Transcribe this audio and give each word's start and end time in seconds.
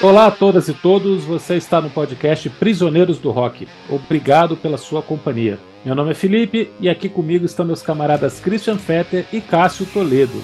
Olá 0.00 0.28
a 0.28 0.30
todas 0.30 0.68
e 0.68 0.74
todos, 0.74 1.24
você 1.24 1.56
está 1.56 1.80
no 1.80 1.90
podcast 1.90 2.48
Prisioneiros 2.50 3.18
do 3.18 3.32
Rock. 3.32 3.66
Obrigado 3.90 4.56
pela 4.56 4.78
sua 4.78 5.02
companhia. 5.02 5.58
Meu 5.84 5.92
nome 5.92 6.12
é 6.12 6.14
Felipe 6.14 6.70
e 6.78 6.88
aqui 6.88 7.08
comigo 7.08 7.44
estão 7.44 7.66
meus 7.66 7.82
camaradas 7.82 8.38
Christian 8.38 8.78
Fetter 8.78 9.26
e 9.32 9.40
Cássio 9.40 9.86
Toledo. 9.86 10.40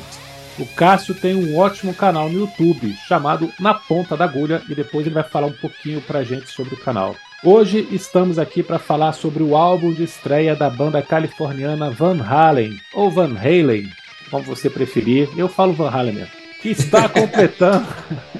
O 0.59 0.67
Cássio 0.75 1.15
tem 1.15 1.37
um 1.37 1.57
ótimo 1.57 1.95
canal 1.95 2.29
no 2.29 2.41
YouTube 2.41 2.97
chamado 3.07 3.49
Na 3.61 3.75
Ponta 3.75 4.17
da 4.17 4.25
Agulha 4.25 4.61
e 4.69 4.75
depois 4.75 5.07
ele 5.07 5.15
vai 5.15 5.23
falar 5.23 5.47
um 5.47 5.53
pouquinho 5.53 6.01
pra 6.01 6.25
gente 6.25 6.51
sobre 6.51 6.75
o 6.75 6.81
canal. 6.81 7.15
Hoje 7.45 7.87
estamos 7.93 8.41
aqui 8.41 8.61
para 8.61 8.81
falar 8.81 9.13
sobre 9.13 9.45
o 9.45 9.57
álbum 9.57 9.93
de 9.93 10.03
estreia 10.03 10.57
da 10.57 10.69
banda 10.69 11.01
californiana 11.01 11.91
Van 11.91 12.21
Halen, 12.21 12.77
ou 12.93 13.09
Van 13.09 13.37
Halen, 13.39 13.89
como 14.33 14.43
você 14.43 14.69
preferir. 14.69 15.29
Eu 15.37 15.49
falo 15.49 15.73
Van 15.75 15.91
Halen 15.91 16.15
mesmo. 16.15 16.33
Que 16.61 16.71
está 16.71 17.07
completando. 17.11 17.87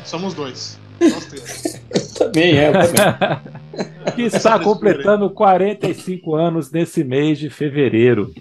Somos 0.05 0.35
dois. 0.35 0.83
também 2.19 2.57
é, 2.57 2.73
também. 2.73 4.15
que 4.15 4.23
está 4.23 4.59
completando 4.59 5.31
45 5.31 6.35
anos 6.35 6.71
nesse 6.71 7.03
mês 7.05 7.39
de 7.39 7.51
fevereiro. 7.51 8.33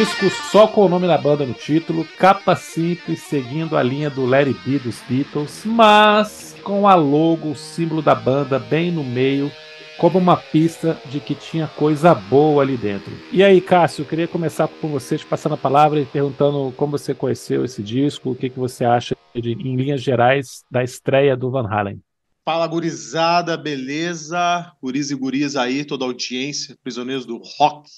Disco 0.00 0.30
só 0.50 0.66
com 0.66 0.86
o 0.86 0.88
nome 0.88 1.06
da 1.06 1.18
banda 1.18 1.44
no 1.44 1.52
título, 1.52 2.06
capa 2.16 2.56
simples, 2.56 3.20
seguindo 3.20 3.76
a 3.76 3.82
linha 3.82 4.08
do 4.08 4.24
Larry 4.24 4.56
B 4.64 4.78
dos 4.78 4.98
Beatles, 5.06 5.62
mas 5.66 6.56
com 6.64 6.88
a 6.88 6.94
logo, 6.94 7.50
o 7.50 7.54
símbolo 7.54 8.00
da 8.00 8.14
banda 8.14 8.58
bem 8.58 8.90
no 8.90 9.04
meio, 9.04 9.52
como 9.98 10.18
uma 10.18 10.38
pista 10.38 10.98
de 11.04 11.20
que 11.20 11.34
tinha 11.34 11.66
coisa 11.66 12.14
boa 12.14 12.62
ali 12.62 12.78
dentro. 12.78 13.12
E 13.30 13.44
aí, 13.44 13.60
Cássio, 13.60 14.00
eu 14.00 14.06
queria 14.06 14.26
começar 14.26 14.68
com 14.68 14.88
você, 14.88 15.18
te 15.18 15.26
passando 15.26 15.52
a 15.52 15.58
palavra 15.58 16.00
e 16.00 16.06
perguntando 16.06 16.72
como 16.78 16.96
você 16.96 17.12
conheceu 17.12 17.62
esse 17.62 17.82
disco, 17.82 18.30
o 18.30 18.34
que, 18.34 18.48
que 18.48 18.58
você 18.58 18.86
acha, 18.86 19.14
de, 19.34 19.52
em 19.52 19.76
linhas 19.76 20.02
gerais, 20.02 20.64
da 20.70 20.82
estreia 20.82 21.36
do 21.36 21.50
Van 21.50 21.68
Halen. 21.68 22.00
Fala, 22.42 22.66
gurizada, 22.66 23.54
beleza? 23.54 24.72
Guris 24.82 25.10
e 25.10 25.14
guris 25.14 25.56
aí, 25.56 25.84
toda 25.84 26.06
a 26.06 26.08
audiência, 26.08 26.74
prisioneiros 26.82 27.26
do 27.26 27.36
rock 27.58 27.90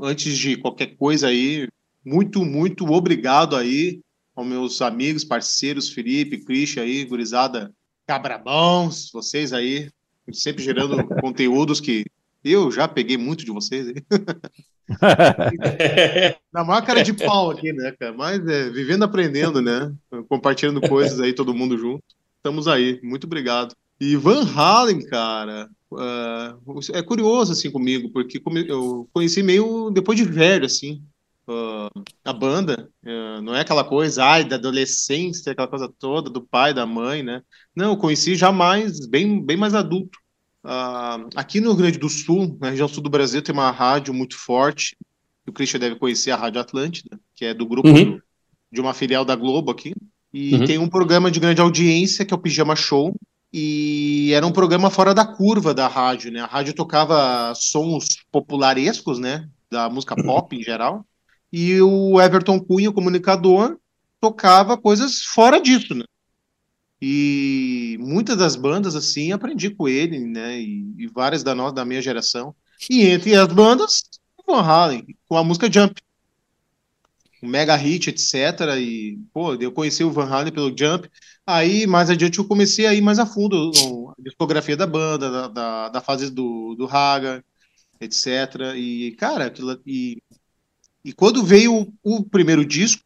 antes 0.00 0.36
de 0.36 0.56
qualquer 0.56 0.96
coisa 0.96 1.28
aí, 1.28 1.68
muito, 2.04 2.44
muito 2.44 2.86
obrigado 2.92 3.56
aí 3.56 4.00
aos 4.34 4.46
meus 4.46 4.82
amigos, 4.82 5.24
parceiros, 5.24 5.90
Felipe, 5.90 6.44
Christian 6.44 6.82
aí, 6.82 7.04
gurizada, 7.04 7.72
cabrabãos, 8.06 9.10
vocês 9.12 9.52
aí, 9.52 9.90
sempre 10.32 10.62
gerando 10.62 10.96
conteúdos 11.20 11.80
que 11.80 12.04
eu 12.44 12.70
já 12.70 12.86
peguei 12.86 13.16
muito 13.16 13.44
de 13.44 13.50
vocês 13.50 13.88
aí. 13.88 13.94
Na 16.52 16.64
maior 16.64 16.84
cara 16.84 17.02
de 17.02 17.12
pau 17.12 17.50
aqui, 17.50 17.72
né, 17.72 17.92
cara? 17.98 18.12
Mas 18.12 18.46
é, 18.46 18.70
vivendo 18.70 19.02
aprendendo, 19.02 19.60
né? 19.60 19.92
Compartilhando 20.28 20.80
coisas 20.80 21.20
aí, 21.20 21.32
todo 21.32 21.54
mundo 21.54 21.76
junto. 21.76 22.02
Estamos 22.36 22.66
aí, 22.68 23.00
muito 23.02 23.24
obrigado. 23.24 23.74
E 24.00 24.16
Van 24.16 24.44
Halen, 24.44 25.04
cara, 25.06 25.68
uh, 25.92 26.80
é 26.92 27.02
curioso 27.02 27.52
assim 27.52 27.70
comigo, 27.70 28.10
porque 28.10 28.40
eu 28.68 29.08
conheci 29.12 29.42
meio 29.42 29.90
depois 29.90 30.18
de 30.18 30.24
velho, 30.24 30.66
assim, 30.66 31.02
uh, 31.48 32.02
a 32.24 32.32
banda. 32.32 32.88
Uh, 33.02 33.40
não 33.42 33.54
é 33.54 33.60
aquela 33.60 33.84
coisa, 33.84 34.24
ai, 34.24 34.44
da 34.44 34.56
adolescência, 34.56 35.52
aquela 35.52 35.68
coisa 35.68 35.92
toda, 35.98 36.30
do 36.30 36.42
pai, 36.42 36.72
da 36.74 36.86
mãe, 36.86 37.22
né? 37.22 37.42
Não, 37.74 37.90
eu 37.90 37.96
conheci 37.96 38.34
já 38.34 38.52
mais, 38.52 39.06
bem, 39.06 39.44
bem 39.44 39.56
mais 39.56 39.74
adulto. 39.74 40.18
aqui 41.34 41.60
no 41.60 41.70
Rio 41.70 41.78
Grande 41.78 41.98
do 41.98 42.08
Sul, 42.08 42.56
na 42.60 42.70
região 42.70 42.88
sul 42.88 43.02
do 43.02 43.10
Brasil, 43.10 43.42
tem 43.42 43.54
uma 43.54 43.70
rádio 43.70 44.12
muito 44.12 44.36
forte, 44.36 44.96
o 45.48 45.52
Christian 45.52 45.80
deve 45.80 45.96
conhecer 45.96 46.30
a 46.30 46.36
Rádio 46.36 46.60
Atlântida, 46.60 47.18
que 47.34 47.44
é 47.44 47.54
do 47.54 47.66
grupo 47.66 47.88
uhum. 47.88 48.20
de 48.70 48.80
uma 48.80 48.94
filial 48.94 49.24
da 49.24 49.34
Globo 49.34 49.70
aqui. 49.70 49.94
E 50.32 50.54
uhum. 50.54 50.64
tem 50.66 50.78
um 50.78 50.88
programa 50.88 51.30
de 51.30 51.40
grande 51.40 51.60
audiência, 51.60 52.24
que 52.24 52.34
é 52.34 52.36
o 52.36 52.40
Pijama 52.40 52.76
Show, 52.76 53.14
e 53.52 54.32
era 54.34 54.46
um 54.46 54.52
programa 54.52 54.90
fora 54.90 55.14
da 55.14 55.24
curva 55.24 55.72
da 55.72 55.86
rádio, 55.86 56.30
né? 56.30 56.40
A 56.40 56.46
rádio 56.46 56.74
tocava 56.74 57.52
sons 57.54 58.06
popularescos, 58.30 59.18
né? 59.18 59.48
Da 59.70 59.88
música 59.88 60.14
uhum. 60.18 60.26
pop 60.26 60.56
em 60.56 60.62
geral. 60.62 61.04
E 61.52 61.80
o 61.80 62.20
Everton 62.20 62.60
Cunha, 62.60 62.90
o 62.90 62.92
comunicador, 62.92 63.78
tocava 64.20 64.76
coisas 64.76 65.22
fora 65.22 65.60
disso, 65.60 65.94
né? 65.94 66.04
E 67.00 67.96
muitas 68.00 68.36
das 68.36 68.56
bandas, 68.56 68.94
assim, 68.94 69.32
aprendi 69.32 69.70
com 69.70 69.88
ele, 69.88 70.18
né? 70.18 70.60
E, 70.60 70.92
e 70.98 71.06
várias 71.06 71.42
da, 71.42 71.54
nossa, 71.54 71.74
da 71.74 71.84
minha 71.84 72.02
geração. 72.02 72.54
E 72.90 73.06
entre 73.06 73.34
as 73.34 73.48
bandas, 73.48 74.02
Van 74.46 74.62
Halen, 74.62 75.06
com 75.28 75.36
a 75.36 75.44
música 75.44 75.70
Jump. 75.72 76.00
Um 77.42 77.48
mega 77.48 77.76
hit, 77.76 78.10
etc. 78.10 78.76
E, 78.78 79.18
pô, 79.32 79.54
eu 79.54 79.70
conheci 79.70 80.02
o 80.02 80.10
Van 80.10 80.26
Halen 80.26 80.52
pelo 80.52 80.76
Jump. 80.76 81.08
Aí, 81.50 81.86
mais 81.86 82.10
adiante, 82.10 82.38
eu 82.38 82.44
comecei 82.44 82.86
a 82.86 82.92
ir 82.92 83.00
mais 83.00 83.18
a 83.18 83.24
fundo 83.24 83.72
a 84.10 84.22
discografia 84.22 84.76
da 84.76 84.86
banda, 84.86 85.30
da, 85.30 85.48
da, 85.48 85.88
da 85.88 86.00
fase 86.02 86.30
do, 86.30 86.74
do 86.74 86.86
Haga, 86.86 87.42
etc. 87.98 88.26
E, 88.76 89.12
cara, 89.12 89.46
aquilo, 89.46 89.80
e, 89.86 90.22
e 91.02 91.10
quando 91.10 91.42
veio 91.42 91.74
o, 92.04 92.18
o 92.18 92.22
primeiro 92.22 92.66
disco, 92.66 93.02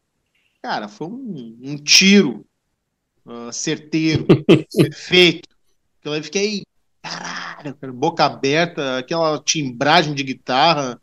cara, 0.61 0.89
foi 0.89 1.07
um, 1.07 1.57
um 1.63 1.77
tiro 1.77 2.45
uh, 3.25 3.49
certeiro, 3.53 4.25
perfeito. 4.75 5.47
Eu 6.03 6.21
fiquei, 6.21 6.65
caralho, 7.01 7.73
cara, 7.75 7.93
boca 7.93 8.25
aberta, 8.25 8.97
aquela 8.97 9.39
timbragem 9.39 10.13
de 10.13 10.21
guitarra, 10.21 10.99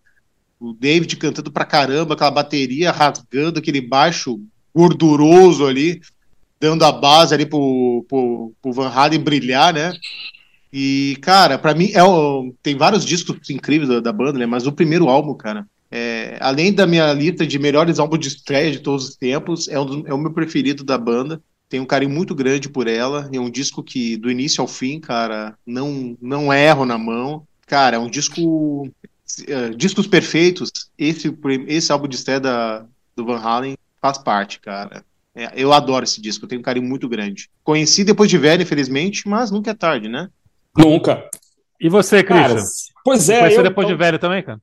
o 0.60 0.74
David 0.74 1.16
cantando 1.16 1.50
pra 1.50 1.64
caramba, 1.64 2.12
aquela 2.12 2.30
bateria 2.30 2.92
rasgando, 2.92 3.60
aquele 3.60 3.80
baixo 3.80 4.38
gorduroso 4.74 5.66
ali 5.66 6.02
dando 6.60 6.84
a 6.84 6.92
base 6.92 7.34
ali 7.34 7.46
pro, 7.46 8.04
pro, 8.08 8.52
pro 8.60 8.72
Van 8.72 8.88
Halen 8.88 9.20
brilhar, 9.20 9.72
né? 9.72 9.92
E, 10.72 11.16
cara, 11.20 11.58
para 11.58 11.74
mim, 11.74 11.90
é 11.94 12.04
o, 12.04 12.54
tem 12.62 12.76
vários 12.76 13.04
discos 13.04 13.50
incríveis 13.50 13.88
da, 13.88 14.00
da, 14.00 14.12
banda, 14.12 14.38
né? 14.38 14.46
Mas 14.46 14.66
o 14.66 14.72
primeiro 14.72 15.08
álbum, 15.08 15.34
cara, 15.34 15.66
é, 15.90 16.36
além 16.40 16.72
da 16.72 16.86
minha 16.86 17.12
lista 17.12 17.46
de 17.46 17.58
melhores 17.58 17.98
álbuns 17.98 18.20
de 18.20 18.28
estreia 18.28 18.70
de 18.70 18.78
todos 18.78 19.08
os 19.08 19.16
tempos, 19.16 19.66
é, 19.68 19.80
um, 19.80 20.06
é 20.06 20.14
o 20.14 20.18
meu 20.18 20.32
preferido 20.32 20.84
da 20.84 20.96
banda. 20.96 21.42
Tenho 21.68 21.82
um 21.82 21.86
carinho 21.86 22.12
muito 22.12 22.34
grande 22.34 22.68
por 22.68 22.86
ela. 22.86 23.28
É 23.32 23.40
um 23.40 23.50
disco 23.50 23.82
que, 23.82 24.16
do 24.16 24.30
início 24.30 24.60
ao 24.60 24.68
fim, 24.68 25.00
cara, 25.00 25.56
não, 25.66 26.16
não 26.20 26.52
erro 26.52 26.84
na 26.84 26.98
mão. 26.98 27.46
Cara, 27.66 27.96
é 27.96 27.98
um 27.98 28.10
disco. 28.10 28.86
Uh, 28.86 29.74
discos 29.76 30.06
perfeitos. 30.06 30.70
Esse, 30.98 31.32
esse 31.68 31.92
álbum 31.92 32.08
de 32.08 32.16
estreia 32.16 32.40
da, 32.40 32.84
do 33.14 33.24
Van 33.24 33.38
Halen 33.38 33.76
faz 34.02 34.18
parte, 34.18 34.60
cara. 34.60 35.04
É, 35.34 35.52
eu 35.54 35.72
adoro 35.72 36.04
esse 36.04 36.20
disco, 36.20 36.44
eu 36.44 36.48
tenho 36.48 36.60
um 36.60 36.64
carinho 36.64 36.86
muito 36.86 37.08
grande. 37.08 37.48
Conheci 37.62 38.04
depois 38.04 38.28
de 38.28 38.36
velho, 38.36 38.62
infelizmente, 38.62 39.28
mas 39.28 39.50
nunca 39.50 39.70
é 39.70 39.74
tarde, 39.74 40.08
né? 40.08 40.28
Nunca. 40.76 41.28
E 41.80 41.88
você, 41.88 42.22
Christian? 42.22 42.62
pois 43.04 43.28
é. 43.28 43.38
Conheceu 43.40 43.60
eu, 43.60 43.68
depois 43.68 43.88
eu... 43.88 43.94
de 43.94 43.98
velho 43.98 44.18
também, 44.18 44.42
cara? 44.42 44.60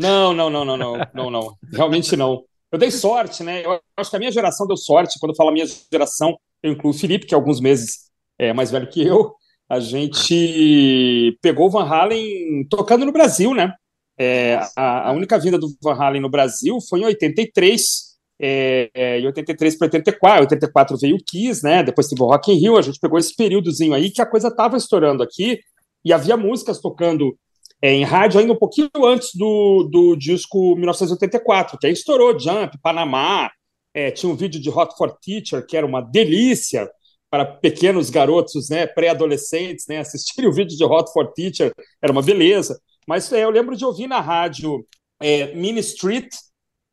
Não, 0.00 0.32
não, 0.32 0.48
não, 0.48 0.64
não, 0.64 0.76
não, 0.76 0.96
não, 1.14 1.30
não. 1.30 1.58
Realmente 1.72 2.16
não. 2.16 2.44
Eu 2.70 2.78
dei 2.78 2.90
sorte, 2.90 3.42
né? 3.42 3.64
Eu 3.64 3.80
acho 3.96 4.10
que 4.10 4.16
a 4.16 4.18
minha 4.18 4.32
geração 4.32 4.66
deu 4.66 4.76
sorte. 4.76 5.18
Quando 5.18 5.32
eu 5.32 5.36
falo 5.36 5.50
minha 5.50 5.66
geração, 5.90 6.38
eu 6.62 6.72
incluo 6.72 6.92
o 6.92 6.96
Felipe, 6.96 7.26
que 7.26 7.34
é 7.34 7.36
alguns 7.36 7.60
meses 7.60 8.10
é, 8.38 8.52
mais 8.52 8.70
velho 8.70 8.88
que 8.88 9.04
eu. 9.04 9.34
A 9.68 9.80
gente 9.80 11.38
pegou 11.42 11.66
o 11.66 11.70
Van 11.70 11.84
Halen 11.84 12.66
tocando 12.68 13.04
no 13.04 13.12
Brasil, 13.12 13.54
né? 13.54 13.74
É, 14.18 14.60
a, 14.76 15.08
a 15.08 15.12
única 15.12 15.38
vinda 15.38 15.58
do 15.58 15.68
Van 15.82 15.94
Halen 15.94 16.22
no 16.22 16.30
Brasil 16.30 16.78
foi 16.88 17.00
em 17.00 17.04
83, 17.04 18.07
é, 18.40 18.90
é, 18.94 19.20
em 19.20 19.26
83 19.26 19.76
para 19.76 19.86
84, 19.86 20.40
84 20.42 20.98
veio 20.98 21.16
o 21.16 21.24
Kiss, 21.24 21.64
né? 21.64 21.82
Depois 21.82 22.08
teve 22.08 22.22
o 22.22 22.26
Rock 22.26 22.52
in 22.52 22.56
Rio, 22.56 22.76
a 22.76 22.82
gente 22.82 23.00
pegou 23.00 23.18
esse 23.18 23.34
períodozinho 23.34 23.94
aí 23.94 24.10
que 24.10 24.22
a 24.22 24.26
coisa 24.26 24.48
estava 24.48 24.76
estourando 24.76 25.22
aqui 25.22 25.58
e 26.04 26.12
havia 26.12 26.36
músicas 26.36 26.80
tocando 26.80 27.36
é, 27.82 27.92
em 27.92 28.04
rádio 28.04 28.40
ainda 28.40 28.52
um 28.52 28.58
pouquinho 28.58 28.90
antes 29.04 29.30
do, 29.34 29.88
do 29.90 30.16
disco 30.16 30.74
1984, 30.76 31.78
que 31.78 31.86
aí 31.86 31.92
estourou 31.92 32.38
Jump, 32.38 32.78
Panamá, 32.82 33.50
é, 33.94 34.10
tinha 34.10 34.30
um 34.30 34.36
vídeo 34.36 34.60
de 34.60 34.70
Hot 34.70 34.96
for 34.96 35.16
Teacher 35.20 35.64
que 35.66 35.76
era 35.76 35.86
uma 35.86 36.00
delícia 36.00 36.88
para 37.30 37.44
pequenos 37.44 38.10
garotos, 38.10 38.70
né, 38.70 38.86
pré-adolescentes, 38.86 39.86
né, 39.86 39.98
assistirem 39.98 40.48
o 40.48 40.52
vídeo 40.52 40.76
de 40.76 40.84
Hot 40.84 41.12
for 41.12 41.32
Teacher 41.32 41.72
era 42.02 42.10
uma 42.10 42.22
beleza. 42.22 42.80
Mas 43.06 43.30
é, 43.32 43.44
eu 43.44 43.50
lembro 43.50 43.76
de 43.76 43.84
ouvir 43.84 44.06
na 44.06 44.20
rádio 44.20 44.86
é, 45.20 45.54
Mini 45.54 45.80
Street, 45.80 46.28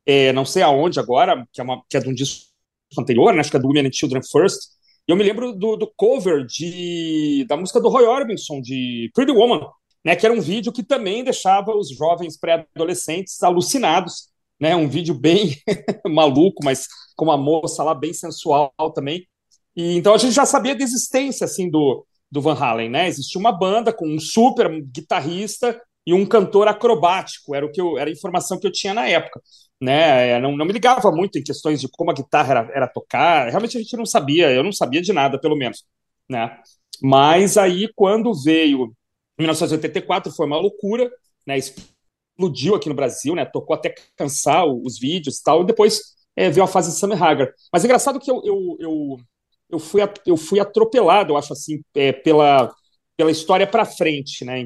é, 0.05 0.31
não 0.33 0.45
sei 0.45 0.61
aonde 0.63 0.99
agora, 0.99 1.45
que 1.51 1.61
é, 1.61 1.63
uma, 1.63 1.81
que 1.89 1.97
é 1.97 1.99
de 1.99 2.09
um 2.09 2.13
disco 2.13 2.45
anterior, 2.97 3.33
né, 3.33 3.39
acho 3.39 3.51
que 3.51 3.57
é 3.57 3.59
do 3.59 3.67
Women 3.67 3.87
and 3.87 3.93
Children 3.93 4.21
First, 4.23 4.59
E 5.07 5.11
eu 5.11 5.15
me 5.15 5.23
lembro 5.23 5.53
do, 5.53 5.75
do 5.75 5.91
cover 5.95 6.45
de, 6.45 7.45
da 7.47 7.57
música 7.57 7.79
do 7.79 7.89
Roy 7.89 8.05
Orbison, 8.05 8.61
de 8.61 9.09
Pretty 9.13 9.31
Woman, 9.31 9.67
né, 10.03 10.15
que 10.15 10.25
era 10.25 10.33
um 10.33 10.41
vídeo 10.41 10.71
que 10.71 10.83
também 10.83 11.23
deixava 11.23 11.75
os 11.75 11.89
jovens 11.89 12.37
pré-adolescentes 12.37 13.41
alucinados, 13.43 14.29
né, 14.59 14.75
um 14.75 14.87
vídeo 14.87 15.13
bem 15.13 15.57
maluco, 16.07 16.63
mas 16.63 16.87
com 17.15 17.25
uma 17.25 17.37
moça 17.37 17.83
lá 17.83 17.93
bem 17.93 18.13
sensual 18.13 18.71
também. 18.93 19.27
E 19.75 19.97
então 19.97 20.13
a 20.13 20.17
gente 20.17 20.33
já 20.33 20.45
sabia 20.45 20.75
da 20.75 20.83
existência 20.83 21.45
assim 21.45 21.69
do, 21.69 22.05
do 22.31 22.41
Van 22.41 22.53
Halen, 22.53 22.89
né? 22.89 23.07
Existia 23.07 23.39
uma 23.39 23.51
banda 23.51 23.91
com 23.93 24.07
um 24.07 24.19
super 24.19 24.69
guitarrista 24.81 25.79
e 26.05 26.13
um 26.13 26.25
cantor 26.25 26.67
acrobático, 26.67 27.55
era 27.55 27.65
o 27.65 27.71
que 27.71 27.81
eu, 27.81 27.97
era 27.97 28.09
a 28.09 28.13
informação 28.13 28.59
que 28.59 28.67
eu 28.67 28.71
tinha 28.71 28.93
na 28.93 29.07
época, 29.07 29.41
né? 29.81 30.29
É, 30.31 30.39
não, 30.39 30.55
não 30.55 30.65
me 30.65 30.73
ligava 30.73 31.11
muito 31.11 31.37
em 31.37 31.43
questões 31.43 31.81
de 31.81 31.87
como 31.89 32.11
a 32.11 32.13
guitarra 32.13 32.51
era, 32.51 32.71
era 32.73 32.87
tocar, 32.87 33.49
realmente 33.49 33.77
a 33.77 33.81
gente 33.81 33.97
não 33.97 34.05
sabia, 34.05 34.51
eu 34.51 34.63
não 34.63 34.71
sabia 34.71 35.01
de 35.01 35.13
nada, 35.13 35.39
pelo 35.39 35.55
menos, 35.55 35.83
né? 36.29 36.57
Mas 37.01 37.57
aí 37.57 37.89
quando 37.95 38.33
veio 38.33 38.93
1984 39.37 40.31
foi 40.31 40.45
uma 40.45 40.57
loucura, 40.57 41.11
né? 41.45 41.57
Explodiu 41.57 42.75
aqui 42.75 42.89
no 42.89 42.95
Brasil, 42.95 43.35
né? 43.35 43.45
Tocou 43.45 43.75
até 43.75 43.93
cansar 44.15 44.65
os 44.65 44.99
vídeos 44.99 45.39
e 45.39 45.43
tal, 45.43 45.61
e 45.63 45.65
depois 45.65 46.15
é, 46.35 46.49
veio 46.49 46.63
a 46.63 46.67
fase 46.67 46.91
de 46.91 46.97
Sammy 46.97 47.15
Hagar. 47.15 47.53
Mas 47.71 47.83
é 47.83 47.87
engraçado 47.87 48.19
que 48.19 48.29
eu, 48.29 48.41
eu, 48.43 48.77
eu, 48.79 49.17
eu, 49.71 49.79
fui, 49.79 50.01
eu 50.25 50.37
fui 50.37 50.59
atropelado, 50.59 51.33
eu 51.33 51.37
acho 51.37 51.53
assim, 51.53 51.81
é, 51.95 52.11
pela, 52.11 52.73
pela 53.17 53.31
história 53.31 53.67
para 53.67 53.85
frente, 53.85 54.43
né? 54.45 54.65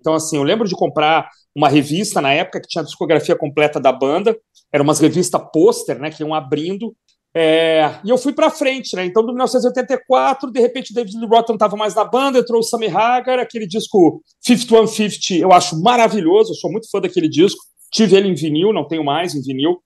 Então, 0.00 0.14
assim, 0.14 0.36
eu 0.36 0.42
lembro 0.42 0.66
de 0.66 0.74
comprar 0.74 1.28
uma 1.54 1.68
revista 1.68 2.20
na 2.20 2.32
época 2.32 2.60
que 2.60 2.68
tinha 2.68 2.82
a 2.82 2.84
discografia 2.84 3.36
completa 3.36 3.78
da 3.78 3.92
banda, 3.92 4.36
era 4.72 4.82
umas 4.82 5.00
revistas 5.00 5.40
pôster, 5.52 5.98
né, 5.98 6.10
que 6.10 6.22
iam 6.22 6.32
abrindo, 6.32 6.94
é, 7.34 8.00
e 8.04 8.10
eu 8.10 8.18
fui 8.18 8.32
para 8.32 8.50
frente, 8.50 8.96
né? 8.96 9.04
Então, 9.04 9.22
em 9.22 9.26
1984, 9.26 10.50
de 10.50 10.60
repente, 10.60 10.92
David 10.92 11.16
Lee 11.16 11.28
Roth 11.28 11.48
não 11.48 11.54
estava 11.54 11.76
mais 11.76 11.94
na 11.94 12.04
banda, 12.04 12.40
entrou 12.40 12.58
o 12.58 12.62
Sammy 12.62 12.88
Hagar, 12.88 13.38
aquele 13.38 13.66
disco 13.66 14.20
5150, 14.40 15.40
eu 15.40 15.52
acho 15.52 15.80
maravilhoso, 15.80 16.50
eu 16.50 16.56
sou 16.56 16.70
muito 16.70 16.90
fã 16.90 17.00
daquele 17.00 17.28
disco. 17.28 17.62
Tive 17.92 18.16
ele 18.16 18.28
em 18.28 18.34
vinil, 18.34 18.72
não 18.72 18.86
tenho 18.86 19.04
mais 19.04 19.34
em 19.34 19.42
vinil. 19.42 19.80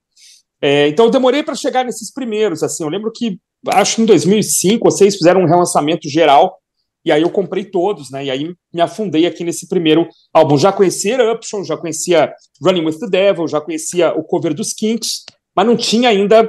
É, 0.61 0.89
então, 0.89 1.07
eu 1.07 1.11
demorei 1.11 1.43
para 1.43 1.55
chegar 1.55 1.85
nesses 1.85 2.11
primeiros. 2.13 2.63
Assim, 2.63 2.83
eu 2.83 2.89
lembro 2.89 3.13
que, 3.15 3.39
acho 3.69 3.97
que 3.97 4.03
em 4.03 4.07
2005 4.07 4.91
vocês 4.91 5.15
fizeram 5.15 5.43
um 5.43 5.47
relançamento 5.47 6.09
geral 6.09 6.59
e 7.05 7.13
aí 7.13 7.23
eu 7.23 7.31
comprei 7.31 7.65
todos, 7.65 8.11
né? 8.11 8.25
E 8.25 8.31
aí 8.31 8.55
me 8.73 8.81
afundei 8.81 9.27
aqui 9.27 9.45
nesse 9.45 9.69
primeiro 9.69 10.09
álbum. 10.33 10.57
Já 10.57 10.73
conhecia 10.73 11.15
Eruption, 11.15 11.63
já 11.63 11.77
conhecia 11.77 12.33
Running 12.63 12.85
with 12.87 12.99
the 12.99 13.07
Devil, 13.07 13.47
já 13.47 13.61
conhecia 13.61 14.13
o 14.13 14.25
cover 14.25 14.55
dos 14.55 14.73
Kinks, 14.73 15.25
mas 15.55 15.67
não 15.67 15.77
tinha 15.77 16.09
ainda 16.09 16.49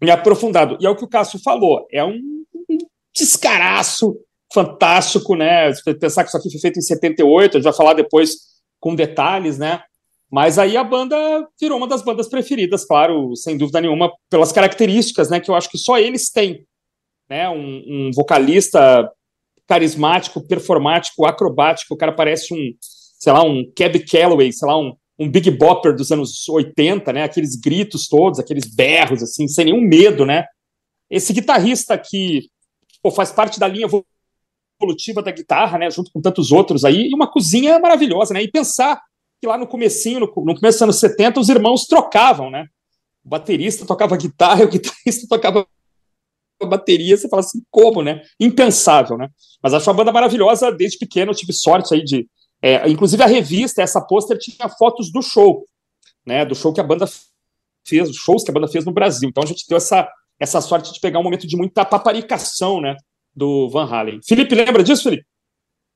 me 0.00 0.10
aprofundado. 0.10 0.78
E 0.80 0.86
é 0.86 0.90
o 0.90 0.96
que 0.96 1.04
o 1.04 1.08
Cássio 1.08 1.38
falou, 1.38 1.86
é 1.92 2.02
um 2.04 2.18
descaraço 3.14 4.16
fantástico, 4.52 5.34
né? 5.34 5.70
Pensar 6.00 6.22
que 6.22 6.28
isso 6.28 6.38
aqui 6.38 6.50
foi 6.50 6.60
feito 6.60 6.78
em 6.78 6.82
78, 6.82 7.56
a 7.56 7.60
gente 7.60 7.64
vai 7.64 7.76
falar 7.76 7.92
depois 7.92 8.36
com 8.80 8.94
detalhes, 8.94 9.58
né? 9.58 9.82
Mas 10.30 10.58
aí 10.58 10.76
a 10.76 10.84
banda 10.84 11.16
virou 11.60 11.78
uma 11.78 11.88
das 11.88 12.02
bandas 12.02 12.28
preferidas, 12.28 12.84
claro, 12.84 13.34
sem 13.34 13.56
dúvida 13.56 13.80
nenhuma, 13.80 14.12
pelas 14.30 14.52
características, 14.52 15.30
né? 15.30 15.40
Que 15.40 15.50
eu 15.50 15.54
acho 15.54 15.70
que 15.70 15.78
só 15.78 15.98
eles 15.98 16.30
têm, 16.30 16.64
né? 17.28 17.48
Um, 17.48 17.82
um 17.86 18.10
vocalista 18.14 19.10
carismático, 19.68 20.40
performático, 20.40 21.26
acrobático. 21.26 21.94
O 21.94 21.96
cara 21.96 22.12
parece 22.12 22.54
um, 22.54 22.72
sei 22.80 23.32
lá, 23.32 23.44
um 23.44 23.70
Cab 23.76 23.98
Calloway, 24.00 24.52
sei 24.52 24.66
lá, 24.66 24.78
um, 24.78 24.96
um 25.18 25.30
Big 25.30 25.50
Bopper 25.50 25.94
dos 25.94 26.10
anos 26.10 26.48
80, 26.48 27.12
né? 27.12 27.22
Aqueles 27.24 27.54
gritos 27.54 28.08
todos, 28.08 28.38
aqueles 28.38 28.64
berros, 28.74 29.22
assim, 29.22 29.46
sem 29.46 29.66
nenhum 29.66 29.80
medo, 29.80 30.24
né? 30.24 30.46
Esse 31.10 31.32
guitarrista 31.32 31.96
que 31.98 32.48
pô, 33.02 33.10
faz 33.10 33.30
parte 33.30 33.60
da 33.60 33.68
linha 33.68 33.86
evolutiva 34.80 35.22
da 35.22 35.30
guitarra, 35.30 35.78
né? 35.78 35.90
Junto 35.90 36.10
com 36.10 36.20
tantos 36.20 36.50
outros 36.50 36.84
aí, 36.84 37.08
e 37.10 37.14
uma 37.14 37.30
cozinha 37.30 37.78
maravilhosa, 37.78 38.32
né? 38.32 38.42
E 38.42 38.50
pensar 38.50 39.00
que 39.40 39.46
lá 39.46 39.58
no 39.58 39.66
comecinho, 39.66 40.20
no, 40.20 40.26
no 40.26 40.54
começo 40.54 40.78
dos 40.78 40.82
anos 40.82 40.98
70, 40.98 41.40
os 41.40 41.48
irmãos 41.48 41.84
trocavam, 41.84 42.50
né? 42.50 42.66
O 43.22 43.28
baterista 43.28 43.84
tocava 43.84 44.16
guitarra 44.16 44.64
o 44.64 44.68
guitarrista 44.68 45.26
tocava 45.28 45.66
bateria, 46.66 47.16
você 47.16 47.28
fala 47.28 47.40
assim, 47.40 47.62
como, 47.70 48.02
né? 48.02 48.22
Impensável, 48.40 49.16
né? 49.16 49.28
Mas 49.62 49.74
acho 49.74 49.88
uma 49.88 49.96
banda 49.96 50.12
maravilhosa 50.12 50.72
desde 50.72 50.98
pequeno, 50.98 51.32
eu 51.32 51.36
tive 51.36 51.52
sorte 51.52 51.94
aí 51.94 52.02
de. 52.02 52.26
É, 52.60 52.88
inclusive 52.88 53.22
a 53.22 53.26
revista, 53.26 53.82
essa 53.82 54.00
pôster 54.00 54.36
tinha 54.38 54.68
fotos 54.68 55.12
do 55.12 55.22
show, 55.22 55.64
né? 56.26 56.44
Do 56.44 56.54
show 56.54 56.72
que 56.72 56.80
a 56.80 56.84
banda 56.84 57.06
fez, 57.86 58.08
dos 58.08 58.16
shows 58.16 58.42
que 58.42 58.50
a 58.50 58.54
banda 58.54 58.68
fez 58.68 58.84
no 58.84 58.92
Brasil. 58.92 59.28
Então 59.28 59.42
a 59.42 59.46
gente 59.46 59.64
deu 59.68 59.76
essa, 59.76 60.08
essa 60.40 60.60
sorte 60.60 60.92
de 60.92 61.00
pegar 61.00 61.20
um 61.20 61.22
momento 61.22 61.46
de 61.46 61.56
muita 61.56 61.84
paparicação, 61.84 62.80
né? 62.80 62.96
Do 63.34 63.68
Van 63.68 63.84
Halen. 63.84 64.20
Felipe, 64.26 64.54
lembra 64.54 64.82
disso, 64.82 65.04
Felipe? 65.04 65.24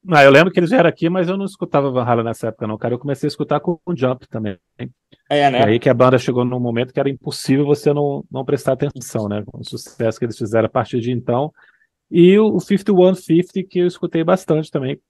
Ah, 0.08 0.24
eu 0.24 0.30
lembro 0.30 0.52
que 0.52 0.58
eles 0.58 0.70
vieram 0.70 0.88
aqui, 0.88 1.08
mas 1.08 1.28
eu 1.28 1.36
não 1.36 1.44
escutava 1.44 1.90
Van 1.90 2.02
Halen 2.02 2.24
nessa 2.24 2.48
época, 2.48 2.66
não, 2.66 2.76
cara. 2.76 2.94
Eu 2.94 2.98
comecei 2.98 3.26
a 3.26 3.28
escutar 3.28 3.60
com 3.60 3.78
o 3.86 3.96
Jump 3.96 4.26
também. 4.26 4.58
É, 5.28 5.50
né? 5.50 5.60
E 5.60 5.64
aí 5.64 5.78
que 5.78 5.88
a 5.88 5.94
banda 5.94 6.18
chegou 6.18 6.44
num 6.44 6.58
momento 6.58 6.92
que 6.92 6.98
era 6.98 7.08
impossível 7.08 7.64
você 7.64 7.92
não, 7.92 8.24
não 8.30 8.44
prestar 8.44 8.72
atenção, 8.72 9.28
né? 9.28 9.44
Com 9.46 9.60
o 9.60 9.64
sucesso 9.64 10.18
que 10.18 10.24
eles 10.24 10.36
fizeram 10.36 10.66
a 10.66 10.70
partir 10.70 11.00
de 11.00 11.12
então. 11.12 11.52
E 12.10 12.36
o 12.38 12.58
5150, 12.58 13.68
que 13.68 13.78
eu 13.78 13.86
escutei 13.86 14.24
bastante 14.24 14.70
também. 14.70 15.00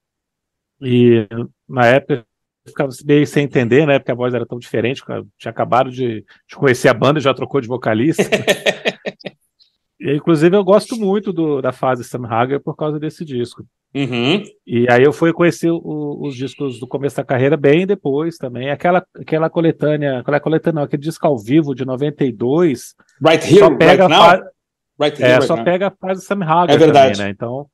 E 0.79 1.27
na 1.67 1.87
época 1.87 2.25
eu 2.65 2.71
ficava 2.71 2.89
meio 3.03 3.25
sem 3.25 3.45
entender, 3.45 3.87
né? 3.87 3.97
Porque 3.97 4.11
a 4.11 4.15
voz 4.15 4.33
era 4.33 4.45
tão 4.45 4.59
diferente. 4.59 5.01
Eu 5.07 5.27
tinha 5.37 5.51
acabado 5.51 5.89
de, 5.89 6.23
de 6.47 6.55
conhecer 6.55 6.87
a 6.87 6.93
banda 6.93 7.19
e 7.19 7.21
já 7.21 7.33
trocou 7.33 7.59
de 7.59 7.67
vocalista. 7.67 8.23
e, 9.99 10.15
inclusive, 10.15 10.55
eu 10.55 10.63
gosto 10.63 10.95
muito 10.95 11.33
do, 11.33 11.61
da 11.61 11.71
fase 11.71 12.03
Sam 12.03 12.27
Hagar 12.27 12.59
por 12.59 12.75
causa 12.75 12.99
desse 12.99 13.25
disco. 13.25 13.65
Uhum. 13.95 14.43
E 14.65 14.87
aí 14.89 15.03
eu 15.03 15.13
fui 15.13 15.31
conhecer 15.31 15.69
o, 15.69 16.19
os 16.21 16.35
discos 16.35 16.79
do 16.79 16.87
começo 16.87 17.17
da 17.17 17.23
carreira 17.23 17.55
bem 17.55 17.85
depois 17.85 18.37
também. 18.37 18.71
Aquela, 18.71 19.05
aquela 19.15 19.49
coletânea, 19.49 20.19
aquela 20.19 20.39
coletânea, 20.39 20.77
não, 20.77 20.83
aquele 20.83 21.03
disco 21.03 21.27
ao 21.27 21.37
vivo 21.37 21.75
de 21.75 21.85
92. 21.85 22.95
Right 23.23 23.45
here, 23.45 23.59
só 23.59 23.75
pega 23.75 24.07
right 24.07 24.17
now. 24.17 24.51
Right 24.99 25.21
here, 25.21 25.31
é, 25.31 25.35
right 25.35 25.45
só 25.45 25.55
now. 25.55 25.65
pega 25.65 25.87
a 25.87 25.91
fase 25.91 26.25
Sam 26.25 26.43
Hagar 26.43 26.71
é 26.71 26.77
verdade. 26.77 27.17
Também, 27.17 27.27
né? 27.27 27.31
Então, 27.35 27.67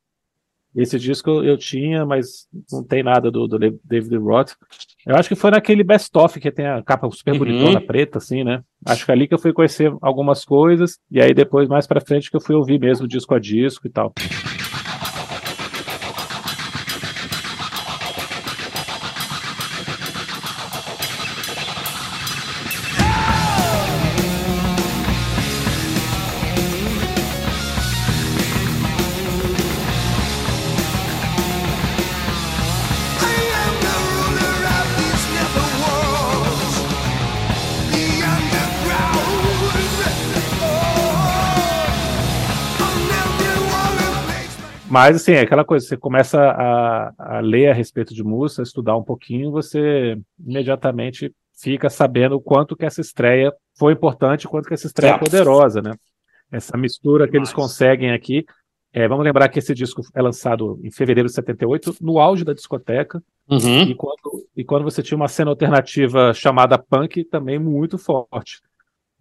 esse 0.75 0.99
disco 0.99 1.41
eu 1.43 1.57
tinha, 1.57 2.05
mas 2.05 2.47
não 2.71 2.83
tem 2.83 3.01
nada 3.01 3.31
do, 3.31 3.47
do 3.47 3.57
David 3.57 4.17
Roth. 4.17 4.51
Eu 5.05 5.15
acho 5.15 5.29
que 5.29 5.35
foi 5.35 5.51
naquele 5.51 5.83
Best 5.83 6.15
Of 6.15 6.39
que 6.39 6.51
tem 6.51 6.67
a 6.67 6.83
capa 6.83 7.09
super 7.11 7.31
uhum. 7.31 7.39
bonitona 7.39 7.81
preta, 7.81 8.17
assim, 8.17 8.43
né? 8.43 8.61
Acho 8.85 9.05
que 9.05 9.11
é 9.11 9.13
ali 9.13 9.27
que 9.27 9.33
eu 9.33 9.39
fui 9.39 9.53
conhecer 9.53 9.91
algumas 10.01 10.43
coisas, 10.43 10.99
e 11.09 11.21
aí 11.21 11.33
depois, 11.33 11.69
mais 11.69 11.87
pra 11.87 12.01
frente, 12.01 12.29
que 12.29 12.35
eu 12.35 12.41
fui 12.41 12.55
ouvir 12.55 12.79
mesmo 12.79 13.07
disco 13.07 13.33
a 13.33 13.39
disco 13.39 13.87
e 13.87 13.89
tal. 13.89 14.13
Mas, 44.89 45.17
assim, 45.17 45.33
é 45.33 45.41
aquela 45.41 45.63
coisa, 45.63 45.85
você 45.85 45.95
começa 45.95 46.39
a, 46.41 47.37
a 47.37 47.39
ler 47.39 47.69
a 47.69 47.73
respeito 47.73 48.13
de 48.13 48.23
música, 48.23 48.63
estudar 48.63 48.97
um 48.97 49.03
pouquinho, 49.03 49.51
você 49.51 50.17
imediatamente 50.39 51.33
fica 51.61 51.89
sabendo 51.89 52.35
o 52.35 52.41
quanto 52.41 52.75
que 52.75 52.85
essa 52.85 53.01
estreia 53.01 53.53
foi 53.77 53.93
importante, 53.93 54.47
o 54.47 54.49
quanto 54.49 54.67
que 54.67 54.73
essa 54.73 54.87
estreia 54.87 55.11
é, 55.11 55.15
é 55.15 55.17
poderosa, 55.19 55.81
né? 55.81 55.93
Essa 56.51 56.75
mistura 56.77 57.27
que 57.27 57.37
eles 57.37 57.53
conseguem 57.53 58.11
aqui. 58.11 58.45
É, 58.91 59.07
vamos 59.07 59.23
lembrar 59.23 59.49
que 59.49 59.59
esse 59.59 59.75
disco 59.75 60.01
é 60.15 60.21
lançado 60.21 60.79
em 60.83 60.89
fevereiro 60.89 61.29
de 61.29 61.35
78, 61.35 61.97
no 62.01 62.17
auge 62.17 62.43
da 62.43 62.53
discoteca, 62.53 63.21
uhum. 63.47 63.83
e, 63.83 63.93
quando, 63.93 64.47
e 64.55 64.63
quando 64.63 64.83
você 64.83 65.03
tinha 65.03 65.15
uma 65.15 65.27
cena 65.27 65.51
alternativa 65.51 66.33
chamada 66.33 66.79
punk 66.79 67.23
também 67.25 67.59
muito 67.59 67.99
forte, 67.99 68.61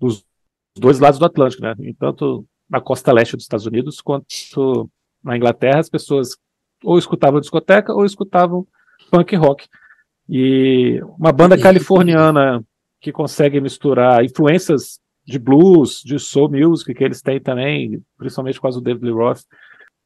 dos 0.01 0.25
dois 0.75 0.99
lados 0.99 1.19
do 1.19 1.27
Atlântico, 1.27 1.63
né? 1.63 1.75
Tanto 1.99 2.47
na 2.71 2.81
costa 2.81 3.13
leste 3.13 3.37
dos 3.37 3.45
Estados 3.45 3.67
Unidos 3.67 4.01
quanto 4.01 4.27
na 5.23 5.37
Inglaterra, 5.37 5.81
as 5.81 5.89
pessoas 5.89 6.37
ou 6.85 6.99
escutavam 6.99 7.41
discoteca 7.41 7.93
ou 7.93 8.05
escutavam 8.05 8.67
punk 9.11 9.35
rock. 9.37 9.67
E 10.29 11.01
uma 11.19 11.33
banda 11.33 11.59
californiana 11.59 12.63
que 13.01 13.13
consegue 13.13 13.61
misturar 13.61 14.25
influências 14.25 15.01
de 15.27 15.39
blues, 15.39 16.03
de 16.05 16.19
soul 16.19 16.51
music, 16.51 16.95
que 16.95 17.05
eles 17.05 17.21
têm 17.21 17.41
também, 17.41 18.03
principalmente 18.17 18.57
por 18.57 18.63
causa 18.63 18.81
do 18.81 18.85
David 18.85 19.05
Lee 19.05 19.13
Roth, 19.13 19.43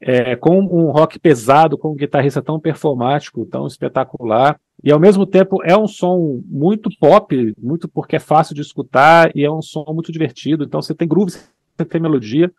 é, 0.00 0.34
com 0.34 0.58
um 0.58 0.90
rock 0.90 1.18
pesado, 1.18 1.78
com 1.78 1.92
um 1.92 1.96
guitarrista 1.96 2.42
tão 2.42 2.58
performático, 2.58 3.46
tão 3.46 3.66
espetacular, 3.66 4.60
e 4.82 4.90
ao 4.90 4.98
mesmo 4.98 5.24
tempo 5.24 5.62
é 5.64 5.76
um 5.76 5.86
som 5.86 6.42
muito 6.44 6.90
pop, 6.98 7.54
muito 7.56 7.88
porque 7.88 8.16
é 8.16 8.18
fácil 8.18 8.54
de 8.54 8.60
escutar, 8.60 9.30
e 9.34 9.44
é 9.44 9.50
um 9.50 9.62
som 9.62 9.84
muito 9.90 10.10
divertido, 10.10 10.64
então 10.64 10.82
você 10.82 10.92
tem 10.92 11.06
groove, 11.06 11.30
você 11.30 11.84
tem 11.84 12.00
melodia, 12.00 12.52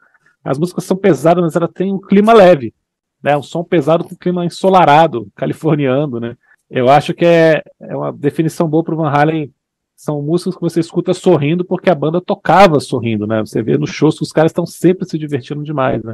as 0.44 0.60
músicas 0.60 0.84
são 0.84 0.98
pesadas, 0.98 1.44
mas 1.44 1.56
ela 1.56 1.68
tem 1.68 1.94
um 1.94 2.00
clima 2.00 2.34
leve, 2.34 2.74
né? 3.22 3.38
Um 3.38 3.44
som 3.44 3.64
pesado 3.64 4.04
com 4.04 4.16
clima 4.16 4.46
ensolarado, 4.46 5.28
californiano, 5.36 6.20
né? 6.20 6.36
Eu 6.70 6.90
acho 6.90 7.14
que 7.14 7.26
é, 7.26 7.64
é 7.80 7.96
uma 7.96 8.12
definição 8.12 8.68
boa 8.68 8.84
para 8.84 8.94
o 8.94 8.98
Van 8.98 9.10
Halen. 9.10 9.54
São 9.96 10.22
músicas 10.22 10.56
que 10.56 10.62
você 10.62 10.80
escuta 10.80 11.14
sorrindo 11.14 11.64
porque 11.64 11.90
a 11.90 11.96
banda 11.96 12.20
tocava 12.20 12.80
sorrindo, 12.80 13.28
né? 13.28 13.42
Você 13.42 13.62
vê 13.62 13.78
nos 13.78 13.92
shows 13.92 14.18
que 14.18 14.24
os 14.24 14.32
caras 14.32 14.50
estão 14.50 14.66
sempre 14.66 15.08
se 15.08 15.18
divertindo 15.18 15.64
demais, 15.64 16.04
né? 16.04 16.14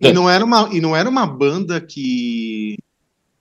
E 0.00 0.12
não 0.12 0.28
era 0.28 0.44
uma, 0.44 0.68
e 0.72 0.80
não 0.80 0.96
era 0.96 1.08
uma 1.08 1.26
banda 1.26 1.80
que. 1.80 2.78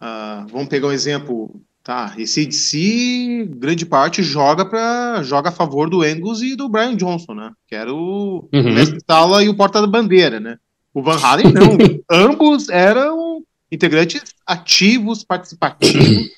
Uh, 0.02 0.48
vamos 0.52 0.68
pegar 0.68 0.88
um 0.88 0.92
exemplo. 0.92 1.60
Tá, 1.84 2.14
esse 2.18 2.46
DC, 2.46 3.50
grande 3.56 3.86
parte, 3.86 4.22
joga 4.22 4.66
para 4.66 5.24
joga 5.24 5.50
a 5.50 5.52
favor 5.52 5.90
do 5.90 6.02
Angus 6.04 6.42
e 6.42 6.56
do 6.56 6.68
Brian 6.68 6.96
Johnson, 6.96 7.34
né? 7.34 7.52
Que 7.68 7.74
era 7.74 7.94
o 7.94 8.48
uhum. 8.54 8.74
mestre 8.74 9.00
sala 9.10 9.44
e 9.44 9.50
o 9.50 9.56
porta 9.56 9.82
da 9.82 9.88
bandeira, 9.88 10.40
né? 10.40 10.58
O 10.94 11.02
Van 11.02 11.18
Halen 11.18 11.54
não. 11.54 11.78
Ambos 12.10 12.70
eram 12.70 13.44
integrantes 13.72 14.22
ativos, 14.46 15.24
participativos. 15.24 16.30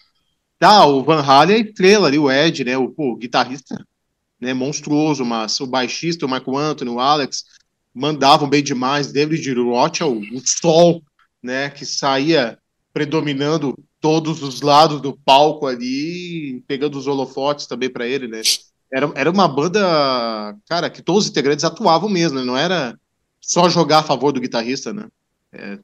Tá, 0.60 0.86
o 0.86 1.04
Van 1.04 1.22
Halen 1.22 1.56
é 1.56 1.60
estrela 1.60 2.08
ali, 2.08 2.20
o 2.20 2.32
Ed, 2.32 2.64
né? 2.64 2.78
O, 2.78 2.90
pô, 2.90 3.16
guitarrista 3.16 3.84
né, 4.40 4.54
monstruoso, 4.54 5.26
mas 5.26 5.60
o 5.60 5.66
baixista, 5.66 6.26
o 6.26 6.30
Michael 6.30 6.58
Anthony, 6.58 6.92
o 6.92 7.00
Alex, 7.00 7.46
mandavam 7.94 8.48
bem 8.48 8.64
demais. 8.64 9.12
David 9.12 9.54
Roth, 9.54 10.02
o, 10.02 10.20
o 10.20 10.42
sol, 10.46 11.02
né? 11.42 11.70
Que 11.72 11.84
saía 11.84 12.60
predominando 12.94 13.76
todos 14.02 14.42
os 14.42 14.62
lados 14.62 15.00
do 15.00 15.14
palco 15.14 15.68
ali, 15.68 16.64
pegando 16.68 16.98
os 16.98 17.08
holofotes 17.08 17.68
também 17.68 17.90
para 17.90 18.08
ele, 18.08 18.28
né? 18.28 18.42
Era, 18.92 19.10
era 19.16 19.32
uma 19.32 19.48
banda, 19.48 19.80
cara, 20.68 20.90
que 20.90 21.02
todos 21.02 21.26
os 21.26 21.30
integrantes 21.30 21.64
atuavam 21.64 22.10
mesmo, 22.10 22.40
né? 22.40 22.44
não 22.44 22.58
era 22.58 22.98
só 23.40 23.70
jogar 23.70 24.00
a 24.00 24.04
favor 24.04 24.34
do 24.34 24.42
guitarrista, 24.42 24.92
né? 24.92 25.08
É, 25.54 25.78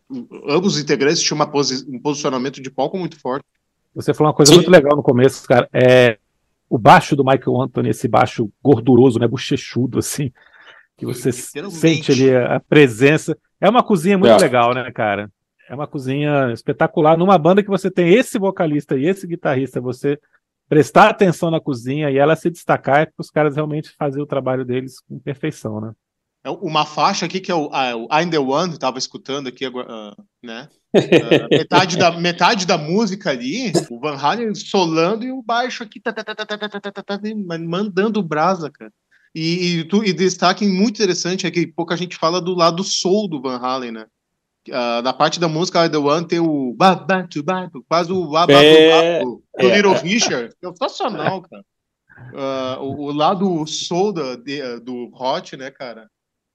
ambos 0.49 0.75
os 0.75 0.81
integrantes 0.81 1.21
tinham 1.21 1.35
uma 1.35 1.47
posi 1.47 1.85
um 1.89 1.99
posicionamento 1.99 2.61
de 2.61 2.71
palco 2.71 2.97
muito 2.97 3.19
forte. 3.19 3.45
Você 3.93 4.13
falou 4.13 4.29
uma 4.29 4.35
coisa 4.35 4.51
Sim. 4.51 4.57
muito 4.57 4.71
legal 4.71 4.95
no 4.95 5.03
começo, 5.03 5.47
cara. 5.47 5.69
É 5.71 6.17
o 6.69 6.77
baixo 6.77 7.15
do 7.15 7.23
Michael 7.23 7.61
Anthony, 7.61 7.89
esse 7.89 8.07
baixo 8.07 8.49
gorduroso, 8.61 9.19
né, 9.19 9.27
bochechudo, 9.27 9.99
assim, 9.99 10.31
que 10.97 11.05
você 11.05 11.31
sente 11.31 12.11
ali 12.11 12.35
a 12.35 12.59
presença. 12.59 13.37
É 13.59 13.69
uma 13.69 13.83
cozinha 13.83 14.17
muito 14.17 14.33
é. 14.33 14.37
legal, 14.37 14.73
né, 14.73 14.91
cara? 14.91 15.31
É 15.67 15.75
uma 15.75 15.87
cozinha 15.87 16.51
espetacular. 16.53 17.17
Numa 17.17 17.37
banda 17.37 17.61
que 17.61 17.69
você 17.69 17.91
tem 17.91 18.13
esse 18.13 18.39
vocalista 18.39 18.95
e 18.95 19.05
esse 19.05 19.27
guitarrista, 19.27 19.81
você 19.81 20.19
prestar 20.67 21.09
atenção 21.09 21.51
na 21.51 21.59
cozinha 21.59 22.09
e 22.09 22.17
ela 22.17 22.35
se 22.35 22.49
destacar 22.49 23.01
é 23.01 23.05
porque 23.05 23.21
os 23.21 23.29
caras 23.29 23.55
realmente 23.55 23.89
faziam 23.97 24.23
o 24.23 24.27
trabalho 24.27 24.65
deles 24.65 24.99
com 24.99 25.19
perfeição, 25.19 25.79
né? 25.79 25.91
É 26.43 26.49
uma 26.49 26.85
faixa 26.85 27.25
aqui 27.25 27.41
que 27.41 27.51
é 27.51 27.55
o, 27.55 27.69
o 27.69 28.07
I'm 28.17 28.29
the 28.29 28.39
One, 28.39 28.73
estava 28.73 28.97
escutando 28.97 29.47
aqui 29.47 29.65
agora, 29.65 29.87
uh, 29.91 30.23
né? 30.41 30.69
Uh, 30.95 31.47
metade, 31.51 31.97
da, 31.97 32.11
metade 32.11 32.65
da 32.65 32.77
música 32.77 33.31
ali, 33.31 33.73
o 33.89 33.99
Van 33.99 34.15
Halen 34.15 34.55
solando 34.55 35.25
e 35.25 35.31
o 35.31 35.41
baixo 35.41 35.83
aqui 35.83 35.99
tá, 35.99 36.13
tá, 36.13 36.23
tá, 36.23 37.19
mandando 37.67 38.23
brasa, 38.23 38.71
cara. 38.71 38.91
E, 39.35 39.81
e, 39.81 40.09
e 40.09 40.13
destaque 40.13 40.65
muito 40.65 40.95
interessante 40.95 41.45
é 41.45 41.51
que 41.51 41.67
pouca 41.67 41.97
gente 41.97 42.15
fala 42.15 42.39
do 42.39 42.53
lado 42.53 42.81
soul 42.83 43.27
do 43.27 43.41
Van 43.41 43.57
Halen, 43.57 43.91
né? 43.91 44.05
Uh, 44.69 45.01
na 45.01 45.13
parte 45.13 45.39
da 45.39 45.47
música 45.47 45.85
I 45.85 45.89
The 45.89 45.97
One 45.97 46.27
tem 46.27 46.39
o 46.39 46.75
quase 47.87 48.11
o 48.11 48.37
é, 48.49 49.21
do 49.21 49.43
é, 49.57 49.75
Little 49.75 49.93
Richard. 49.93 50.53
É 50.63 50.67
sensacional, 50.67 51.41
cara. 51.41 51.63
Uh, 52.33 52.83
o, 52.83 53.01
o, 53.05 53.11
lado 53.11 53.65
soul 53.67 54.11
do, 54.11 54.37
de, 54.37 54.79
do 54.79 55.11
Hot, 55.13 55.55
né, 55.55 55.69
cara? 55.69 56.09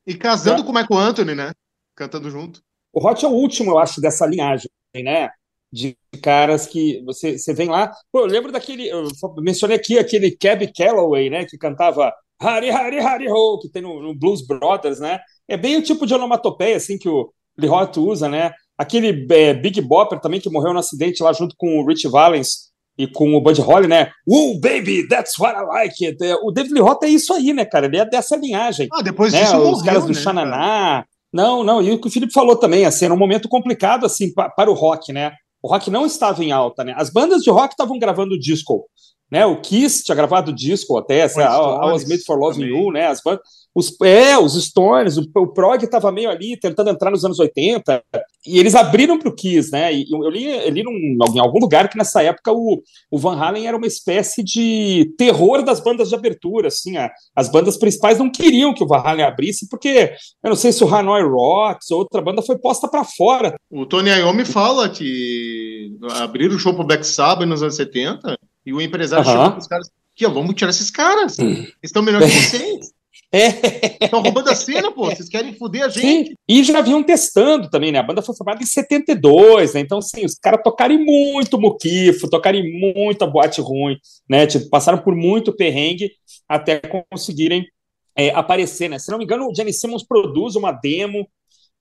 E 0.07 0.15
casando 0.15 0.63
é. 0.63 0.65
com 0.65 0.73
o 0.73 0.75
Michael 0.75 1.01
Anthony, 1.01 1.35
né? 1.35 1.53
Cantando 1.95 2.31
junto. 2.31 2.61
O 2.93 3.07
Hot 3.07 3.25
é 3.25 3.29
o 3.29 3.33
último, 3.33 3.71
eu 3.71 3.79
acho, 3.79 4.01
dessa 4.01 4.27
linhagem, 4.27 4.69
né? 4.95 5.31
De 5.73 5.97
caras 6.21 6.67
que 6.67 7.03
você, 7.05 7.39
você 7.39 7.55
vem 7.55 7.69
lá. 7.69 7.93
Pô, 8.11 8.21
eu 8.21 8.27
lembro 8.27 8.53
daquele. 8.53 8.89
Eu 8.89 9.09
mencionei 9.39 9.77
aqui 9.77 9.99
aquele 9.99 10.37
Cab 10.37 10.71
Calloway, 10.73 11.31
né? 11.31 11.47
Que 11.47 11.57
cantava 11.57 12.13
Hari 12.39 12.71
Hari 12.71 12.99
Hari 12.99 13.29
Ho, 13.31 13.59
que 13.59 13.71
tem 13.71 13.81
no, 13.81 14.03
no 14.03 14.15
Blues 14.15 14.45
Brothers, 14.47 14.99
né? 15.01 15.21
É 15.49 15.57
bem 15.57 15.77
o 15.77 15.83
tipo 15.83 16.07
de 16.07 16.13
onomatopeia, 16.13 16.77
assim, 16.77 16.99
que 16.99 17.09
o, 17.09 17.33
Lee 17.59 17.69
Roth 17.69 17.97
usa, 17.97 18.29
né? 18.29 18.53
Aquele 18.77 19.27
é, 19.31 19.55
Big 19.55 19.81
Bopper 19.81 20.21
também, 20.21 20.41
que 20.41 20.51
morreu 20.51 20.73
no 20.73 20.79
acidente 20.79 21.23
lá 21.23 21.33
junto 21.33 21.55
com 21.57 21.79
o 21.79 21.87
Rich 21.87 22.09
Valens 22.09 22.73
e 22.99 23.07
com 23.07 23.35
o 23.35 23.41
Bud 23.41 23.61
Holly, 23.61 23.89
né? 23.89 24.11
Woo, 24.27 24.61
baby, 24.61 25.07
that's 25.09 25.39
what 25.39 25.57
I 25.57 25.63
like 25.63 26.05
it. 26.05 26.25
É, 26.25 26.35
o 26.37 26.51
David 26.51 26.75
Lee 26.75 26.83
Roth 26.83 27.03
é 27.03 27.09
isso 27.09 27.33
aí, 27.33 27.53
né, 27.53 27.65
cara? 27.65 27.87
Ele 27.87 27.99
é 27.99 28.05
dessa 28.05 28.37
linhagem. 28.37 28.89
Ah, 28.93 29.03
depois 29.03 29.33
né? 29.33 29.43
disso 29.43 29.57
Os 29.57 29.63
morreu, 29.63 29.85
caras 29.85 30.03
do 30.05 30.13
né, 30.13 30.15
Xananá. 30.15 31.05
Não, 31.33 31.65
não, 31.65 31.81
e 31.81 31.91
o 31.91 32.01
que 32.01 32.09
o 32.09 32.11
Felipe 32.11 32.33
falou 32.33 32.57
também, 32.57 32.85
assim, 32.85 33.07
era 33.07 33.15
um 33.15 33.19
momento 33.19 33.49
complicado, 33.49 34.05
assim, 34.05 34.33
pa 34.33 34.51
para 34.51 34.71
o 34.71 34.75
rock, 34.75 35.13
né? 35.13 35.33
O 35.63 35.69
rock 35.69 35.91
não 35.91 36.05
estava 36.05 36.45
em 36.45 36.53
alta, 36.53 36.85
né? 36.85 36.93
As 36.97 37.09
bandas 37.09 37.43
de 37.43 37.51
rock 37.51 37.73
estavam 37.73 37.99
gravando 37.99 38.39
disco, 38.39 38.85
né? 39.33 39.47
O 39.47 39.63
Kiss 39.63 40.05
tinha 40.05 40.15
gravado 40.15 40.53
disco 40.53 40.99
até, 40.99 41.23
assim, 41.23 41.41
I 41.41 41.91
Was 41.91 42.07
Made 42.07 42.23
for 42.23 42.39
Loving 42.39 42.67
You, 42.67 42.93
né? 42.93 43.07
As 43.07 43.23
bandas 43.23 43.41
os, 43.75 43.99
é, 44.03 44.37
os 44.37 44.63
Stones, 44.63 45.17
o, 45.17 45.27
o 45.35 45.47
prog 45.47 45.83
estava 45.83 46.13
meio 46.13 46.29
ali 46.29 46.55
tentando 46.59 46.91
entrar 46.91 47.11
nos 47.11 47.25
anos 47.25 47.39
80, 47.39 48.03
e 48.47 48.59
eles 48.59 48.75
abriram 48.75 49.19
para 49.19 49.31
o 49.31 49.35
Kiss, 49.35 49.73
né? 49.73 49.95
E 49.95 50.05
eu, 50.13 50.23
eu 50.23 50.29
li, 50.29 50.45
eu 50.45 50.69
li 50.69 50.83
num, 50.83 51.17
em 51.35 51.41
algum 51.41 51.59
lugar 51.59 51.89
que 51.89 51.97
nessa 51.97 52.23
época 52.23 52.53
o, 52.53 52.83
o 53.11 53.19
Van 53.19 53.35
Halen 53.35 53.67
era 53.67 53.77
uma 53.77 53.87
espécie 53.87 54.43
de 54.43 55.15
terror 55.17 55.63
das 55.65 55.81
bandas 55.81 56.11
de 56.11 56.15
abertura, 56.15 56.69
assim, 56.69 56.99
a, 56.99 57.11
as 57.35 57.51
bandas 57.51 57.79
principais 57.79 58.19
não 58.19 58.31
queriam 58.31 58.75
que 58.75 58.85
o 58.85 58.87
Van 58.87 58.99
Halen 58.99 59.25
abrisse, 59.25 59.67
porque 59.67 60.13
eu 60.45 60.51
não 60.51 60.57
sei 60.57 60.73
se 60.73 60.85
o 60.85 60.95
Hanoi 60.95 61.23
Rocks 61.23 61.91
ou 61.91 62.01
outra 62.01 62.21
banda 62.21 62.43
foi 62.43 62.59
posta 62.59 62.87
para 62.87 63.05
fora. 63.05 63.55
O 63.71 63.87
Tony 63.87 64.11
Iommi 64.11 64.45
fala 64.45 64.91
que 64.91 65.97
abriram 66.21 66.57
o 66.57 66.59
show 66.59 66.75
pro 66.75 66.85
Black 66.85 67.07
Sabbath 67.07 67.49
nos 67.49 67.63
anos 67.63 67.77
70 67.77 68.37
e 68.65 68.73
o 68.73 68.81
empresário 68.81 69.25
uh 69.25 69.29
-huh. 69.29 69.45
chegou 69.45 69.59
os 69.59 69.67
caras 69.67 69.91
que 70.15 70.27
vamos 70.27 70.55
tirar 70.55 70.71
esses 70.71 70.91
caras, 70.91 71.39
eles 71.39 71.75
estão 71.83 72.03
melhor 72.03 72.23
que 72.23 72.29
vocês. 72.31 72.93
É. 73.35 74.05
Estão 74.05 74.21
roubando 74.21 74.51
a 74.51 74.55
cena, 74.55 74.93
pô. 74.93 75.07
Vocês 75.07 75.29
querem 75.29 75.55
foder 75.55 75.85
a 75.85 75.89
gente. 75.89 76.29
Sim. 76.29 76.35
E 76.47 76.63
já 76.63 76.83
vinham 76.83 77.03
testando 77.03 77.71
também, 77.71 77.91
né? 77.91 77.99
A 77.99 78.03
banda 78.03 78.21
foi 78.21 78.37
formada 78.37 78.63
em 78.63 78.67
72, 78.67 79.73
né? 79.73 79.81
Então, 79.81 79.99
assim, 79.99 80.25
os 80.25 80.35
caras 80.35 80.61
tocaram 80.63 80.99
muito 80.99 81.59
muquifo, 81.59 82.29
tocaram 82.29 82.63
muito 82.63 83.23
a 83.23 83.27
boate 83.27 83.63
ruim, 83.63 83.97
né? 84.29 84.47
Tipo, 84.47 84.69
passaram 84.69 84.99
por 84.99 85.17
muito 85.17 85.57
perrengue 85.57 86.11
até 86.47 86.79
conseguirem 87.11 87.67
é, 88.15 88.31
aparecer, 88.31 88.91
né? 88.91 88.99
Se 88.99 89.11
não 89.11 89.17
me 89.17 89.25
engano, 89.25 89.49
o 89.49 89.55
Jenny 89.55 89.73
Simmons 89.73 90.07
produz 90.07 90.55
uma 90.55 90.71
demo, 90.71 91.27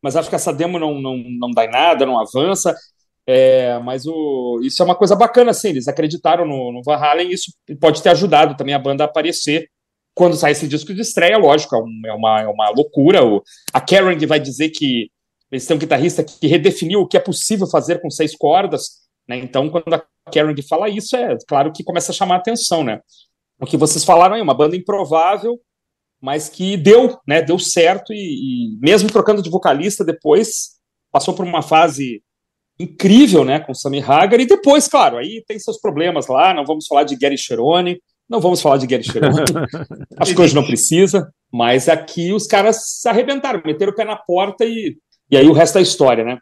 mas 0.01 0.15
acho 0.15 0.29
que 0.29 0.35
essa 0.35 0.53
demo 0.53 0.79
não, 0.79 1.01
não, 1.01 1.17
não 1.17 1.51
dá 1.51 1.65
em 1.65 1.69
nada, 1.71 2.05
não 2.05 2.17
avança. 2.17 2.73
É, 3.27 3.77
mas 3.79 4.05
o, 4.05 4.59
isso 4.63 4.81
é 4.81 4.85
uma 4.85 4.95
coisa 4.95 5.15
bacana, 5.15 5.51
assim, 5.51 5.69
eles 5.69 5.87
acreditaram 5.87 6.45
no, 6.45 6.71
no 6.71 6.81
Van 6.83 6.95
Halen 6.95 7.29
e 7.29 7.33
isso 7.33 7.51
pode 7.79 8.01
ter 8.01 8.09
ajudado 8.09 8.57
também 8.57 8.73
a 8.73 8.79
banda 8.79 9.03
a 9.03 9.05
aparecer 9.05 9.69
quando 10.13 10.35
sai 10.35 10.51
esse 10.51 10.67
disco 10.67 10.93
de 10.93 11.01
estreia, 11.01 11.37
lógico, 11.37 11.75
é, 11.75 11.79
um, 11.79 12.01
é 12.05 12.13
uma, 12.13 12.41
é 12.41 12.47
uma 12.47 12.69
loucura. 12.69 13.25
O, 13.25 13.41
a 13.73 13.79
Karen 13.79 14.17
vai 14.27 14.39
dizer 14.39 14.69
que 14.69 15.09
eles 15.51 15.65
têm 15.65 15.75
um 15.75 15.79
guitarrista 15.79 16.23
que 16.23 16.47
redefiniu 16.47 17.01
o 17.01 17.07
que 17.07 17.17
é 17.17 17.19
possível 17.19 17.67
fazer 17.67 18.01
com 18.01 18.09
seis 18.09 18.35
cordas, 18.35 19.01
né? 19.27 19.37
Então, 19.37 19.69
quando 19.69 19.93
a 19.93 20.03
Karen 20.31 20.55
fala 20.67 20.89
isso, 20.89 21.15
é 21.15 21.37
claro 21.47 21.71
que 21.71 21.83
começa 21.83 22.11
a 22.11 22.15
chamar 22.15 22.35
a 22.35 22.37
atenção, 22.39 22.83
né? 22.83 23.01
O 23.59 23.65
que 23.65 23.77
vocês 23.77 24.03
falaram 24.03 24.35
aí, 24.35 24.41
uma 24.41 24.53
banda 24.53 24.75
improvável, 24.75 25.59
mas 26.21 26.49
que 26.49 26.77
deu, 26.77 27.17
né? 27.27 27.41
Deu 27.41 27.59
certo 27.59 28.13
e, 28.13 28.75
e 28.75 28.77
mesmo 28.79 29.09
trocando 29.09 29.41
de 29.41 29.49
vocalista 29.49 30.03
depois, 30.03 30.77
passou 31.11 31.33
por 31.33 31.45
uma 31.45 31.61
fase 31.61 32.21
incrível, 32.81 33.45
né, 33.45 33.59
com 33.59 33.73
Sammy 33.73 34.01
Hagar, 34.01 34.39
e 34.39 34.45
depois, 34.45 34.87
claro, 34.87 35.17
aí 35.17 35.43
tem 35.47 35.59
seus 35.59 35.79
problemas 35.79 36.27
lá, 36.27 36.53
não 36.53 36.65
vamos 36.65 36.87
falar 36.87 37.03
de 37.03 37.15
Gary 37.15 37.37
Cherone, 37.37 38.01
não 38.29 38.39
vamos 38.39 38.61
falar 38.61 38.77
de 38.77 38.87
Gary 38.87 39.03
Cherone. 39.03 39.43
Acho 40.17 40.33
que 40.33 40.41
hoje 40.41 40.55
não 40.55 40.65
precisa, 40.65 41.29
mas 41.51 41.89
aqui 41.89 42.31
os 42.31 42.47
caras 42.47 42.99
se 42.99 43.09
arrebentaram, 43.09 43.61
meteram 43.65 43.91
o 43.91 43.95
pé 43.95 44.05
na 44.05 44.15
porta 44.15 44.63
e, 44.63 44.97
e 45.29 45.35
aí 45.35 45.47
o 45.47 45.53
resto 45.53 45.77
é 45.77 45.81
história, 45.81 46.23
né? 46.23 46.37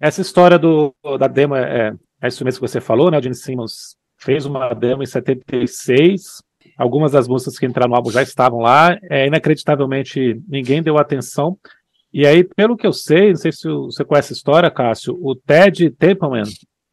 Essa 0.00 0.22
história 0.22 0.58
do, 0.58 0.94
da 1.18 1.26
demo 1.26 1.54
é, 1.54 1.92
é 2.22 2.28
isso 2.28 2.42
mesmo 2.42 2.60
que 2.60 2.68
você 2.68 2.80
falou, 2.80 3.10
né? 3.10 3.18
O 3.18 3.22
Gene 3.22 3.34
Simmons 3.34 3.96
fez 4.18 4.46
uma 4.46 4.72
demo 4.72 5.02
em 5.02 5.06
76. 5.06 6.42
Algumas 6.78 7.12
das 7.12 7.28
músicas 7.28 7.58
que 7.58 7.66
entraram 7.66 7.90
no 7.90 7.96
álbum 7.96 8.10
já 8.10 8.22
estavam 8.22 8.60
lá. 8.60 8.96
É, 9.10 9.26
inacreditavelmente, 9.26 10.40
ninguém 10.48 10.82
deu 10.82 10.96
atenção. 10.96 11.58
E 12.12 12.26
aí, 12.26 12.42
pelo 12.42 12.76
que 12.76 12.86
eu 12.86 12.92
sei, 12.92 13.30
não 13.30 13.36
sei 13.36 13.52
se 13.52 13.68
você 13.68 14.04
conhece 14.04 14.32
a 14.32 14.36
história, 14.36 14.70
Cássio, 14.70 15.18
o 15.22 15.34
Ted 15.34 15.90
Templeman, 15.90 16.44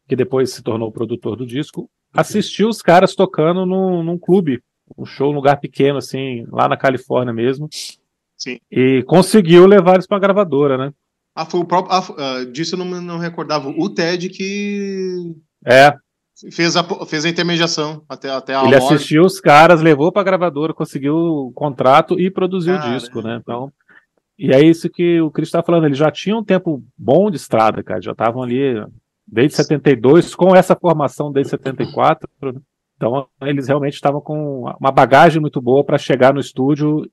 que 0.08 0.14
depois 0.14 0.52
se 0.52 0.62
tornou 0.62 0.88
o 0.88 0.92
produtor 0.92 1.36
do 1.36 1.46
disco, 1.46 1.90
assistiu 2.12 2.68
os 2.68 2.80
caras 2.80 3.14
tocando 3.14 3.66
num, 3.66 4.02
num 4.02 4.18
clube, 4.18 4.62
um 4.96 5.04
show 5.04 5.30
num 5.30 5.36
lugar 5.36 5.58
pequeno, 5.58 5.98
assim, 5.98 6.46
lá 6.50 6.68
na 6.68 6.76
Califórnia 6.76 7.32
mesmo. 7.32 7.68
Sim. 8.36 8.58
E 8.70 9.02
conseguiu 9.06 9.66
levar 9.66 9.94
eles 9.94 10.06
pra 10.06 10.20
gravadora, 10.20 10.78
né? 10.78 10.92
Ah, 11.34 11.44
foi 11.44 11.60
o 11.60 11.64
próprio. 11.64 11.94
Ah, 11.94 12.40
uh, 12.40 12.46
disso 12.46 12.74
eu 12.74 12.78
não, 12.78 13.00
não 13.00 13.18
recordava. 13.18 13.68
O 13.68 13.88
Ted 13.88 14.28
que. 14.28 15.34
É. 15.64 15.92
Fez 16.52 16.76
a, 16.76 16.84
fez 17.04 17.24
a 17.24 17.28
intermediação 17.28 18.04
até, 18.08 18.30
até 18.30 18.54
a 18.54 18.64
Ele 18.64 18.76
assistiu 18.76 19.24
os 19.24 19.40
caras, 19.40 19.82
levou 19.82 20.12
pra 20.12 20.22
gravadora, 20.22 20.72
conseguiu 20.72 21.16
o 21.16 21.52
contrato 21.52 22.18
e 22.18 22.30
produziu 22.30 22.76
Cara, 22.76 22.88
o 22.88 22.94
disco, 22.94 23.20
né? 23.20 23.40
Então. 23.42 23.72
E 24.38 24.52
é 24.52 24.62
isso 24.62 24.88
que 24.88 25.20
o 25.20 25.30
Cris 25.30 25.48
está 25.48 25.62
falando, 25.62 25.86
eles 25.86 25.98
já 25.98 26.10
tinham 26.10 26.38
um 26.38 26.44
tempo 26.44 26.82
bom 26.96 27.28
de 27.30 27.36
estrada, 27.36 27.82
cara, 27.82 28.00
já 28.00 28.12
estavam 28.12 28.42
ali 28.42 28.80
desde 29.26 29.56
72, 29.56 30.34
com 30.34 30.54
essa 30.54 30.76
formação 30.76 31.32
desde 31.32 31.50
74, 31.50 32.28
então 32.96 33.26
eles 33.42 33.66
realmente 33.66 33.94
estavam 33.94 34.20
com 34.20 34.62
uma 34.80 34.92
bagagem 34.92 35.40
muito 35.40 35.60
boa 35.60 35.84
para 35.84 35.98
chegar 35.98 36.32
no 36.32 36.40
estúdio 36.40 37.10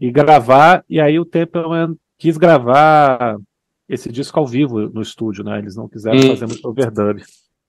e 0.00 0.10
gravar, 0.10 0.84
e 0.90 1.00
aí 1.00 1.18
o 1.18 1.24
Templeman 1.24 1.96
quis 2.18 2.36
gravar 2.36 3.36
esse 3.88 4.10
disco 4.10 4.38
ao 4.38 4.46
vivo 4.46 4.88
no 4.88 5.00
estúdio, 5.00 5.44
né? 5.44 5.58
Eles 5.58 5.76
não 5.76 5.88
quiseram 5.88 6.18
hum. 6.18 6.28
fazer 6.28 6.46
muito 6.46 6.68
overdub. 6.68 7.22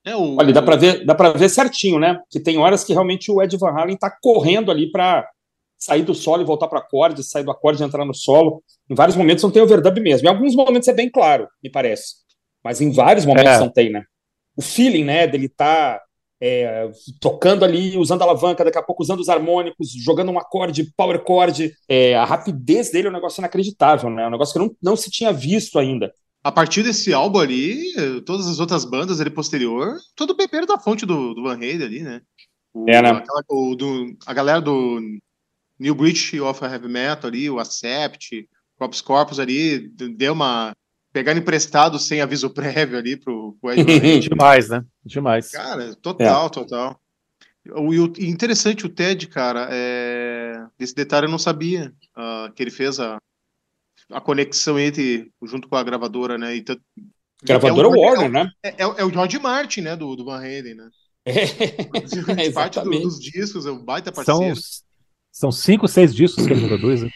É, 0.04 0.16
o... 0.16 0.38
Olha, 0.38 0.54
dá 0.54 0.62
para 0.62 0.75
ver, 0.75 1.06
dá 1.06 1.13
para 1.13 1.34
ver 1.34 1.50
certinho, 1.50 2.00
né? 2.00 2.20
Que 2.30 2.39
tem 2.39 2.58
horas 2.58 2.84
que 2.84 2.94
realmente 2.94 3.32
o 3.32 3.42
Ed 3.42 3.56
Van 3.58 3.72
Halen 3.72 3.96
está 3.96 4.10
correndo 4.22 4.72
ali 4.72 4.89
para 4.89 5.27
sair 5.77 6.03
do 6.03 6.15
solo 6.15 6.41
e 6.41 6.46
voltar 6.46 6.67
para 6.67 6.79
acorde, 6.79 7.24
sair 7.24 7.43
do 7.43 7.51
acorde 7.51 7.81
e 7.81 7.86
entrar 7.86 8.05
no 8.05 8.13
solo. 8.13 8.63
Em 8.89 8.96
vários 8.96 9.15
momentos 9.15 9.43
não 9.43 9.51
tem 9.51 9.62
overdub 9.62 10.00
mesmo. 10.00 10.27
Em 10.27 10.31
alguns 10.31 10.55
momentos 10.55 10.88
é 10.88 10.93
bem 10.93 11.10
claro, 11.10 11.48
me 11.63 11.69
parece. 11.69 12.15
Mas 12.63 12.81
em 12.81 12.91
vários 12.91 13.25
momentos 13.25 13.53
é. 13.53 13.60
não 13.60 13.69
tem, 13.69 13.91
né? 13.91 14.03
O 14.55 14.62
feeling, 14.62 15.03
né, 15.03 15.27
dele 15.27 15.48
tá 15.48 16.01
é, 16.41 16.89
tocando 17.19 17.63
ali, 17.63 17.98
usando 17.98 18.22
a 18.22 18.25
alavanca, 18.25 18.63
daqui 18.63 18.77
a 18.77 18.84
pouco 18.84 19.03
usando 19.03 19.19
os 19.19 19.29
harmônicos, 19.29 19.91
jogando 19.91 20.31
um 20.31 20.39
acorde, 20.39 20.91
power 20.96 21.22
chord. 21.25 21.72
É, 21.88 22.15
a 22.15 22.25
rapidez 22.25 22.91
dele 22.91 23.07
é 23.07 23.10
um 23.10 23.13
negócio 23.13 23.41
inacreditável, 23.41 24.10
né? 24.10 24.24
É 24.24 24.27
um 24.27 24.31
negócio 24.31 24.53
que 24.53 24.60
não, 24.60 24.75
não 24.81 24.96
se 24.96 25.10
tinha 25.10 25.31
visto 25.31 25.77
ainda. 25.77 26.12
A 26.43 26.51
partir 26.51 26.84
desse 26.84 27.13
álbum 27.13 27.39
ali, 27.39 27.93
todas 28.25 28.48
as 28.48 28.60
outras 28.60 28.86
bandas 28.86 29.19
ali 29.19 29.29
posterior, 29.29 29.98
todo 30.15 30.31
o 30.31 30.36
beberam 30.36 30.65
da 30.65 30.79
fonte 30.79 31.05
do, 31.05 31.34
do 31.34 31.43
Van 31.43 31.55
Halen 31.55 31.84
ali, 31.84 32.00
né? 32.01 32.22
O, 32.74 32.89
é, 32.89 33.01
né? 33.01 33.10
Aquela, 33.10 33.43
o, 33.50 33.75
do, 33.75 34.15
a 34.25 34.34
galera 34.34 34.62
do 34.62 35.01
New 35.79 35.96
Breach 35.96 36.39
of 36.39 36.63
Heavy 36.63 36.88
Metal 36.88 37.29
ali, 37.29 37.50
o 37.50 37.60
Accept, 37.60 38.48
Corpus 38.77 39.01
Corpus 39.01 39.39
ali, 39.39 39.88
deu 39.89 40.34
uma. 40.34 40.72
Pegaram 41.12 41.39
emprestado 41.39 41.98
sem 41.98 42.22
aviso 42.22 42.50
prévio 42.53 42.98
ali 42.98 43.17
pro, 43.17 43.57
pro 43.60 43.72
Ed 43.72 44.19
Demais, 44.29 44.69
né? 44.69 44.84
Demais. 45.03 45.51
Cara, 45.51 45.96
total, 45.96 46.48
é. 46.48 46.50
total. 46.50 47.01
O, 47.69 47.89
o, 47.89 48.13
interessante 48.19 48.86
o 48.86 48.89
Ted, 48.89 49.27
cara, 49.27 49.67
é... 49.72 50.65
esse 50.79 50.96
detalhe 50.96 51.25
eu 51.25 51.31
não 51.31 51.39
sabia, 51.39 51.93
uh, 52.15 52.51
que 52.53 52.63
ele 52.63 52.72
fez 52.72 52.98
a, 53.00 53.17
a 54.12 54.22
conexão 54.22 54.79
entre, 54.79 55.31
junto 55.43 55.67
com 55.67 55.75
a 55.75 55.84
gravadora, 55.84 56.38
né? 56.38 56.55
Então, 56.55 56.77
gravadora 57.43 57.88
é 57.88 57.91
o, 57.91 58.00
Warner, 58.00 58.25
é, 58.25 58.29
né? 58.29 58.51
É, 58.63 58.69
é, 58.69 58.84
é, 58.84 59.03
o 59.03 59.12
George 59.12 59.39
Martin, 59.39 59.81
né, 59.81 59.96
do, 59.98 60.15
do 60.15 60.24
Van 60.24 60.38
Halen, 60.38 60.75
né? 60.75 60.89
É, 61.25 62.50
parte 62.51 62.79
do, 62.79 62.89
dos 62.89 63.19
discos, 63.19 63.65
é 63.65 63.72
um 63.72 63.84
baita 63.84 64.13
parceiro. 64.13 64.55
São, 64.55 64.87
são 65.38 65.51
cinco, 65.51 65.88
seis 65.88 66.15
discos 66.15 66.48
que 66.48 66.53
ele 66.53 66.65
produz. 66.67 67.03
Né? 67.03 67.12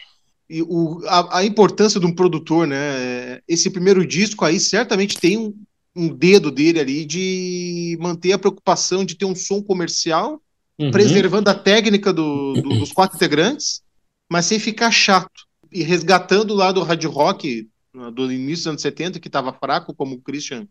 E 0.48 0.62
o, 0.62 1.02
a, 1.08 1.40
a, 1.40 1.46
importância 1.46 2.00
de 2.00 2.06
um 2.06 2.14
produtor, 2.14 2.68
né? 2.68 3.40
Esse 3.48 3.70
primeiro 3.72 4.06
disco 4.06 4.46
aí 4.46 4.60
certamente 4.60 5.20
tem 5.20 5.38
um, 5.38 5.56
um 5.96 6.08
dedo 6.08 6.52
dele 6.52 6.80
ali 6.80 7.04
de 7.04 7.98
manter 8.00 8.34
a 8.34 8.38
preocupação 8.38 9.04
de 9.04 9.16
ter 9.16 9.26
um 9.26 9.34
som 9.34 9.64
comercial, 9.64 10.40
uhum. 10.78 10.92
preservando 10.92 11.50
a 11.50 11.56
técnica 11.56 12.14
do, 12.14 12.54
do, 12.54 12.70
dos 12.80 12.92
quatro 12.92 13.16
integrantes, 13.16 13.82
mas 14.30 14.46
sem 14.46 14.60
ficar 14.60 14.92
chato. 14.92 15.48
E 15.72 15.82
resgatando 15.82 16.54
lá 16.54 16.72
do 16.72 16.84
hard 16.84 17.04
rock 17.06 17.68
do 18.14 18.32
início 18.32 18.66
dos 18.66 18.68
anos 18.68 18.82
70, 18.84 19.20
que 19.20 19.30
estava 19.30 19.52
fraco, 19.52 19.96
como 19.96 20.16
o 20.16 20.22
Christian 20.22 20.68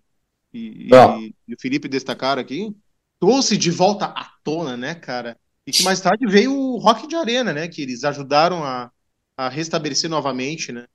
e, 0.55 0.89
ah. 0.93 1.19
e, 1.19 1.35
e 1.49 1.55
o 1.55 1.61
Felipe 1.61 1.89
destacaram 1.89 2.41
aqui, 2.41 2.73
trouxe 3.19 3.57
de 3.57 3.73
volta 3.73 4.05
à 4.05 4.31
tona, 4.45 4.77
né, 4.77 4.95
cara? 4.95 5.37
E 5.71 5.79
que 5.79 5.83
mais 5.83 6.01
tarde 6.01 6.27
veio 6.27 6.53
o 6.53 6.79
Rock 6.79 7.07
de 7.07 7.17
Arena, 7.17 7.53
né? 7.53 7.69
Que 7.69 7.83
eles 7.83 8.05
ajudaram 8.05 8.63
a, 8.63 8.91
a 9.37 9.49
restabelecer 9.49 10.11
novamente, 10.11 10.73
né? 10.73 10.87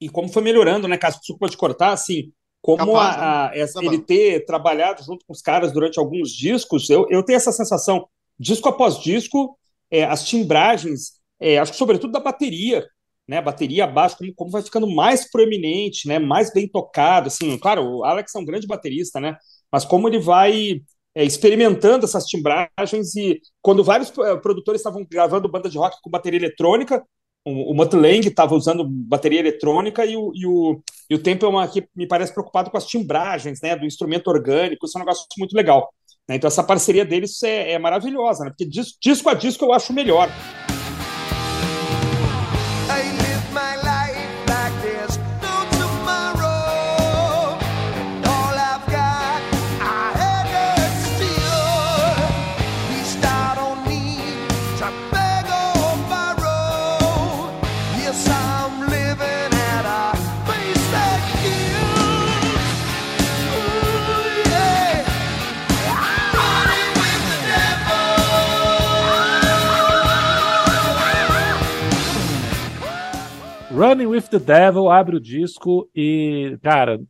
E 0.00 0.08
como 0.08 0.28
foi 0.28 0.42
melhorando, 0.42 0.86
né, 0.86 0.96
Cássio? 0.96 1.20
Desculpa 1.20 1.48
te 1.48 1.56
cortar, 1.56 1.92
assim, 1.92 2.32
como 2.62 2.92
Capaz, 2.92 3.16
a, 3.16 3.46
a, 3.46 3.50
né? 3.50 3.58
essa, 3.58 3.84
ele 3.84 3.98
ter 3.98 4.44
trabalhado 4.44 5.02
junto 5.02 5.24
com 5.26 5.32
os 5.32 5.40
caras 5.40 5.72
durante 5.72 5.98
alguns 5.98 6.30
discos, 6.30 6.88
eu, 6.90 7.06
eu 7.10 7.22
tenho 7.22 7.36
essa 7.36 7.52
sensação, 7.52 8.06
disco 8.38 8.68
após 8.68 9.00
disco, 9.00 9.58
é, 9.90 10.04
as 10.04 10.26
timbragens, 10.26 11.14
é, 11.40 11.58
acho 11.58 11.72
que 11.72 11.78
sobretudo 11.78 12.12
da 12.12 12.20
bateria, 12.20 12.86
né, 13.26 13.40
bateria 13.40 13.84
abaixo, 13.84 14.16
como, 14.16 14.34
como 14.34 14.50
vai 14.50 14.62
ficando 14.62 14.88
mais 14.88 15.30
proeminente, 15.30 16.08
né, 16.08 16.18
mais 16.18 16.52
bem 16.52 16.68
tocado, 16.68 17.28
assim, 17.28 17.56
claro, 17.58 17.82
o 17.84 18.04
Alex 18.04 18.34
é 18.34 18.38
um 18.38 18.44
grande 18.44 18.66
baterista, 18.66 19.20
né, 19.20 19.36
mas 19.70 19.84
como 19.84 20.08
ele 20.08 20.18
vai 20.18 20.80
é, 21.18 21.24
experimentando 21.24 22.04
essas 22.04 22.26
timbragens 22.26 23.16
e 23.16 23.40
quando 23.60 23.82
vários 23.82 24.16
é, 24.20 24.36
produtores 24.36 24.80
estavam 24.80 25.04
gravando 25.04 25.48
banda 25.48 25.68
de 25.68 25.76
rock 25.76 25.96
com 26.00 26.08
bateria 26.08 26.38
eletrônica, 26.38 27.02
o, 27.44 27.72
o 27.72 27.74
Mutt 27.74 27.92
Lang 27.96 28.24
estava 28.24 28.54
usando 28.54 28.86
bateria 28.88 29.40
eletrônica 29.40 30.06
e 30.06 30.16
o, 30.16 30.30
e 30.32 30.46
o, 30.46 30.80
e 31.10 31.16
o 31.16 31.18
Temple 31.18 31.48
aqui 31.56 31.84
me 31.96 32.06
parece 32.06 32.32
preocupado 32.32 32.70
com 32.70 32.76
as 32.76 32.86
timbragens, 32.86 33.60
né, 33.60 33.74
do 33.74 33.84
instrumento 33.84 34.28
orgânico, 34.28 34.86
isso 34.86 34.96
é 34.96 35.00
um 35.00 35.04
negócio 35.04 35.26
muito 35.36 35.56
legal. 35.56 35.92
Né? 36.28 36.36
Então 36.36 36.46
essa 36.46 36.62
parceria 36.62 37.04
deles 37.04 37.42
é, 37.42 37.72
é 37.72 37.78
maravilhosa, 37.80 38.44
né? 38.44 38.50
porque 38.50 38.64
disco, 38.64 38.96
disco 39.02 39.28
a 39.28 39.34
disco 39.34 39.64
eu 39.64 39.72
acho 39.72 39.92
melhor. 39.92 40.30
Running 73.78 74.06
with 74.06 74.22
the 74.22 74.40
Devil 74.40 74.90
abre 74.90 75.14
o 75.14 75.20
disco 75.20 75.88
e, 75.94 76.58
cara, 76.64 77.00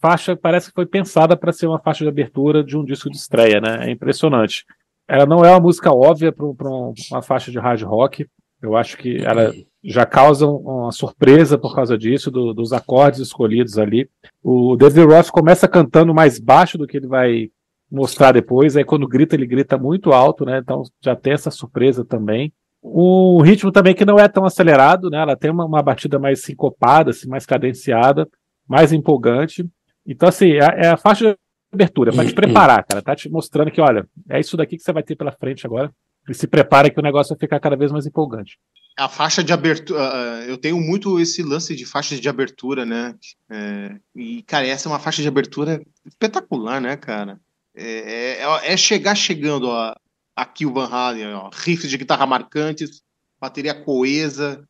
faixa 0.00 0.34
parece 0.34 0.68
que 0.68 0.74
foi 0.74 0.84
pensada 0.84 1.36
para 1.36 1.52
ser 1.52 1.68
uma 1.68 1.78
faixa 1.78 2.02
de 2.04 2.08
abertura 2.08 2.64
de 2.64 2.76
um 2.76 2.84
disco 2.84 3.08
de 3.08 3.16
estreia, 3.16 3.60
né? 3.60 3.86
É 3.86 3.90
impressionante. 3.92 4.64
Ela 5.06 5.24
não 5.24 5.44
é 5.44 5.50
uma 5.50 5.60
música 5.60 5.92
óbvia 5.92 6.32
para 6.32 6.44
uma 6.44 7.22
faixa 7.22 7.52
de 7.52 7.60
hard 7.60 7.80
rock. 7.82 8.26
Eu 8.60 8.76
acho 8.76 8.96
que 8.96 9.18
ela 9.18 9.54
já 9.84 10.04
causa 10.04 10.48
uma 10.48 10.90
surpresa 10.90 11.56
por 11.56 11.72
causa 11.76 11.96
disso, 11.96 12.28
do, 12.28 12.52
dos 12.52 12.72
acordes 12.72 13.20
escolhidos 13.20 13.78
ali. 13.78 14.10
O 14.42 14.74
David 14.74 15.06
Roth 15.06 15.30
começa 15.30 15.68
cantando 15.68 16.12
mais 16.12 16.40
baixo 16.40 16.76
do 16.76 16.88
que 16.88 16.96
ele 16.96 17.06
vai 17.06 17.50
mostrar 17.88 18.32
depois. 18.32 18.76
Aí 18.76 18.84
quando 18.84 19.06
grita, 19.06 19.36
ele 19.36 19.46
grita 19.46 19.78
muito 19.78 20.12
alto, 20.12 20.44
né? 20.44 20.58
Então 20.58 20.82
já 21.00 21.14
tem 21.14 21.34
essa 21.34 21.52
surpresa 21.52 22.04
também. 22.04 22.52
Um 22.88 23.42
ritmo 23.42 23.72
também 23.72 23.94
que 23.94 24.04
não 24.04 24.18
é 24.18 24.28
tão 24.28 24.44
acelerado, 24.44 25.10
né? 25.10 25.18
Ela 25.18 25.36
tem 25.36 25.50
uma, 25.50 25.64
uma 25.64 25.82
batida 25.82 26.18
mais 26.18 26.42
sincopada, 26.42 27.10
assim, 27.10 27.28
mais 27.28 27.44
cadenciada, 27.44 28.28
mais 28.68 28.92
empolgante. 28.92 29.68
Então, 30.06 30.28
assim, 30.28 30.52
é, 30.52 30.86
é 30.86 30.88
a 30.88 30.96
faixa 30.96 31.32
de 31.32 31.38
abertura, 31.72 32.12
para 32.12 32.24
te 32.24 32.32
preparar, 32.34 32.84
cara. 32.84 33.02
Tá 33.02 33.16
te 33.16 33.28
mostrando 33.28 33.70
que, 33.70 33.80
olha, 33.80 34.06
é 34.30 34.38
isso 34.38 34.56
daqui 34.56 34.76
que 34.76 34.82
você 34.82 34.92
vai 34.92 35.02
ter 35.02 35.16
pela 35.16 35.32
frente 35.32 35.66
agora. 35.66 35.92
E 36.28 36.34
se 36.34 36.46
prepara 36.46 36.90
que 36.90 36.98
o 36.98 37.02
negócio 37.02 37.34
vai 37.34 37.40
ficar 37.40 37.60
cada 37.60 37.76
vez 37.76 37.92
mais 37.92 38.06
empolgante. 38.06 38.58
A 38.96 39.08
faixa 39.08 39.44
de 39.44 39.52
abertura. 39.52 40.00
Eu 40.46 40.56
tenho 40.56 40.80
muito 40.80 41.20
esse 41.20 41.42
lance 41.42 41.76
de 41.76 41.84
faixas 41.84 42.20
de 42.20 42.28
abertura, 42.28 42.84
né? 42.84 43.14
É, 43.50 43.96
e, 44.14 44.42
cara, 44.42 44.66
essa 44.66 44.88
é 44.88 44.92
uma 44.92 44.98
faixa 44.98 45.22
de 45.22 45.28
abertura 45.28 45.80
espetacular, 46.04 46.80
né, 46.80 46.96
cara? 46.96 47.38
É, 47.74 48.42
é, 48.42 48.72
é 48.72 48.76
chegar 48.76 49.14
chegando, 49.14 49.68
ó, 49.68 49.94
aqui 50.36 50.66
o 50.66 50.72
Van 50.72 50.86
Halen, 50.86 51.32
ó, 51.32 51.50
riffs 51.50 51.88
de 51.88 51.96
guitarra 51.96 52.26
marcantes, 52.26 53.02
bateria 53.40 53.74
coesa, 53.74 54.62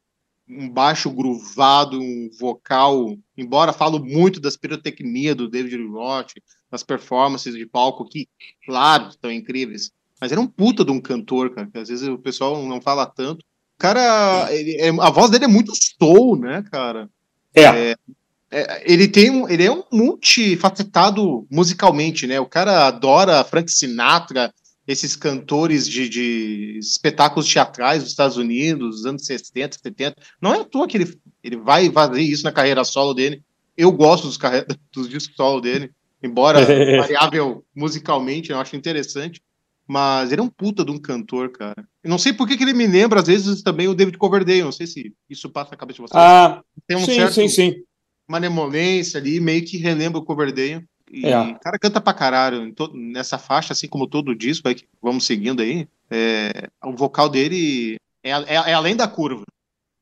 um 0.48 0.70
baixo 0.70 1.10
groovado, 1.10 2.00
um 2.00 2.30
vocal, 2.38 3.18
embora 3.36 3.72
falo 3.72 3.98
muito 3.98 4.38
das 4.38 4.56
pirotecnia 4.56 5.34
do 5.34 5.48
David 5.48 5.76
Roth, 5.88 6.34
das 6.70 6.84
performances 6.84 7.54
de 7.54 7.66
palco 7.66 8.08
que, 8.08 8.28
claro, 8.64 9.08
estão 9.08 9.30
incríveis, 9.30 9.90
mas 10.20 10.30
era 10.30 10.40
um 10.40 10.46
puta 10.46 10.84
de 10.84 10.92
um 10.92 11.00
cantor, 11.00 11.50
cara, 11.50 11.66
que 11.66 11.78
às 11.78 11.88
vezes 11.88 12.08
o 12.08 12.18
pessoal 12.18 12.62
não 12.64 12.80
fala 12.80 13.04
tanto. 13.04 13.40
O 13.40 13.78
cara, 13.78 14.48
ele, 14.54 14.76
é, 14.80 14.88
a 14.88 15.10
voz 15.10 15.30
dele 15.30 15.44
é 15.44 15.48
muito 15.48 15.72
soul, 15.74 16.38
né, 16.38 16.64
cara? 16.70 17.10
É. 17.54 17.62
é, 17.62 17.96
é 18.50 18.92
ele 18.92 19.08
tem 19.08 19.30
um, 19.30 19.48
ele 19.48 19.64
é 19.64 19.70
um 19.70 19.82
multifacetado 19.92 21.46
musicalmente, 21.50 22.26
né? 22.26 22.40
O 22.40 22.46
cara 22.46 22.86
adora 22.86 23.44
Frank 23.44 23.70
Sinatra, 23.70 24.54
esses 24.86 25.16
cantores 25.16 25.88
de, 25.88 26.08
de, 26.08 26.78
espetáculos 26.78 27.52
teatrais 27.52 28.02
dos 28.02 28.12
Estados 28.12 28.36
Unidos, 28.36 28.96
dos 28.96 29.06
anos 29.06 29.26
60, 29.26 29.78
70. 29.82 30.16
Não 30.40 30.54
é 30.54 30.60
à 30.60 30.64
toa 30.64 30.86
que 30.86 30.96
ele, 30.96 31.18
ele 31.42 31.56
vai 31.56 31.90
fazer 31.90 32.20
isso 32.20 32.44
na 32.44 32.52
carreira 32.52 32.84
solo 32.84 33.12
dele. 33.12 33.42
Eu 33.76 33.90
gosto 33.90 34.28
dos, 34.28 34.38
dos 34.92 35.08
discos 35.08 35.36
solo 35.36 35.60
dele, 35.60 35.90
embora 36.22 36.60
variável 37.00 37.64
musicalmente, 37.74 38.50
eu 38.50 38.60
acho 38.60 38.76
interessante. 38.76 39.40
Mas 39.88 40.32
ele 40.32 40.40
é 40.40 40.44
um 40.44 40.48
puta 40.48 40.84
de 40.84 40.90
um 40.90 40.98
cantor, 40.98 41.50
cara. 41.50 41.86
Eu 42.02 42.10
não 42.10 42.18
sei 42.18 42.32
por 42.32 42.48
que, 42.48 42.56
que 42.56 42.64
ele 42.64 42.72
me 42.72 42.88
lembra, 42.88 43.20
às 43.20 43.26
vezes, 43.26 43.62
também 43.62 43.86
o 43.86 43.94
David 43.94 44.18
Coverdale. 44.18 44.62
Não 44.62 44.72
sei 44.72 44.84
se 44.86 45.14
isso 45.30 45.48
passa 45.48 45.70
na 45.70 45.76
cabeça 45.76 46.02
de 46.02 46.02
vocês. 46.02 46.20
Ah, 46.20 46.60
Tem 46.88 46.96
um 46.96 47.04
sim, 47.04 47.14
certo, 47.14 47.34
sim, 47.34 47.48
sim. 47.48 47.74
Uma 48.28 48.38
ali, 48.38 49.38
meio 49.38 49.64
que 49.64 49.76
relembra 49.76 50.18
o 50.18 50.24
Coverdale. 50.24 50.84
E 51.10 51.26
é. 51.26 51.38
o 51.38 51.58
cara 51.58 51.78
canta 51.78 52.00
pra 52.00 52.14
caralho 52.14 52.74
nessa 52.94 53.38
faixa, 53.38 53.72
assim 53.72 53.88
como 53.88 54.08
todo 54.08 54.30
o 54.30 54.36
disco, 54.36 54.68
aí 54.68 54.74
que 54.74 54.86
vamos 55.00 55.24
seguindo 55.24 55.62
aí. 55.62 55.88
É, 56.10 56.68
o 56.84 56.92
vocal 56.92 57.28
dele 57.28 57.96
é, 58.22 58.30
é, 58.30 58.54
é, 58.54 58.74
além 58.74 58.96
da 58.96 59.06
curva. 59.06 59.44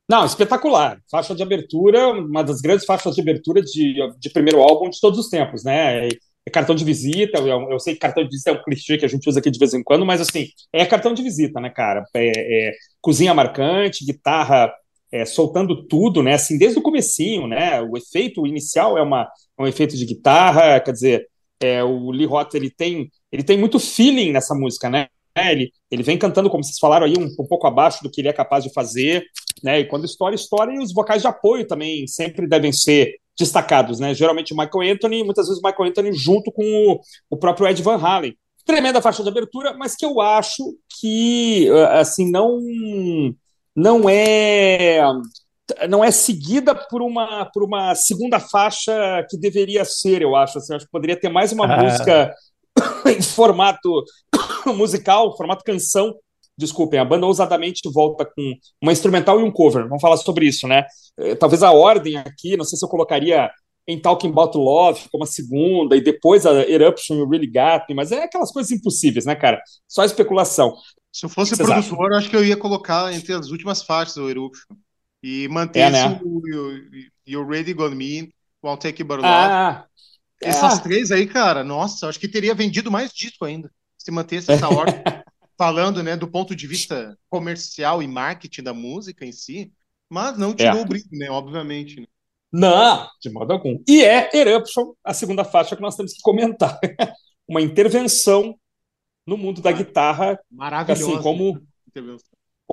Não, 0.09 0.25
espetacular. 0.25 1.01
Faixa 1.11 1.35
de 1.35 1.43
abertura, 1.43 2.09
uma 2.09 2.43
das 2.43 2.61
grandes 2.61 2.85
faixas 2.85 3.15
de 3.15 3.21
abertura 3.21 3.63
de, 3.63 3.95
de 4.19 4.31
primeiro 4.31 4.61
álbum 4.61 4.91
de 4.91 5.01
todos 5.01 5.19
os 5.19 5.29
tempos, 5.29 5.65
né? 5.65 6.09
é 6.47 6.51
cartão 6.51 6.75
de 6.75 6.85
visita. 6.85 7.39
Eu, 7.39 7.71
eu, 7.71 7.81
sei 7.81 7.95
que 7.95 8.01
cartão 8.01 8.23
de 8.23 8.29
visita 8.29 8.51
é 8.51 8.53
um 8.53 8.63
clichê 8.63 8.99
que 8.99 9.05
a 9.05 9.09
gente 9.09 9.29
usa 9.29 9.41
aqui 9.41 9.51
de 9.51 9.59
vez 9.59 9.73
em 9.73 9.83
quando, 9.83 10.05
mas 10.05 10.21
assim, 10.21 10.49
é 10.73 10.85
cartão 10.85 11.15
de 11.15 11.23
visita, 11.23 11.61
né, 11.61 11.71
cara? 11.71 12.05
É, 12.15 12.69
é 12.69 12.73
cozinha 13.01 13.35
marcante, 13.35 14.05
guitarra 14.05 14.73
é, 15.15 15.25
soltando 15.25 15.87
tudo, 15.87 16.25
né? 16.25 16.35
Assim, 16.35 16.59
desde 16.59 16.77
o 16.77 16.83
comecinho, 16.83 17.47
né? 17.47 17.81
O 17.81 17.97
efeito 17.97 18.45
inicial 18.45 18.99
é, 18.99 19.03
uma, 19.03 19.29
é 19.57 19.63
um 19.63 19.67
efeito 19.67 19.97
de 19.97 20.05
guitarra, 20.05 20.81
quer 20.81 20.91
dizer, 20.91 21.29
é, 21.61 21.85
o 21.85 22.11
Lee 22.11 22.27
Roth, 22.27 22.53
ele 22.55 22.69
tem, 22.69 23.09
ele 23.31 23.45
tem 23.45 23.57
muito 23.57 23.79
feeling 23.79 24.33
nessa 24.33 24.57
música, 24.57 24.91
né? 24.91 25.07
Ele, 25.37 25.71
ele 25.89 26.03
vem 26.03 26.19
cantando, 26.19 26.51
como 26.51 26.65
vocês 26.65 26.81
falaram 26.81 27.07
aí, 27.07 27.15
um, 27.17 27.27
um 27.27 27.47
pouco 27.47 27.65
abaixo 27.65 28.03
do 28.03 28.11
que 28.11 28.21
ele 28.21 28.29
é 28.29 28.33
capaz 28.33 28.65
de 28.65 28.73
fazer, 28.73 29.25
né? 29.63 29.79
E 29.79 29.85
quando 29.85 30.05
estoura, 30.05 30.35
estoura, 30.35 30.75
e 30.75 30.79
os 30.81 30.93
vocais 30.93 31.23
de 31.23 31.29
apoio 31.29 31.65
também 31.65 32.09
sempre 32.09 32.49
devem 32.49 32.73
ser 32.73 33.15
destacados, 33.39 34.01
né? 34.01 34.15
Geralmente 34.15 34.53
o 34.53 34.57
Michael 34.57 34.95
Anthony, 34.95 35.23
muitas 35.23 35.47
vezes 35.47 35.63
o 35.63 35.65
Michael 35.65 35.91
Anthony 35.91 36.13
junto 36.13 36.51
com 36.51 36.65
o, 36.65 37.01
o 37.31 37.37
próprio 37.37 37.69
Ed 37.69 37.81
Van 37.85 37.99
Halen. 37.99 38.37
Tremenda 38.67 39.01
faixa 39.01 39.23
de 39.23 39.29
abertura, 39.29 39.75
mas 39.75 39.95
que 39.95 40.05
eu 40.05 40.21
acho 40.21 40.77
que 41.01 41.69
assim 41.93 42.31
não 42.31 42.59
não 43.75 44.09
é 44.09 45.01
não 45.89 46.05
é 46.05 46.11
seguida 46.11 46.75
por 46.75 47.03
uma 47.03 47.47
por 47.47 47.65
uma 47.65 47.95
segunda 47.95 48.39
faixa 48.39 49.27
que 49.29 49.39
deveria 49.39 49.85
ser, 49.85 50.23
eu 50.23 50.37
acho. 50.37 50.59
Assim, 50.59 50.75
acho 50.75 50.85
que 50.85 50.93
poderia 50.93 51.19
ter 51.19 51.29
mais 51.29 51.53
uma 51.53 51.67
ah. 51.67 51.83
música 51.83 52.35
em 53.07 53.23
formato 53.23 54.05
musical, 54.77 55.37
formato 55.37 55.65
canção, 55.65 56.15
desculpem, 56.57 57.01
a 57.01 57.05
banda 57.05 57.27
ousadamente 57.27 57.81
volta 57.93 58.25
com 58.25 58.55
uma 58.83 58.93
instrumental 58.93 59.41
e 59.41 59.43
um 59.43 59.51
cover. 59.51 59.89
Vamos 59.89 60.03
falar 60.03 60.17
sobre 60.19 60.47
isso, 60.47 60.69
né? 60.69 60.85
Eh, 61.19 61.35
talvez 61.35 61.63
a 61.63 61.73
ordem 61.73 62.17
aqui, 62.17 62.57
não 62.57 62.65
sei 62.65 62.79
se 62.79 62.85
eu 62.85 62.89
colocaria 62.89 63.51
em 63.87 64.01
Talking 64.01 64.31
About 64.31 64.57
Love 64.57 65.09
como 65.11 65.25
a 65.25 65.27
segunda, 65.27 65.97
e 65.97 66.01
depois 66.01 66.47
a 66.47 66.53
Eruption 66.69 67.17
e 67.17 67.23
o 67.23 67.29
Really 67.29 67.47
Got 67.47 67.87
Me, 67.89 67.95
mas 67.95 68.13
é 68.13 68.25
aquelas 68.25 68.51
coisas 68.51 68.73
impossíveis, 68.73 69.27
né, 69.27 69.35
cara? 69.35 69.61
Só 69.87 70.05
especulação. 70.05 70.75
Se 71.13 71.27
eu 71.27 71.31
fosse 71.31 71.57
produtor, 71.57 72.11
eu 72.11 72.19
acho 72.19 72.31
que 72.31 72.37
eu 72.37 72.45
ia 72.45 72.57
colocar 72.57 73.13
entre 73.13 73.33
as 73.35 73.51
últimas 73.51 73.83
faixas 73.83 74.15
do 74.15 74.29
Eruption. 74.29 74.77
E 75.23 75.49
manter 75.49 75.81
é, 75.81 75.91
né? 75.91 76.21
o 76.23 76.43
You're 77.27 77.49
Ready 77.49 77.73
Gone 77.73 77.95
Me, 77.95 78.35
I'll 78.63 78.77
Take 78.77 79.03
But 79.05 79.19
Love. 79.19 79.27
Ah, 79.27 79.87
Essas 80.43 80.79
é. 80.79 80.83
três 80.83 81.11
aí, 81.11 81.27
cara, 81.27 81.63
nossa, 81.65 82.09
acho 82.09 82.21
que 82.21 82.29
teria 82.29 82.55
vendido 82.55 82.91
mais 82.91 83.13
disco 83.13 83.45
ainda, 83.45 83.71
se 83.97 84.11
mantesse 84.11 84.53
essa 84.53 84.69
ordem. 84.69 85.03
falando 85.57 86.03
né, 86.03 86.17
do 86.17 86.27
ponto 86.27 86.55
de 86.55 86.67
vista 86.67 87.17
comercial 87.31 88.03
e 88.03 88.09
marketing 88.09 88.63
da 88.63 88.75
música 88.75 89.25
em 89.25 89.33
si, 89.33 89.73
mas 90.11 90.37
não 90.37 90.53
tirou 90.53 90.81
é. 90.81 90.83
o 90.83 90.85
brilho, 90.85 91.09
né? 91.13 91.31
Obviamente. 91.31 92.01
Né? 92.01 92.07
Não, 92.57 93.09
de 93.21 93.31
modo 93.31 93.53
algum. 93.53 93.83
E 93.89 94.05
é 94.05 94.31
Eruption, 94.33 94.93
a 95.03 95.13
segunda 95.13 95.45
faixa 95.45 95.75
que 95.75 95.83
nós 95.83 95.97
temos 95.97 96.13
que 96.13 96.23
comentar. 96.23 96.79
Uma 97.49 97.61
intervenção 97.61 98.55
no 99.27 99.37
mundo 99.37 99.61
da 99.61 99.73
guitarra, 99.73 100.39
maravilhosa, 100.49 101.15
assim, 101.15 101.21
como, 101.21 101.61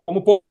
como 0.05 0.43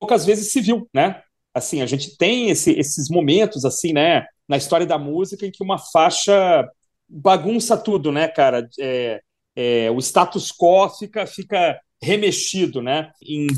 poucas 0.00 0.24
vezes 0.24 0.50
se 0.50 0.62
viu, 0.62 0.88
né? 0.94 1.22
Assim, 1.52 1.82
a 1.82 1.86
gente 1.86 2.16
tem 2.16 2.48
esse, 2.48 2.72
esses 2.72 3.10
momentos, 3.10 3.66
assim, 3.66 3.92
né, 3.92 4.24
na 4.48 4.56
história 4.56 4.86
da 4.86 4.96
música 4.96 5.44
em 5.44 5.50
que 5.50 5.62
uma 5.62 5.76
faixa 5.76 6.66
bagunça 7.06 7.76
tudo, 7.76 8.10
né, 8.10 8.26
cara? 8.26 8.66
É, 8.80 9.20
é, 9.54 9.90
o 9.90 9.98
status 9.98 10.50
quo 10.50 10.88
fica, 10.88 11.26
fica 11.26 11.78
remexido, 12.02 12.80
né? 12.80 13.10
Em 13.22 13.48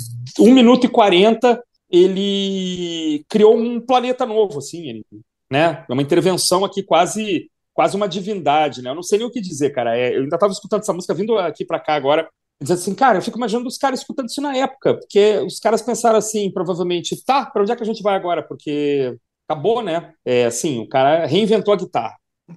1 0.40 0.52
minuto 0.52 0.86
e 0.86 0.90
40, 0.90 1.62
ele 1.90 3.24
criou 3.28 3.56
um 3.56 3.80
planeta 3.80 4.26
novo, 4.26 4.58
assim, 4.58 4.88
ele, 4.88 5.06
né? 5.50 5.84
É 5.88 5.92
uma 5.92 6.02
intervenção 6.02 6.64
aqui 6.64 6.82
quase 6.82 7.48
quase 7.74 7.96
uma 7.96 8.08
divindade, 8.08 8.80
né? 8.80 8.90
Eu 8.90 8.94
não 8.94 9.02
sei 9.02 9.18
nem 9.18 9.26
o 9.26 9.30
que 9.30 9.40
dizer, 9.40 9.70
cara. 9.70 9.98
É, 9.98 10.16
eu 10.16 10.22
ainda 10.22 10.36
estava 10.36 10.52
escutando 10.52 10.82
essa 10.82 10.92
música 10.92 11.12
vindo 11.12 11.36
aqui 11.36 11.64
para 11.64 11.80
cá 11.80 11.94
agora, 11.94 12.28
dizendo 12.60 12.78
assim, 12.78 12.94
cara, 12.94 13.18
eu 13.18 13.22
fico 13.22 13.36
imaginando 13.36 13.68
os 13.68 13.76
caras 13.76 14.00
escutando 14.00 14.28
isso 14.28 14.40
na 14.40 14.56
época, 14.56 14.94
porque 14.94 15.38
os 15.44 15.58
caras 15.58 15.82
pensaram 15.82 16.16
assim, 16.16 16.50
provavelmente, 16.52 17.22
tá, 17.24 17.44
para 17.44 17.62
onde 17.62 17.72
é 17.72 17.76
que 17.76 17.82
a 17.82 17.86
gente 17.86 18.02
vai 18.02 18.14
agora? 18.14 18.42
Porque 18.42 19.16
acabou, 19.48 19.82
né? 19.82 20.14
É, 20.24 20.46
assim, 20.46 20.78
o 20.80 20.88
cara 20.88 21.26
reinventou 21.26 21.74
a 21.74 21.76
guitarra. 21.76 22.14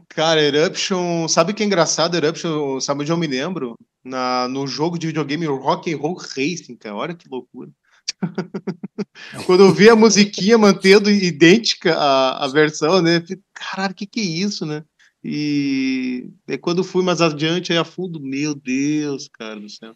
Cara, 0.10 0.42
Eruption, 0.42 1.28
sabe 1.28 1.54
que 1.54 1.64
é 1.64 1.66
engraçado? 1.66 2.16
Eruption, 2.16 2.80
sabe 2.80 3.02
onde 3.02 3.12
eu 3.12 3.18
me 3.18 3.28
lembro? 3.28 3.76
Na, 4.04 4.48
no 4.48 4.68
jogo 4.68 5.00
de 5.00 5.08
videogame 5.08 5.46
Rock 5.46 5.94
and 5.94 5.98
Roll 5.98 6.16
Racing, 6.16 6.76
cara. 6.78 6.96
Olha 6.96 7.16
que 7.16 7.28
loucura. 7.30 7.70
Quando 9.46 9.64
eu 9.64 9.74
vi 9.74 9.90
a 9.90 9.96
musiquinha 9.96 10.58
mantendo 10.58 11.10
idêntica 11.10 11.96
a, 11.96 12.46
a 12.46 12.48
versão, 12.48 13.02
né? 13.02 13.24
Caralho, 13.54 13.94
o 13.94 13.96
que, 13.96 14.06
que 14.06 14.20
é 14.20 14.24
isso, 14.24 14.66
né? 14.66 14.84
E 15.24 16.30
é 16.48 16.58
quando 16.58 16.84
fui 16.84 17.04
mais 17.04 17.22
adiante, 17.22 17.72
aí 17.72 17.78
a 17.78 17.84
fundo, 17.84 18.20
meu 18.20 18.56
Deus, 18.56 19.28
cara 19.28 19.60
do 19.60 19.70
céu. 19.70 19.96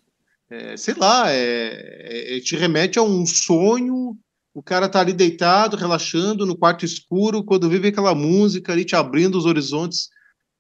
É, 0.50 0.76
sei 0.76 0.94
lá, 0.96 1.32
é, 1.32 2.38
é, 2.38 2.40
te 2.42 2.56
remete 2.58 3.00
a 3.00 3.02
um 3.02 3.26
sonho 3.26 4.18
o 4.54 4.62
cara 4.62 4.90
tá 4.90 5.00
ali 5.00 5.14
deitado, 5.14 5.78
relaxando 5.78 6.46
no 6.46 6.58
quarto 6.58 6.84
escuro, 6.84 7.44
quando 7.44 7.70
vive 7.70 7.88
aquela 7.88 8.14
música 8.14 8.74
ali 8.74 8.84
te 8.84 8.96
abrindo 8.96 9.38
os 9.38 9.46
horizontes, 9.46 10.10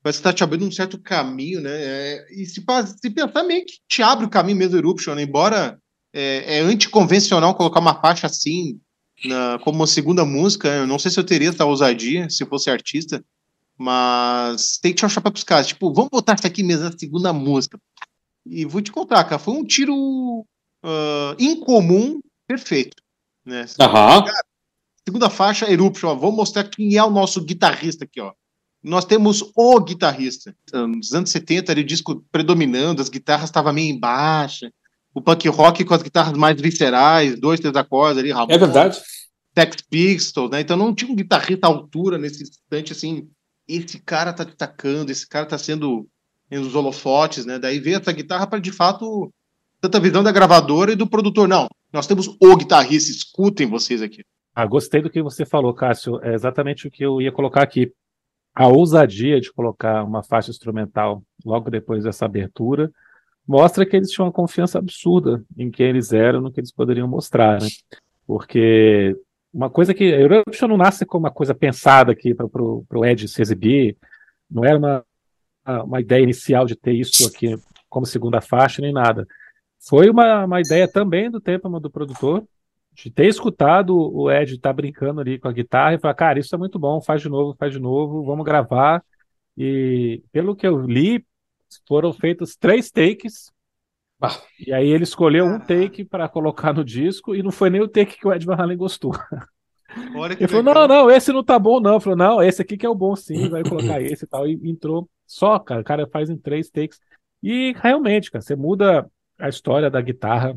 parece 0.01 0.19
que 0.19 0.23
tá 0.23 0.33
te 0.33 0.43
abrindo 0.43 0.65
um 0.65 0.71
certo 0.71 0.99
caminho, 0.99 1.59
né? 1.59 1.71
É, 1.73 2.25
e 2.31 2.45
se, 2.45 2.63
se 3.01 3.09
pensar 3.09 3.43
meio 3.43 3.65
que 3.65 3.73
te 3.89 4.01
abre 4.01 4.25
o 4.25 4.29
caminho 4.29 4.57
mesmo 4.57 4.77
Eruption, 4.77 5.15
né? 5.15 5.23
embora 5.23 5.77
é, 6.13 6.57
é 6.57 6.59
anticonvencional 6.61 7.55
colocar 7.55 7.79
uma 7.79 7.99
faixa 7.99 8.27
assim 8.27 8.79
na, 9.25 9.59
como 9.59 9.77
uma 9.77 9.87
segunda 9.87 10.25
música, 10.25 10.67
eu 10.67 10.87
não 10.87 10.97
sei 10.99 11.11
se 11.11 11.19
eu 11.19 11.23
teria 11.23 11.49
essa 11.49 11.65
ousadia 11.65 12.29
se 12.29 12.45
fosse 12.45 12.69
artista, 12.69 13.23
mas 13.77 14.77
tem 14.77 14.91
que 14.91 14.97
tirar 14.97 15.07
o 15.07 15.11
chapéu 15.11 15.31
pros 15.31 15.43
caras, 15.43 15.67
tipo, 15.67 15.93
vamos 15.93 16.09
botar 16.09 16.35
isso 16.35 16.47
aqui 16.47 16.63
mesmo 16.63 16.85
na 16.85 16.97
segunda 16.97 17.33
música. 17.33 17.79
E 18.45 18.65
vou 18.65 18.81
te 18.81 18.91
contar, 18.91 19.23
cara, 19.23 19.39
foi 19.39 19.53
um 19.53 19.63
tiro 19.63 19.95
uh, 19.95 21.35
incomum, 21.39 22.19
perfeito. 22.47 23.01
Né? 23.45 23.61
Uhum. 23.61 24.25
segunda 25.05 25.29
faixa, 25.29 25.71
Eruption, 25.71 26.09
ó, 26.09 26.15
vamos 26.15 26.35
mostrar 26.35 26.63
quem 26.65 26.95
é 26.95 27.03
o 27.03 27.11
nosso 27.11 27.43
guitarrista 27.43 28.05
aqui, 28.05 28.19
ó. 28.19 28.33
Nós 28.83 29.05
temos 29.05 29.51
o 29.55 29.79
guitarrista. 29.79 30.55
Nos 30.73 31.13
anos 31.13 31.29
70, 31.29 31.71
ele 31.71 31.83
disco 31.83 32.25
predominando, 32.31 32.99
as 32.99 33.09
guitarras 33.09 33.49
estavam 33.49 33.71
meio 33.71 33.93
embaixo. 33.93 34.71
O 35.13 35.21
punk 35.21 35.47
rock 35.49 35.83
com 35.83 35.93
as 35.93 36.01
guitarras 36.01 36.37
mais 36.37 36.59
viscerais, 36.59 37.39
dois, 37.39 37.59
três 37.59 37.75
acordes 37.75 38.17
ali, 38.17 38.31
Ramon, 38.31 38.51
É 38.51 38.57
verdade. 38.57 38.99
Tex 39.53 39.77
Pistols, 39.89 40.49
né? 40.49 40.61
Então 40.61 40.77
não 40.77 40.95
tinha 40.95 41.11
um 41.11 41.15
guitarrista 41.15 41.67
à 41.67 41.69
altura 41.69 42.17
nesse 42.17 42.43
instante, 42.43 42.93
assim, 42.93 43.27
esse 43.67 43.99
cara 43.99 44.33
tá 44.33 44.43
destacando, 44.43 45.09
esse 45.09 45.27
cara 45.27 45.45
tá 45.45 45.57
sendo 45.57 46.07
nos 46.49 46.75
holofotes, 46.75 47.45
né? 47.45 47.59
Daí 47.59 47.79
veio 47.79 47.97
essa 47.97 48.11
guitarra 48.11 48.47
para 48.47 48.59
de 48.59 48.71
fato 48.71 49.31
tanta 49.79 49.99
visão 49.99 50.23
da 50.23 50.31
gravadora 50.31 50.91
e 50.91 50.95
do 50.95 51.07
produtor. 51.07 51.47
Não, 51.47 51.67
nós 51.91 52.07
temos 52.07 52.27
o 52.39 52.55
guitarrista, 52.55 53.11
escutem 53.11 53.67
vocês 53.67 54.01
aqui. 54.01 54.23
Ah, 54.53 54.65
gostei 54.65 55.01
do 55.01 55.09
que 55.09 55.21
você 55.21 55.45
falou, 55.45 55.73
Cássio. 55.73 56.19
É 56.23 56.33
exatamente 56.33 56.87
o 56.87 56.91
que 56.91 57.03
eu 57.03 57.21
ia 57.21 57.31
colocar 57.31 57.63
aqui. 57.63 57.91
A 58.53 58.67
ousadia 58.67 59.39
de 59.39 59.51
colocar 59.51 60.03
uma 60.03 60.21
faixa 60.21 60.51
instrumental 60.51 61.23
logo 61.45 61.69
depois 61.69 62.03
dessa 62.03 62.25
abertura 62.25 62.91
mostra 63.51 63.85
que 63.85 63.97
eles 63.97 64.09
tinham 64.09 64.27
uma 64.27 64.31
confiança 64.31 64.79
absurda 64.79 65.43
em 65.57 65.69
quem 65.69 65.87
eles 65.87 66.13
eram, 66.13 66.39
no 66.39 66.51
que 66.51 66.61
eles 66.61 66.71
poderiam 66.71 67.07
mostrar, 67.07 67.59
né? 67.59 67.67
Porque 68.25 69.13
uma 69.53 69.69
coisa 69.69 69.93
que. 69.93 70.05
A 70.13 70.19
Eruption 70.21 70.69
não 70.69 70.77
nasce 70.77 71.05
como 71.05 71.25
uma 71.25 71.33
coisa 71.33 71.53
pensada 71.53 72.13
aqui 72.13 72.33
para 72.33 72.47
o 72.47 73.05
Ed 73.05 73.27
se 73.27 73.41
exibir, 73.41 73.97
não 74.49 74.63
era 74.63 74.77
uma, 74.77 75.05
uma 75.83 75.99
ideia 75.99 76.23
inicial 76.23 76.65
de 76.65 76.77
ter 76.77 76.93
isso 76.93 77.27
aqui 77.27 77.57
como 77.89 78.05
segunda 78.05 78.39
faixa 78.39 78.81
nem 78.81 78.93
nada. 78.93 79.27
Foi 79.85 80.09
uma, 80.09 80.45
uma 80.45 80.61
ideia 80.61 80.87
também 80.87 81.29
do 81.29 81.41
tempo 81.41 81.67
do 81.77 81.91
produtor, 81.91 82.47
de 82.93 83.11
ter 83.11 83.27
escutado 83.27 83.93
o 83.97 84.31
Ed 84.31 84.53
estar 84.53 84.69
tá 84.69 84.73
brincando 84.73 85.19
ali 85.19 85.37
com 85.37 85.49
a 85.49 85.53
guitarra 85.53 85.95
e 85.95 85.99
falar, 85.99 86.13
cara, 86.13 86.39
isso 86.39 86.55
é 86.55 86.57
muito 86.57 86.79
bom, 86.79 87.01
faz 87.01 87.21
de 87.21 87.27
novo, 87.27 87.53
faz 87.59 87.73
de 87.73 87.79
novo, 87.79 88.23
vamos 88.23 88.45
gravar. 88.45 89.03
E 89.57 90.23
pelo 90.31 90.55
que 90.55 90.65
eu 90.65 90.85
li, 90.85 91.25
foram 91.87 92.11
feitos 92.13 92.55
três 92.55 92.91
takes. 92.91 93.51
Ah. 94.21 94.39
E 94.59 94.71
aí 94.71 94.87
ele 94.87 95.03
escolheu 95.03 95.45
um 95.45 95.59
take 95.59 96.05
para 96.05 96.29
colocar 96.29 96.73
no 96.73 96.83
disco 96.83 97.35
e 97.35 97.41
não 97.41 97.51
foi 97.51 97.69
nem 97.69 97.81
o 97.81 97.87
take 97.87 98.19
que 98.19 98.27
o 98.27 98.33
Ed 98.33 98.45
Van 98.45 98.55
Halen 98.55 98.77
gostou. 98.77 99.13
ele 100.39 100.47
falou, 100.47 100.63
não, 100.63 100.87
não, 100.87 101.11
esse 101.11 101.33
não 101.33 101.43
tá 101.43 101.57
bom 101.57 101.79
não. 101.79 101.93
Ele 101.93 102.01
falou, 102.01 102.17
não, 102.17 102.43
esse 102.43 102.61
aqui 102.61 102.77
que 102.77 102.85
é 102.85 102.89
o 102.89 102.95
bom 102.95 103.15
sim, 103.15 103.49
vai 103.49 103.63
colocar 103.63 103.99
esse 104.01 104.25
e 104.25 104.27
tal. 104.27 104.47
E 104.47 104.59
entrou 104.63 105.09
só, 105.25 105.57
cara, 105.59 105.81
o 105.81 105.83
cara 105.83 106.07
faz 106.07 106.29
em 106.29 106.37
três 106.37 106.69
takes. 106.69 106.99
E 107.41 107.73
realmente, 107.77 108.29
cara, 108.29 108.41
você 108.41 108.55
muda 108.55 109.09
a 109.39 109.49
história 109.49 109.89
da 109.89 109.99
guitarra 109.99 110.55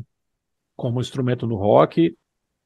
como 0.75 1.01
instrumento 1.01 1.47
no 1.47 1.55
rock 1.55 2.15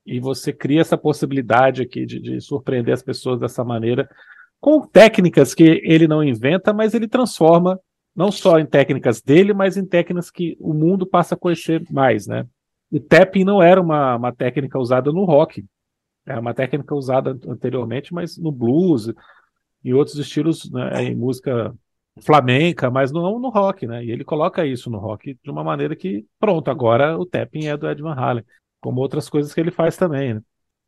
e 0.05 0.19
você 0.19 0.51
cria 0.51 0.81
essa 0.81 0.97
possibilidade 0.97 1.81
aqui 1.81 2.05
de, 2.05 2.19
de 2.19 2.41
surpreender 2.41 2.93
as 2.93 3.03
pessoas 3.03 3.39
dessa 3.39 3.63
maneira 3.63 4.09
com 4.59 4.85
técnicas 4.85 5.53
que 5.53 5.81
ele 5.83 6.07
não 6.07 6.23
inventa, 6.23 6.73
mas 6.73 6.93
ele 6.93 7.07
transforma 7.07 7.79
não 8.15 8.31
só 8.31 8.59
em 8.59 8.65
técnicas 8.65 9.21
dele, 9.21 9.53
mas 9.53 9.77
em 9.77 9.85
técnicas 9.85 10.29
que 10.29 10.57
o 10.59 10.73
mundo 10.73 11.05
passa 11.05 11.35
a 11.35 11.37
conhecer 11.37 11.83
mais, 11.91 12.27
né? 12.27 12.45
O 12.91 12.99
tapping 12.99 13.43
não 13.43 13.61
era 13.61 13.79
uma, 13.79 14.15
uma 14.15 14.33
técnica 14.33 14.79
usada 14.79 15.11
no 15.11 15.23
rock, 15.23 15.65
era 16.25 16.39
uma 16.39 16.53
técnica 16.53 16.95
usada 16.95 17.37
anteriormente, 17.47 18.13
mas 18.13 18.37
no 18.37 18.51
blues 18.51 19.11
e 19.83 19.93
outros 19.93 20.17
estilos, 20.17 20.69
né, 20.71 21.03
em 21.03 21.15
música 21.15 21.73
flamenca, 22.21 22.89
mas 22.91 23.11
não 23.11 23.39
no 23.39 23.49
rock, 23.49 23.87
né? 23.87 24.03
E 24.03 24.11
ele 24.11 24.23
coloca 24.23 24.65
isso 24.65 24.89
no 24.89 24.97
rock 24.97 25.37
de 25.41 25.49
uma 25.49 25.63
maneira 25.63 25.95
que, 25.95 26.25
pronto, 26.39 26.69
agora 26.69 27.17
o 27.17 27.25
tapping 27.25 27.67
é 27.67 27.77
do 27.77 27.89
Ed 27.89 28.01
Van 28.01 28.13
Halen, 28.13 28.45
como 28.81 29.01
outras 29.01 29.29
coisas 29.29 29.53
que 29.53 29.59
ele 29.59 29.71
faz 29.71 29.95
também, 29.95 30.35
né? 30.35 30.41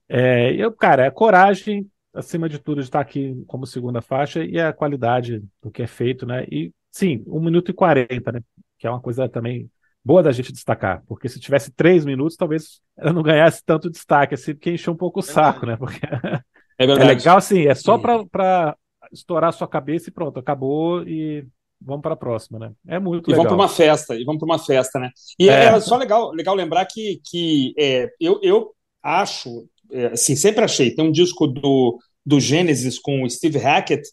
É, 0.10 0.54
eu, 0.54 0.72
cara, 0.74 1.06
é 1.06 1.12
coragem, 1.12 1.90
acima 2.14 2.50
de 2.50 2.60
tudo, 2.60 2.82
de 2.82 2.88
estar 2.88 3.00
aqui 3.00 3.42
como 3.48 3.66
segunda 3.66 4.02
faixa 4.02 4.44
e 4.44 4.60
a 4.60 4.74
qualidade 4.74 5.42
do 5.62 5.72
que 5.72 5.82
é 5.84 5.88
feito, 5.88 6.26
né? 6.26 6.46
E 6.52 6.74
sim, 6.92 7.24
1 7.26 7.40
minuto 7.40 7.72
e 7.72 7.74
40, 7.74 8.32
né? 8.32 8.42
Que 8.78 8.88
é 8.88 8.90
uma 8.90 9.02
coisa 9.02 9.30
também 9.30 9.70
boa 10.04 10.24
da 10.24 10.32
gente 10.32 10.52
destacar, 10.52 11.04
porque 11.08 11.30
se 11.30 11.40
tivesse 11.40 11.72
3 11.72 12.06
minutos, 12.06 12.36
talvez 12.36 12.82
ela 12.98 13.14
não 13.14 13.22
ganhasse 13.22 13.64
tanto 13.64 13.90
destaque, 13.90 14.34
assim, 14.34 14.54
porque 14.54 14.72
encheu 14.72 14.94
um 14.94 14.98
pouco 14.98 15.20
o 15.20 15.24
saco, 15.24 15.66
né? 15.66 15.78
Porque 15.78 16.00
é, 16.78 16.86
é 16.86 16.86
legal, 16.86 17.38
assim, 17.38 17.68
é 17.68 17.76
só 17.76 17.98
para 17.98 18.76
estourar 19.12 19.54
sua 19.54 19.68
cabeça 19.68 20.10
e 20.10 20.14
pronto, 20.14 20.40
acabou 20.40 21.04
e 21.04 21.46
vamos 21.80 22.02
para 22.02 22.14
a 22.14 22.18
próxima, 22.18 22.60
né? 22.60 22.72
É 22.88 23.00
muito 23.00 23.30
e 23.30 23.32
legal. 23.32 23.46
E 23.46 23.48
vamos 23.48 23.48
para 23.48 23.66
uma 23.66 23.76
festa, 23.76 24.16
e 24.16 24.24
vamos 24.24 24.40
para 24.40 24.46
uma 24.46 24.60
festa, 24.60 25.00
né? 25.00 25.10
E 25.40 25.50
é, 25.50 25.66
é 25.66 25.80
só 25.80 25.98
legal, 25.98 26.32
legal 26.32 26.56
lembrar 26.56 26.86
que, 26.86 27.22
que 27.30 27.74
é, 27.78 28.10
eu, 28.20 28.40
eu 28.42 28.74
acho, 29.04 29.68
é, 29.92 30.08
assim, 30.08 30.36
sempre 30.36 30.64
achei, 30.64 30.94
tem 30.94 31.06
um 31.06 31.12
disco 31.12 31.48
do, 31.48 32.00
do 32.26 32.40
Genesis 32.40 32.98
com 32.98 33.24
o 33.24 33.30
Steve 33.30 33.60
Hackett 33.60 34.04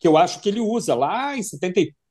que 0.00 0.08
eu 0.08 0.16
acho 0.16 0.40
que 0.40 0.48
ele 0.48 0.60
usa 0.60 0.94
lá 0.94 1.36
em 1.36 1.42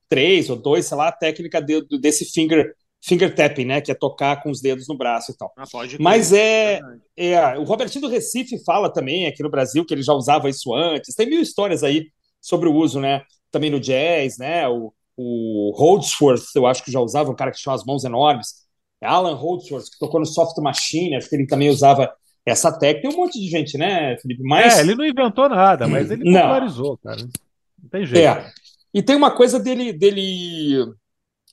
73 0.10 0.50
ou 0.50 0.56
2, 0.56 0.86
sei 0.86 0.98
lá, 0.98 1.08
a 1.08 1.12
técnica 1.12 1.62
de, 1.62 1.82
desse 2.00 2.26
finger 2.26 2.76
finger 3.02 3.34
tapping, 3.34 3.64
né, 3.64 3.80
que 3.80 3.92
é 3.92 3.96
tocar 3.96 4.44
com 4.44 4.52
os 4.52 4.60
dedos 4.60 4.86
no 4.90 4.98
braço 4.98 5.32
e 5.32 5.38
tal. 5.38 5.54
Ah, 5.56 5.64
Mas 6.02 6.34
é, 6.34 6.82
é, 7.16 7.58
o 7.58 7.64
Robertinho 7.64 8.02
do 8.02 8.12
Recife 8.12 8.62
fala 8.66 8.92
também 8.92 9.26
aqui 9.26 9.42
no 9.42 9.50
Brasil 9.50 9.86
que 9.86 9.94
ele 9.94 10.04
já 10.04 10.12
usava 10.12 10.50
isso 10.50 10.76
antes. 10.76 11.16
Tem 11.16 11.26
mil 11.26 11.42
histórias 11.42 11.82
aí 11.82 12.08
sobre 12.42 12.68
o 12.68 12.76
uso, 12.76 13.00
né? 13.00 13.22
Também 13.50 13.70
no 13.70 13.80
jazz, 13.80 14.38
né? 14.38 14.68
O, 14.68 14.94
o 15.16 15.72
Holdsworth, 15.78 16.44
eu 16.54 16.68
acho 16.68 16.84
que 16.84 16.92
já 16.92 17.00
usava, 17.00 17.32
um 17.32 17.36
cara 17.36 17.52
que 17.52 17.58
tinha 17.58 17.74
as 17.74 17.86
mãos 17.86 18.04
enormes. 18.04 18.68
Alan 19.02 19.36
Holdsworth, 19.36 19.86
que 19.92 19.98
tocou 19.98 20.20
no 20.20 20.26
Soft 20.26 20.58
Machine, 20.58 21.16
acho 21.16 21.30
que 21.30 21.38
ele 21.38 21.48
também 21.48 21.70
usava 21.70 22.14
essa 22.46 22.70
técnica. 22.70 23.08
Tem 23.08 23.18
um 23.18 23.22
monte 23.24 23.40
de 23.40 23.48
gente, 23.48 23.78
né, 23.78 24.18
Felipe? 24.18 24.44
Mas... 24.44 24.78
É, 24.78 24.82
ele 24.82 24.96
não 24.96 25.06
inventou 25.06 25.48
nada, 25.48 25.88
mas 25.88 26.12
ele 26.12 26.26
popularizou, 26.26 26.98
cara. 26.98 27.22
Não 27.22 27.90
tem 27.90 28.06
jeito. 28.06 28.28
É. 28.28 28.52
E 28.94 29.04
tem 29.04 29.16
uma 29.16 29.32
coisa 29.32 29.60
dele, 29.60 29.94
dele 29.94 30.86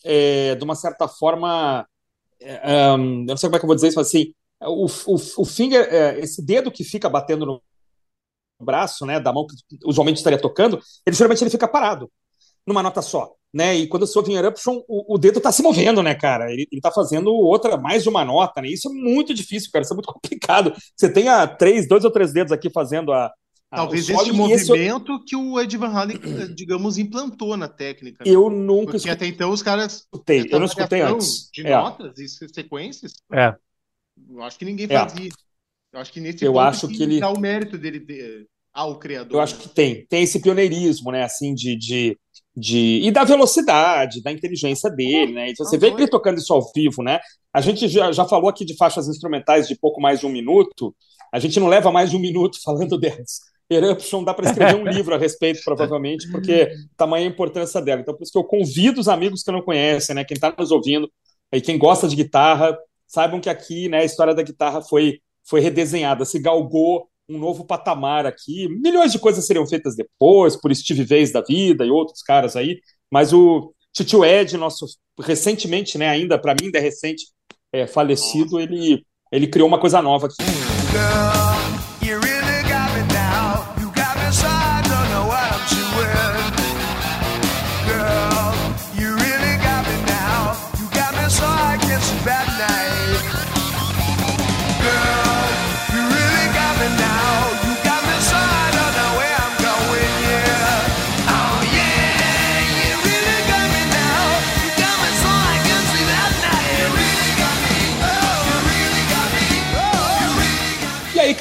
é, 0.04 0.54
de 0.54 0.64
uma 0.64 0.74
certa 0.74 1.06
forma, 1.08 1.86
é, 2.40 2.92
um, 2.92 3.20
eu 3.22 3.26
não 3.26 3.36
sei 3.36 3.48
como 3.48 3.56
é 3.56 3.58
que 3.58 3.64
eu 3.64 3.68
vou 3.68 3.74
dizer 3.74 3.88
isso, 3.88 3.98
mas 3.98 4.08
assim, 4.08 4.32
o, 4.62 4.86
o, 4.86 5.14
o 5.38 5.44
finger, 5.44 5.86
é, 5.92 6.18
esse 6.20 6.44
dedo 6.44 6.70
que 6.70 6.84
fica 6.84 7.08
batendo 7.08 7.44
no 7.46 7.62
braço, 8.60 9.04
né, 9.04 9.20
da 9.20 9.32
mão 9.32 9.46
que 9.46 9.54
usualmente 9.84 10.18
estaria 10.18 10.40
tocando, 10.40 10.80
ele 11.04 11.16
geralmente 11.16 11.42
ele 11.42 11.50
fica 11.50 11.68
parado 11.68 12.10
numa 12.66 12.82
nota 12.82 13.00
só, 13.00 13.32
né? 13.54 13.76
E 13.76 13.86
quando 13.86 14.06
sou 14.06 14.26
em 14.26 14.34
eruption, 14.34 14.82
o, 14.88 15.14
o 15.14 15.18
dedo 15.18 15.38
está 15.38 15.52
se 15.52 15.62
movendo, 15.62 16.02
né, 16.02 16.14
cara? 16.14 16.52
Ele, 16.52 16.66
está 16.72 16.90
fazendo 16.90 17.32
outra, 17.32 17.76
mais 17.76 18.06
uma 18.06 18.24
nota, 18.24 18.60
né? 18.60 18.68
Isso 18.68 18.88
é 18.88 18.92
muito 18.92 19.32
difícil, 19.32 19.70
cara. 19.72 19.84
Isso 19.84 19.92
é 19.92 19.96
muito 19.96 20.10
complicado. 20.12 20.74
Você 20.96 21.10
tem 21.10 21.28
a 21.28 21.46
três, 21.46 21.86
dois 21.86 22.04
ou 22.04 22.10
três 22.10 22.32
dedos 22.32 22.52
aqui 22.52 22.68
fazendo 22.68 23.12
a, 23.12 23.32
Talvez 23.70 24.08
esse 24.08 24.32
movimento 24.32 25.12
esse... 25.16 25.24
que 25.24 25.34
o 25.34 25.60
Ed 25.60 25.76
Van 25.76 25.88
Halen, 25.88 26.18
digamos, 26.54 26.98
implantou 26.98 27.56
na 27.56 27.68
técnica. 27.68 28.24
Né? 28.24 28.30
Eu 28.30 28.48
nunca 28.48 28.92
Porque 28.92 29.10
até 29.10 29.26
então 29.26 29.50
os 29.50 29.62
caras. 29.62 30.02
Escutei. 30.02 30.46
Eu 30.50 30.58
não 30.60 30.66
escutei 30.66 31.00
antes. 31.00 31.50
De 31.52 31.66
é. 31.66 31.76
notas 31.76 32.18
e 32.18 32.28
sequências. 32.28 33.14
É. 33.32 33.54
Eu 34.30 34.42
acho 34.42 34.58
que 34.58 34.64
ninguém 34.64 34.86
é. 34.88 34.98
fazia. 34.98 35.30
Eu 35.92 36.00
acho 36.00 36.12
que 36.12 36.20
nesse 36.20 36.44
eu 36.44 36.58
acho 36.58 36.86
que, 36.88 37.02
ele 37.02 37.20
dá 37.20 37.30
o 37.30 37.40
mérito 37.40 37.76
dele 37.76 37.98
de... 37.98 38.46
ao 38.72 38.98
criador. 38.98 39.36
Eu 39.36 39.40
acho 39.40 39.56
que 39.56 39.68
tem. 39.68 40.06
Tem 40.06 40.22
esse 40.22 40.40
pioneirismo, 40.40 41.10
né? 41.10 41.22
Assim, 41.22 41.54
de. 41.54 41.76
de... 41.76 42.18
De, 42.58 43.02
e 43.02 43.10
da 43.10 43.22
velocidade, 43.22 44.22
da 44.22 44.32
inteligência 44.32 44.88
dele, 44.88 45.34
né? 45.34 45.50
Então, 45.50 45.66
você 45.66 45.76
vê 45.76 45.88
ele 45.88 46.08
tocando 46.08 46.38
isso 46.38 46.54
ao 46.54 46.72
vivo, 46.74 47.02
né? 47.02 47.20
A 47.52 47.60
gente 47.60 47.86
já, 47.86 48.10
já 48.12 48.24
falou 48.24 48.48
aqui 48.48 48.64
de 48.64 48.74
faixas 48.74 49.08
instrumentais 49.08 49.68
de 49.68 49.76
pouco 49.76 50.00
mais 50.00 50.20
de 50.20 50.26
um 50.26 50.30
minuto. 50.30 50.96
A 51.30 51.38
gente 51.38 51.60
não 51.60 51.66
leva 51.66 51.92
mais 51.92 52.08
de 52.08 52.16
um 52.16 52.18
minuto 52.18 52.58
falando 52.64 52.96
delas. 52.98 53.40
Eruption 53.68 54.22
dá 54.22 54.32
para 54.32 54.48
escrever 54.48 54.76
um 54.76 54.84
livro 54.88 55.14
a 55.14 55.18
respeito, 55.18 55.60
provavelmente, 55.64 56.30
porque 56.30 56.70
tamanha 56.96 57.26
a 57.26 57.30
importância 57.30 57.80
dela. 57.80 58.00
Então, 58.00 58.14
por 58.14 58.22
isso 58.22 58.32
que 58.32 58.38
eu 58.38 58.44
convido 58.44 59.00
os 59.00 59.08
amigos 59.08 59.42
que 59.42 59.50
não 59.50 59.62
conhecem, 59.62 60.14
né, 60.14 60.24
quem 60.24 60.34
está 60.34 60.54
nos 60.56 60.70
ouvindo, 60.70 61.10
e 61.52 61.60
quem 61.60 61.78
gosta 61.78 62.08
de 62.08 62.16
guitarra, 62.16 62.76
saibam 63.06 63.40
que 63.40 63.48
aqui 63.48 63.88
né, 63.88 63.98
a 63.98 64.04
história 64.04 64.34
da 64.34 64.42
guitarra 64.42 64.82
foi, 64.82 65.20
foi 65.44 65.60
redesenhada, 65.60 66.24
se 66.24 66.38
galgou 66.38 67.08
um 67.28 67.38
novo 67.38 67.64
patamar 67.64 68.26
aqui. 68.26 68.68
Milhões 68.68 69.12
de 69.12 69.18
coisas 69.18 69.46
seriam 69.46 69.66
feitas 69.66 69.96
depois, 69.96 70.56
por 70.56 70.74
Steve 70.74 71.04
Vaz 71.04 71.32
da 71.32 71.40
vida 71.40 71.84
e 71.84 71.90
outros 71.90 72.22
caras 72.22 72.56
aí, 72.56 72.80
mas 73.10 73.32
o 73.32 73.72
Titio 73.92 74.24
Ed, 74.24 74.56
nosso 74.56 74.86
recentemente, 75.20 75.96
né, 75.98 76.08
ainda 76.08 76.38
para 76.38 76.52
mim 76.52 76.66
ainda 76.66 76.78
é 76.78 76.82
recente, 76.82 77.24
é, 77.72 77.86
falecido, 77.86 78.60
ele, 78.60 79.04
ele 79.32 79.46
criou 79.46 79.66
uma 79.66 79.80
coisa 79.80 80.02
nova 80.02 80.26
aqui. 80.26 81.75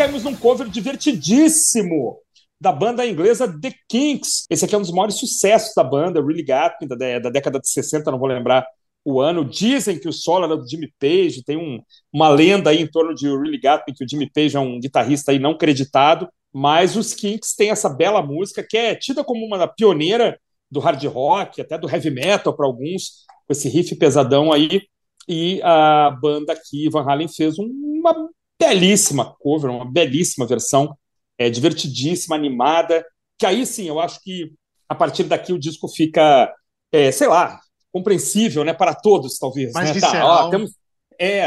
Caímos 0.05 0.23
num 0.23 0.35
cover 0.35 0.69
divertidíssimo 0.69 2.19
da 2.61 2.71
banda 2.71 3.03
inglesa 3.05 3.51
The 3.59 3.73
Kinks. 3.89 4.45
Esse 4.47 4.63
aqui 4.63 4.75
é 4.75 4.77
um 4.77 4.81
dos 4.81 4.91
maiores 4.91 5.15
sucessos 5.15 5.73
da 5.75 5.83
banda, 5.83 6.21
Really 6.21 6.43
Got 6.43 6.87
da, 6.87 7.19
da 7.19 7.29
década 7.31 7.59
de 7.59 7.67
60, 7.67 8.11
não 8.11 8.19
vou 8.19 8.27
lembrar 8.27 8.67
o 9.03 9.19
ano. 9.19 9.43
Dizem 9.43 9.99
que 9.99 10.07
o 10.07 10.13
solo 10.13 10.45
era 10.45 10.55
do 10.55 10.69
Jimmy 10.69 10.93
Page, 10.99 11.43
tem 11.43 11.57
um, 11.57 11.81
uma 12.13 12.29
lenda 12.29 12.69
aí 12.69 12.83
em 12.83 12.87
torno 12.87 13.15
de 13.15 13.27
Really 13.27 13.59
Got 13.59 13.83
que 13.95 14.03
o 14.03 14.07
Jimmy 14.07 14.29
Page 14.29 14.55
é 14.55 14.59
um 14.59 14.79
guitarrista 14.79 15.31
aí 15.31 15.39
não 15.39 15.57
creditado, 15.57 16.29
mas 16.53 16.95
os 16.95 17.15
Kinks 17.15 17.55
têm 17.55 17.71
essa 17.71 17.89
bela 17.89 18.21
música 18.21 18.63
que 18.67 18.77
é 18.77 18.93
tida 18.93 19.23
como 19.23 19.43
uma 19.43 19.67
pioneira 19.67 20.39
do 20.69 20.79
hard 20.79 21.03
rock, 21.05 21.61
até 21.61 21.79
do 21.79 21.89
heavy 21.89 22.11
metal 22.11 22.55
para 22.55 22.67
alguns, 22.67 23.25
com 23.47 23.53
esse 23.53 23.67
riff 23.69 23.95
pesadão 23.95 24.53
aí. 24.53 24.83
E 25.27 25.59
a 25.63 26.11
banda 26.11 26.53
aqui, 26.53 26.87
Van 26.91 27.01
Halen, 27.01 27.27
fez 27.27 27.57
uma 27.57 28.13
belíssima 28.59 29.35
cover, 29.39 29.69
uma 29.69 29.89
belíssima 29.89 30.45
versão, 30.45 30.97
é, 31.37 31.49
divertidíssima, 31.49 32.35
animada, 32.35 33.05
que 33.37 33.45
aí 33.45 33.65
sim, 33.65 33.87
eu 33.87 33.99
acho 33.99 34.21
que 34.21 34.53
a 34.87 34.95
partir 34.95 35.23
daqui 35.23 35.51
o 35.51 35.59
disco 35.59 35.87
fica, 35.87 36.53
é, 36.91 37.11
sei 37.11 37.27
lá, 37.27 37.59
compreensível, 37.91 38.63
né, 38.63 38.73
para 38.73 38.93
todos, 38.93 39.37
talvez. 39.37 39.73
Mais 39.73 39.89
né? 39.89 39.93
visceral. 39.93 40.27
Tá, 40.27 40.45
ó, 40.45 40.49
temos... 40.49 40.71
É, 41.17 41.37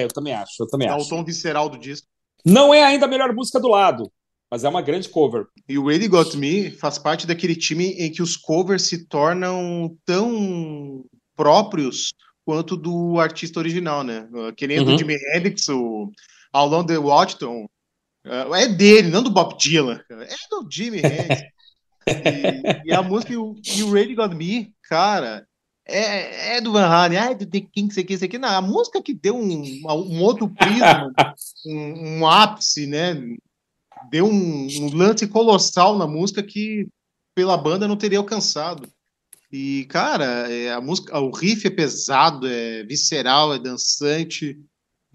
é, 0.00 0.04
eu 0.04 0.08
também 0.08 0.32
acho, 0.32 0.62
eu 0.62 0.68
também 0.68 0.88
acho. 0.88 1.04
o 1.04 1.08
tom 1.08 1.24
visceral 1.24 1.68
do 1.68 1.78
disco. 1.78 2.06
Não 2.44 2.72
é 2.72 2.84
ainda 2.84 3.06
a 3.06 3.08
melhor 3.08 3.34
música 3.34 3.58
do 3.58 3.66
lado, 3.66 4.10
mas 4.48 4.62
é 4.62 4.68
uma 4.68 4.82
grande 4.82 5.08
cover. 5.08 5.46
E 5.68 5.76
o 5.76 5.86
Really 5.86 6.06
Got 6.06 6.36
Me 6.36 6.70
faz 6.70 6.96
parte 6.96 7.26
daquele 7.26 7.56
time 7.56 7.88
em 7.98 8.10
que 8.10 8.22
os 8.22 8.36
covers 8.36 8.82
se 8.82 9.06
tornam 9.08 9.96
tão 10.04 11.04
próprios 11.34 12.14
quanto 12.44 12.76
do 12.76 13.18
artista 13.18 13.58
original, 13.58 14.04
né? 14.04 14.28
Querendo 14.56 14.88
uhum. 14.88 14.94
o 14.94 14.98
Jimi 14.98 15.16
Hendrix, 15.34 15.68
o 15.68 16.12
Along 16.52 16.86
the 16.86 16.98
Watchton 16.98 17.66
é, 18.26 18.62
é 18.62 18.68
dele, 18.68 19.08
não 19.08 19.22
do 19.22 19.30
Bob 19.30 19.56
Dylan. 19.56 20.00
É 20.10 20.34
do 20.50 20.68
Jimmy 20.70 20.98
Hendrix. 20.98 21.42
e, 22.84 22.90
e, 22.90 22.92
a 22.92 23.02
música 23.02 23.38
o 23.38 23.54
Radio 23.92 24.16
Got 24.16 24.34
Me, 24.34 24.72
cara, 24.82 25.46
é, 25.86 26.56
é 26.56 26.60
do 26.60 26.72
Van 26.72 26.86
Halen, 26.86 27.18
ah, 27.18 27.30
é 27.30 27.34
do 27.34 27.46
The 27.46 27.60
King, 27.60 27.90
isso 27.90 28.00
aqui, 28.00 28.14
isso 28.14 28.24
aqui. 28.24 28.38
Não, 28.38 28.48
a 28.48 28.60
música 28.60 29.00
que 29.00 29.14
deu 29.14 29.36
um, 29.36 29.82
um 29.84 30.20
outro 30.22 30.48
prisma, 30.48 31.12
um, 31.66 32.18
um, 32.18 32.26
ápice, 32.26 32.86
né? 32.86 33.14
Deu 34.10 34.26
um, 34.26 34.66
um, 34.66 34.96
lance 34.96 35.26
colossal 35.28 35.96
na 35.96 36.06
música 36.06 36.42
que 36.42 36.88
pela 37.34 37.56
banda 37.56 37.86
não 37.86 37.96
teria 37.96 38.18
alcançado. 38.18 38.88
E, 39.52 39.84
cara, 39.86 40.52
é, 40.52 40.72
a 40.72 40.80
música, 40.80 41.16
o 41.20 41.30
riff 41.30 41.66
é 41.66 41.70
pesado, 41.70 42.48
é 42.48 42.82
visceral, 42.82 43.54
é 43.54 43.58
dançante, 43.58 44.58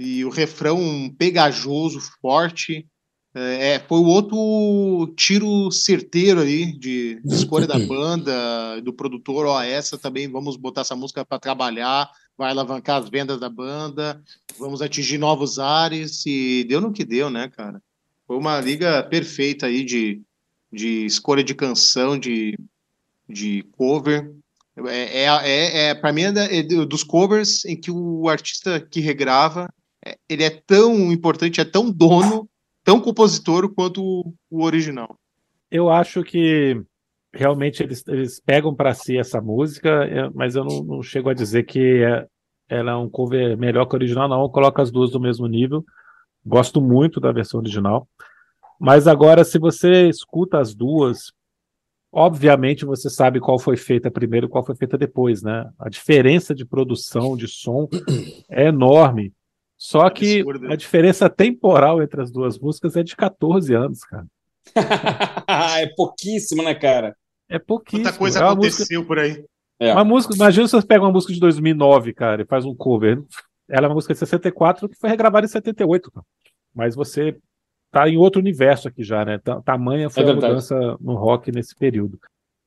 e 0.01 0.25
o 0.25 0.29
refrão 0.29 1.13
pegajoso, 1.15 2.01
forte. 2.19 2.87
É, 3.35 3.73
é 3.73 3.79
foi 3.79 3.99
o 3.99 4.05
outro 4.05 5.13
tiro 5.15 5.69
certeiro 5.71 6.41
ali 6.41 6.77
de, 6.77 7.21
de 7.23 7.35
escolha 7.35 7.67
da 7.67 7.77
banda, 7.85 8.81
do 8.81 8.91
produtor. 8.91 9.45
Ó, 9.45 9.61
essa 9.61 9.99
também 9.99 10.27
vamos 10.27 10.57
botar 10.57 10.81
essa 10.81 10.95
música 10.95 11.23
para 11.23 11.39
trabalhar, 11.39 12.09
vai 12.35 12.49
alavancar 12.49 12.99
as 13.01 13.09
vendas 13.09 13.39
da 13.39 13.47
banda, 13.47 14.21
vamos 14.57 14.81
atingir 14.81 15.19
novos 15.19 15.59
ares. 15.59 16.25
E 16.25 16.65
deu 16.67 16.81
no 16.81 16.91
que 16.91 17.05
deu, 17.05 17.29
né, 17.29 17.47
cara? 17.49 17.79
Foi 18.25 18.37
uma 18.37 18.59
liga 18.59 19.03
perfeita 19.03 19.67
aí 19.67 19.83
de, 19.83 20.19
de 20.73 21.05
escolha 21.05 21.43
de 21.43 21.53
canção, 21.53 22.17
de, 22.17 22.57
de 23.29 23.63
cover. 23.77 24.33
É, 24.87 25.25
é, 25.25 25.25
é, 25.25 25.89
é 25.89 25.93
para 25.93 26.11
mim 26.11 26.23
é, 26.23 26.57
é 26.57 26.63
dos 26.63 27.03
covers 27.03 27.65
em 27.65 27.79
que 27.79 27.91
o 27.91 28.27
artista 28.27 28.79
que 28.79 28.99
regrava 28.99 29.71
ele 30.27 30.43
é 30.43 30.49
tão 30.49 31.11
importante, 31.11 31.61
é 31.61 31.65
tão 31.65 31.91
dono 31.91 32.49
tão 32.83 32.99
compositor 32.99 33.73
quanto 33.73 34.03
o, 34.03 34.33
o 34.49 34.63
original. 34.63 35.17
Eu 35.69 35.89
acho 35.89 36.23
que 36.23 36.81
realmente 37.33 37.81
eles, 37.81 38.03
eles 38.07 38.39
pegam 38.39 38.75
para 38.75 38.93
si 38.93 39.17
essa 39.17 39.39
música, 39.39 39.89
é, 40.05 40.29
mas 40.31 40.55
eu 40.55 40.65
não, 40.65 40.83
não 40.83 41.03
chego 41.03 41.29
a 41.29 41.33
dizer 41.33 41.63
que 41.63 42.03
é, 42.03 42.27
ela 42.67 42.91
é 42.91 42.95
um 42.95 43.09
cover 43.09 43.57
melhor 43.57 43.85
que 43.85 43.95
o 43.95 43.97
original, 43.97 44.27
não. 44.27 44.41
Eu 44.41 44.49
coloco 44.49 44.81
as 44.81 44.91
duas 44.91 45.11
do 45.11 45.19
mesmo 45.19 45.47
nível. 45.47 45.85
Gosto 46.45 46.81
muito 46.81 47.19
da 47.19 47.31
versão 47.31 47.59
original. 47.59 48.07
Mas 48.79 49.07
agora, 49.07 49.43
se 49.43 49.59
você 49.59 50.09
escuta 50.09 50.59
as 50.59 50.73
duas, 50.73 51.31
obviamente 52.11 52.83
você 52.83 53.09
sabe 53.09 53.39
qual 53.39 53.59
foi 53.59 53.77
feita 53.77 54.09
primeiro 54.09 54.47
e 54.47 54.49
qual 54.49 54.65
foi 54.65 54.75
feita 54.75 54.97
depois, 54.97 55.43
né? 55.43 55.69
A 55.79 55.87
diferença 55.87 56.55
de 56.55 56.65
produção, 56.65 57.37
de 57.37 57.47
som 57.47 57.87
é 58.49 58.67
enorme. 58.67 59.31
Só 59.83 60.07
que 60.11 60.45
a 60.69 60.75
diferença 60.75 61.27
temporal 61.27 62.03
entre 62.03 62.21
as 62.21 62.29
duas 62.29 62.59
músicas 62.59 62.95
é 62.95 63.01
de 63.01 63.15
14 63.15 63.73
anos, 63.73 64.03
cara. 64.03 64.27
é 65.81 65.87
pouquíssimo, 65.95 66.61
né, 66.61 66.75
cara? 66.75 67.15
É 67.49 67.57
pouquíssimo. 67.57 68.03
Muita 68.03 68.15
coisa 68.15 68.39
é 68.39 68.43
aconteceu 68.43 68.99
música... 68.99 69.07
por 69.07 69.17
aí. 69.17 69.43
É. 69.79 69.91
Uma 69.91 70.03
música, 70.03 70.35
imagina 70.35 70.67
se 70.67 70.73
você 70.73 70.85
pega 70.85 71.03
uma 71.03 71.11
música 71.11 71.33
de 71.33 71.39
2009, 71.39 72.13
cara, 72.13 72.43
e 72.43 72.45
faz 72.45 72.63
um 72.63 72.75
cover. 72.75 73.23
Ela 73.67 73.87
é 73.87 73.89
uma 73.89 73.95
música 73.95 74.13
de 74.13 74.19
64 74.19 74.87
que 74.87 74.99
foi 74.99 75.09
regravada 75.09 75.47
em 75.47 75.49
78, 75.49 76.11
cara. 76.11 76.25
Mas 76.75 76.93
você 76.93 77.35
tá 77.89 78.07
em 78.07 78.17
outro 78.17 78.39
universo 78.39 78.87
aqui 78.87 79.03
já, 79.03 79.25
né? 79.25 79.39
Tamanha 79.65 80.11
foi 80.11 80.23
é 80.23 80.29
a 80.29 80.35
mudança 80.35 80.95
no 81.01 81.15
rock 81.15 81.51
nesse 81.51 81.75
período. 81.75 82.19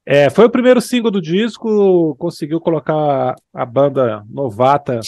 É, 0.05 0.29
foi 0.31 0.47
o 0.47 0.51
primeiro 0.51 0.81
single 0.81 1.13
do 1.13 1.23
disco, 1.23 2.17
conseguiu 2.17 2.61
colocar 2.61 3.37
a 3.55 3.65
banda 3.65 4.25
novata 4.29 4.99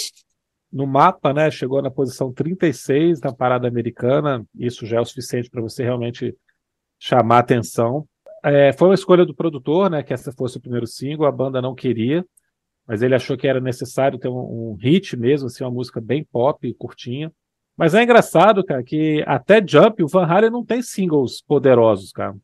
no 0.76 0.86
mapa, 0.86 1.32
né? 1.32 1.50
Chegou 1.50 1.80
na 1.80 1.90
posição 1.90 2.30
36 2.30 3.22
na 3.22 3.32
parada 3.32 3.66
americana. 3.66 4.44
Isso 4.54 4.84
já 4.84 4.98
é 4.98 5.00
o 5.00 5.04
suficiente 5.06 5.48
para 5.48 5.62
você 5.62 5.82
realmente 5.82 6.36
chamar 6.98 7.38
atenção. 7.38 8.06
É, 8.44 8.74
foi 8.74 8.88
uma 8.88 8.94
escolha 8.94 9.24
do 9.24 9.34
produtor, 9.34 9.90
né? 9.90 10.02
Que 10.02 10.12
essa 10.12 10.30
fosse 10.32 10.58
o 10.58 10.60
primeiro 10.60 10.86
single. 10.86 11.26
A 11.26 11.32
banda 11.32 11.62
não 11.62 11.74
queria, 11.74 12.22
mas 12.86 13.00
ele 13.00 13.14
achou 13.14 13.38
que 13.38 13.48
era 13.48 13.58
necessário 13.58 14.18
ter 14.18 14.28
um, 14.28 14.72
um 14.72 14.76
hit 14.78 15.16
mesmo, 15.16 15.46
assim, 15.46 15.64
uma 15.64 15.70
música 15.70 15.98
bem 15.98 16.22
pop, 16.22 16.74
curtinha. 16.74 17.32
Mas 17.74 17.94
é 17.94 18.02
engraçado, 18.02 18.62
cara, 18.62 18.82
que 18.82 19.24
até 19.26 19.66
Jump, 19.66 20.02
o 20.02 20.08
Van 20.08 20.26
Halen 20.26 20.50
não 20.50 20.64
tem 20.64 20.82
singles 20.82 21.42
poderosos, 21.42 22.12
cara. 22.12 22.36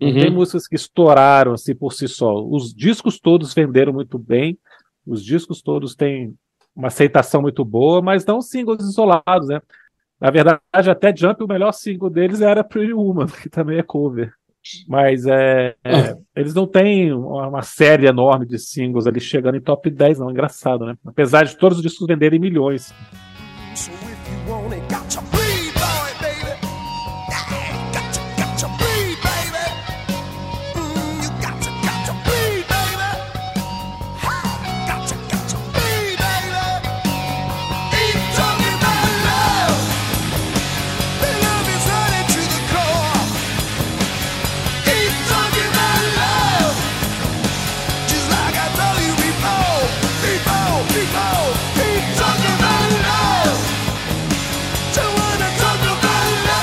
Não 0.00 0.08
uhum. 0.08 0.20
tem 0.20 0.30
músicas 0.30 0.68
que 0.68 0.76
estouraram 0.76 1.52
assim 1.52 1.74
por 1.74 1.92
si 1.92 2.06
só. 2.06 2.40
Os 2.40 2.72
discos 2.72 3.18
todos 3.18 3.52
venderam 3.52 3.92
muito 3.92 4.16
bem. 4.16 4.56
Os 5.04 5.24
discos 5.24 5.60
todos 5.60 5.96
têm 5.96 6.36
uma 6.78 6.88
aceitação 6.88 7.42
muito 7.42 7.64
boa, 7.64 8.00
mas 8.00 8.24
não 8.24 8.40
singles 8.40 8.84
isolados, 8.84 9.48
né? 9.48 9.60
Na 10.20 10.30
verdade, 10.30 10.90
até 10.90 11.14
Jump, 11.14 11.42
o 11.42 11.48
melhor 11.48 11.72
single 11.72 12.08
deles 12.08 12.40
era 12.40 12.62
Pretty 12.62 12.92
Woman, 12.92 13.26
que 13.42 13.50
também 13.50 13.78
é 13.78 13.82
cover. 13.82 14.32
Mas 14.86 15.26
é, 15.26 15.74
é, 15.84 16.16
eles 16.36 16.54
não 16.54 16.66
têm 16.66 17.12
uma 17.12 17.62
série 17.62 18.06
enorme 18.06 18.46
de 18.46 18.58
singles 18.58 19.06
ali 19.06 19.20
chegando 19.20 19.56
em 19.56 19.60
top 19.60 19.90
10, 19.90 20.18
não. 20.18 20.30
Engraçado, 20.30 20.84
né? 20.84 20.94
Apesar 21.06 21.44
de 21.44 21.56
todos 21.56 21.78
os 21.78 21.82
discos 21.82 22.06
venderem 22.06 22.38
milhões. 22.38 22.92
So 23.74 23.90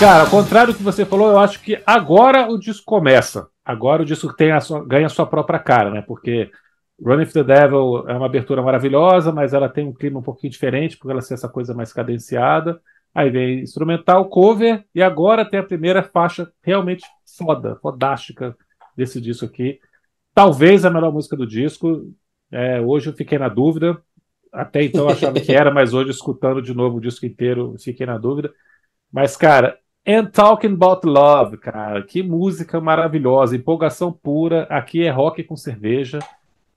Cara, 0.05 0.21
ao 0.21 0.29
contrário 0.29 0.71
do 0.71 0.77
que 0.77 0.83
você 0.83 1.03
falou, 1.03 1.31
eu 1.31 1.39
acho 1.39 1.59
que 1.63 1.81
agora 1.83 2.47
o 2.47 2.59
disco 2.59 2.85
começa. 2.85 3.49
Agora 3.65 4.03
o 4.03 4.05
disco 4.05 4.31
tem 4.35 4.51
a 4.51 4.59
sua, 4.59 4.85
ganha 4.85 5.07
a 5.07 5.09
sua 5.09 5.25
própria 5.25 5.57
cara, 5.57 5.89
né? 5.89 6.03
Porque 6.03 6.51
Running 7.03 7.25
for 7.25 7.43
the 7.43 7.43
Devil 7.43 8.07
é 8.07 8.13
uma 8.13 8.27
abertura 8.27 8.61
maravilhosa, 8.61 9.31
mas 9.31 9.51
ela 9.51 9.67
tem 9.67 9.87
um 9.87 9.91
clima 9.91 10.19
um 10.19 10.21
pouquinho 10.21 10.51
diferente, 10.51 10.95
porque 10.95 11.11
ela 11.11 11.23
tem 11.23 11.33
essa 11.33 11.49
coisa 11.49 11.73
mais 11.73 11.91
cadenciada. 11.91 12.79
Aí 13.15 13.31
vem 13.31 13.61
instrumental, 13.61 14.29
cover, 14.29 14.85
e 14.93 15.01
agora 15.01 15.43
tem 15.43 15.59
a 15.59 15.63
primeira 15.63 16.03
faixa 16.03 16.51
realmente 16.61 17.03
foda, 17.35 17.75
fodástica 17.81 18.55
desse 18.95 19.19
disco 19.19 19.45
aqui. 19.45 19.79
Talvez 20.35 20.85
a 20.85 20.91
melhor 20.91 21.11
música 21.11 21.35
do 21.35 21.47
disco. 21.47 22.13
É, 22.51 22.79
hoje 22.79 23.09
eu 23.09 23.13
fiquei 23.13 23.39
na 23.39 23.49
dúvida. 23.49 23.99
Até 24.53 24.83
então 24.83 25.05
eu 25.05 25.09
achava 25.09 25.39
que 25.39 25.51
era, 25.51 25.73
mas 25.73 25.95
hoje, 25.95 26.11
escutando 26.11 26.61
de 26.61 26.75
novo 26.75 26.97
o 26.97 27.01
disco 27.01 27.25
inteiro, 27.25 27.73
fiquei 27.79 28.05
na 28.05 28.19
dúvida. 28.19 28.53
Mas, 29.11 29.35
cara, 29.35 29.79
And 30.07 30.27
Talking 30.27 30.73
About 30.73 31.07
Love, 31.07 31.57
cara, 31.57 32.03
que 32.03 32.21
música 32.21 32.79
maravilhosa, 32.79 33.55
empolgação 33.55 34.11
pura. 34.11 34.63
Aqui 34.69 35.03
é 35.03 35.09
rock 35.09 35.43
com 35.43 35.55
cerveja, 35.55 36.19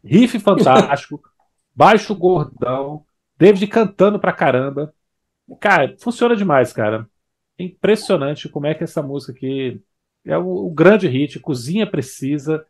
riff 0.03 0.39
fantástico, 0.39 1.23
baixo 1.77 2.15
gordão, 2.15 3.05
David 3.37 3.67
cantando 3.67 4.19
pra 4.19 4.33
caramba. 4.33 4.95
Cara, 5.61 5.95
funciona 6.01 6.35
demais, 6.35 6.73
cara. 6.73 7.09
Impressionante 7.59 8.49
como 8.49 8.67
é 8.67 8.75
que 8.75 8.85
essa 8.85 9.03
música 9.03 9.33
aqui 9.33 9.81
é 10.25 10.37
o, 10.39 10.67
o 10.67 10.71
grande 10.71 11.07
hit, 11.07 11.39
cozinha 11.39 11.87
precisa. 11.87 12.65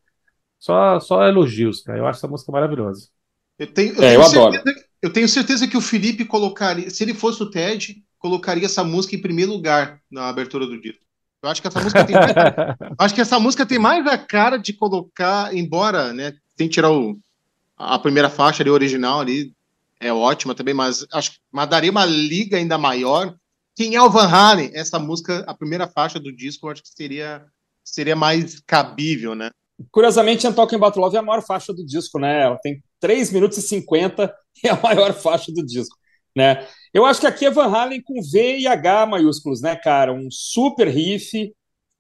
Só, 0.59 0.99
só 0.99 1.25
elogios, 1.25 1.83
cara. 1.83 1.99
Eu 1.99 2.07
acho 2.07 2.19
essa 2.19 2.29
música 2.29 2.51
maravilhosa. 2.51 3.09
Eu 3.59 3.67
tenho, 3.73 3.95
eu, 3.95 4.03
é, 4.03 4.09
tenho 4.11 4.21
eu 4.21 4.25
certeza, 4.25 4.61
adoro. 4.61 4.85
eu 5.03 5.13
tenho 5.13 5.29
certeza 5.29 5.69
que 5.69 5.77
o 5.77 5.81
Felipe 5.81 6.25
colocaria, 6.25 6.91
se 6.91 7.03
ele 7.03 7.15
fosse 7.15 7.43
o 7.43 7.51
Ted, 7.51 8.03
colocaria 8.19 8.67
essa 8.67 8.85
música 8.85 9.15
em 9.15 9.21
primeiro 9.21 9.53
lugar 9.53 10.01
na 10.11 10.29
abertura 10.29 10.67
do 10.67 10.81
disco. 10.81 11.05
Eu 11.43 11.49
acho 11.49 11.63
que 11.63 11.69
essa 11.69 11.81
música 11.81 12.05
tem 12.05 12.17
mais, 12.17 12.33
acho 12.99 13.15
que 13.15 13.21
essa 13.21 13.39
música 13.39 13.67
tem 13.67 13.79
mais 13.79 14.07
a 14.07 14.19
cara 14.19 14.57
de 14.57 14.73
colocar, 14.73 15.55
embora, 15.55 16.13
né, 16.13 16.35
tem 16.57 16.69
que 16.69 16.75
tirar 16.75 16.91
o, 16.91 17.19
a 17.77 17.99
primeira 17.99 18.29
faixa 18.29 18.63
ali 18.63 18.71
original 18.71 19.21
ali 19.21 19.53
é 20.01 20.13
ótima 20.13 20.55
também, 20.55 20.75
mas 20.75 21.07
acho 21.13 21.33
que 21.33 21.39
mas 21.51 21.69
daria 21.69 21.91
uma 21.91 22.05
liga 22.05 22.57
ainda 22.57 22.79
maior. 22.79 23.35
Quem 23.75 23.95
é 23.95 24.03
o 24.03 24.11
Van 24.11 24.29
Halen? 24.29 24.71
Essa 24.75 24.99
música, 24.99 25.45
a 25.47 25.55
primeira 25.55 25.87
faixa 25.87 26.19
do 26.19 26.35
disco, 26.35 26.67
eu 26.67 26.73
acho 26.73 26.83
que 26.83 26.89
seria 26.89 27.45
seria 27.85 28.15
mais 28.15 28.61
cabível, 28.67 29.35
né? 29.35 29.51
Curiosamente, 29.91 30.53
Talking 30.53 30.77
About 30.77 30.99
Love 30.99 31.17
é 31.17 31.19
a 31.21 31.23
maior 31.23 31.43
faixa 31.43 31.73
do 31.73 31.85
disco, 31.85 32.19
né? 32.19 32.43
Ela 32.43 32.59
tem 32.59 32.83
3 33.01 33.33
minutos 33.33 33.59
e 33.59 33.63
50 33.63 34.35
e 34.63 34.69
é 34.69 34.71
a 34.71 34.81
maior 34.81 35.13
faixa 35.15 35.53
do 35.53 35.65
disco, 35.65 35.97
né? 36.37 36.67
Eu 36.93 37.05
acho 37.05 37.21
que 37.21 37.27
aqui 37.27 37.47
é 37.47 37.51
Van 37.51 37.67
Halen 37.67 38.03
com 38.03 38.23
V 38.23 38.59
e 38.59 38.67
H 38.67 39.07
maiúsculos, 39.07 39.61
né, 39.61 39.77
cara? 39.77 40.13
Um 40.13 40.29
super 40.31 40.89
riff, 40.89 41.53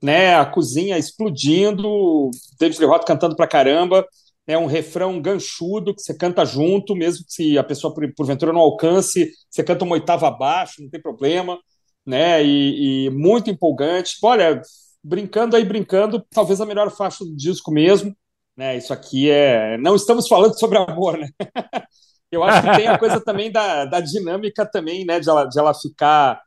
né? 0.03 0.34
A 0.36 0.47
cozinha 0.47 0.99
explodindo, 0.99 2.30
David 2.59 2.80
Lee 2.80 2.89
Roth 2.89 3.05
cantando 3.07 3.36
pra 3.36 3.47
caramba, 3.47 4.07
é 4.47 4.57
um 4.57 4.66
refrão 4.66 5.20
ganchudo 5.20 5.95
que 5.95 6.01
você 6.01 6.16
canta 6.16 6.45
junto, 6.45 6.97
mesmo 6.97 7.24
se 7.28 7.59
a 7.59 7.64
pessoa 7.64 7.95
porventura 8.16 8.53
não 8.53 8.61
alcance, 8.61 9.30
você 9.51 9.62
canta 9.62 9.84
uma 9.84 9.95
oitava 9.95 10.28
abaixo, 10.28 10.82
não 10.82 10.89
tem 10.89 11.01
problema, 11.01 11.59
né? 12.07 12.43
E, 12.43 13.07
e 13.07 13.11
muito 13.11 13.51
empolgante. 13.51 14.16
Olha, 14.22 14.62
brincando 15.05 15.57
aí, 15.57 15.64
brincando, 15.64 16.24
talvez 16.30 16.61
a 16.61 16.66
melhor 16.66 16.91
faixa 16.91 17.24
do 17.24 17.36
disco 17.36 17.70
mesmo, 17.70 18.16
né? 18.57 18.76
Isso 18.76 18.93
aqui 18.93 19.30
é. 19.30 19.76
Não 19.78 19.95
estamos 19.95 20.26
falando 20.28 20.59
sobre 20.59 20.78
amor, 20.78 21.18
né? 21.18 21.28
Eu 22.31 22.43
acho 22.45 22.61
que 22.61 22.70
tem 22.70 22.87
a 22.89 22.99
coisa 22.99 23.20
também 23.20 23.51
da, 23.51 23.85
da 23.87 24.01
dinâmica 24.01 24.66
também, 24.70 25.05
né? 25.05 25.18
De 25.20 25.29
ela, 25.31 25.45
de 25.47 25.59
ela 25.59 25.74
ficar 25.74 26.41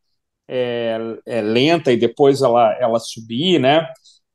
é, 0.48 0.98
é, 1.28 1.42
lenta 1.42 1.92
e 1.92 1.98
depois 1.98 2.42
ela, 2.42 2.74
ela 2.80 3.00
subir, 3.00 3.60
né? 3.60 3.88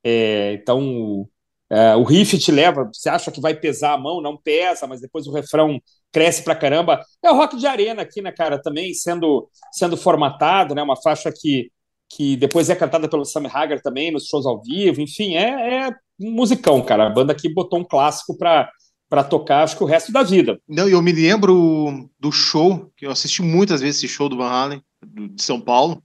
É, 0.05 0.55
então, 0.55 1.29
É, 1.71 1.97
o 1.97 2.05
riff 2.05 2.39
te 2.39 2.53
leva, 2.53 2.91
você 2.93 3.09
acha 3.11 3.31
que 3.33 3.41
vai 3.41 3.55
pesar 3.55 3.95
a 3.95 3.99
mão, 3.99 4.23
não 4.23 4.37
pesa, 4.37 4.87
mas 4.87 5.01
depois 5.01 5.27
o 5.27 5.33
refrão 5.35 5.81
cresce 6.13 6.43
pra 6.45 6.55
caramba. 6.57 7.01
É 7.25 7.31
o 7.31 7.37
rock 7.37 7.57
de 7.59 7.67
arena 7.67 8.03
aqui, 8.03 8.23
né, 8.23 8.33
cara? 8.33 8.61
Também 8.63 8.95
sendo, 8.95 9.49
sendo 9.73 9.97
formatado, 9.97 10.75
né? 10.75 10.83
Uma 10.83 10.97
faixa 11.03 11.33
que, 11.33 11.71
que 12.11 12.37
depois 12.37 12.71
é 12.71 12.77
cantada 12.77 13.09
pelo 13.09 13.25
Sam 13.25 13.49
Hagar 13.53 13.81
também 13.83 14.11
nos 14.13 14.27
shows 14.29 14.47
ao 14.47 14.63
vivo. 14.63 15.01
Enfim, 15.01 15.37
é, 15.37 15.87
é 15.89 15.91
um 16.21 16.31
musicão, 16.33 16.83
cara. 16.85 17.07
A 17.07 17.11
banda 17.11 17.33
aqui 17.33 17.49
botou 17.53 17.81
um 17.81 17.85
clássico 17.85 18.37
pra, 18.39 18.71
para 19.09 19.25
tocar, 19.25 19.63
acho 19.63 19.77
que 19.77 19.85
o 19.85 19.87
resto 19.87 20.13
da 20.13 20.23
vida. 20.23 20.61
Não, 20.69 20.89
eu 20.89 21.01
me 21.01 21.13
lembro 21.13 22.11
do 22.19 22.33
show, 22.33 22.93
que 22.97 23.07
eu 23.07 23.11
assisti 23.11 23.43
muitas 23.43 23.81
vezes 23.81 23.99
esse 23.99 24.09
show 24.09 24.29
do 24.29 24.37
Van 24.37 24.49
Halen, 24.49 24.83
de 25.05 25.43
São 25.43 25.61
Paulo. 25.61 26.03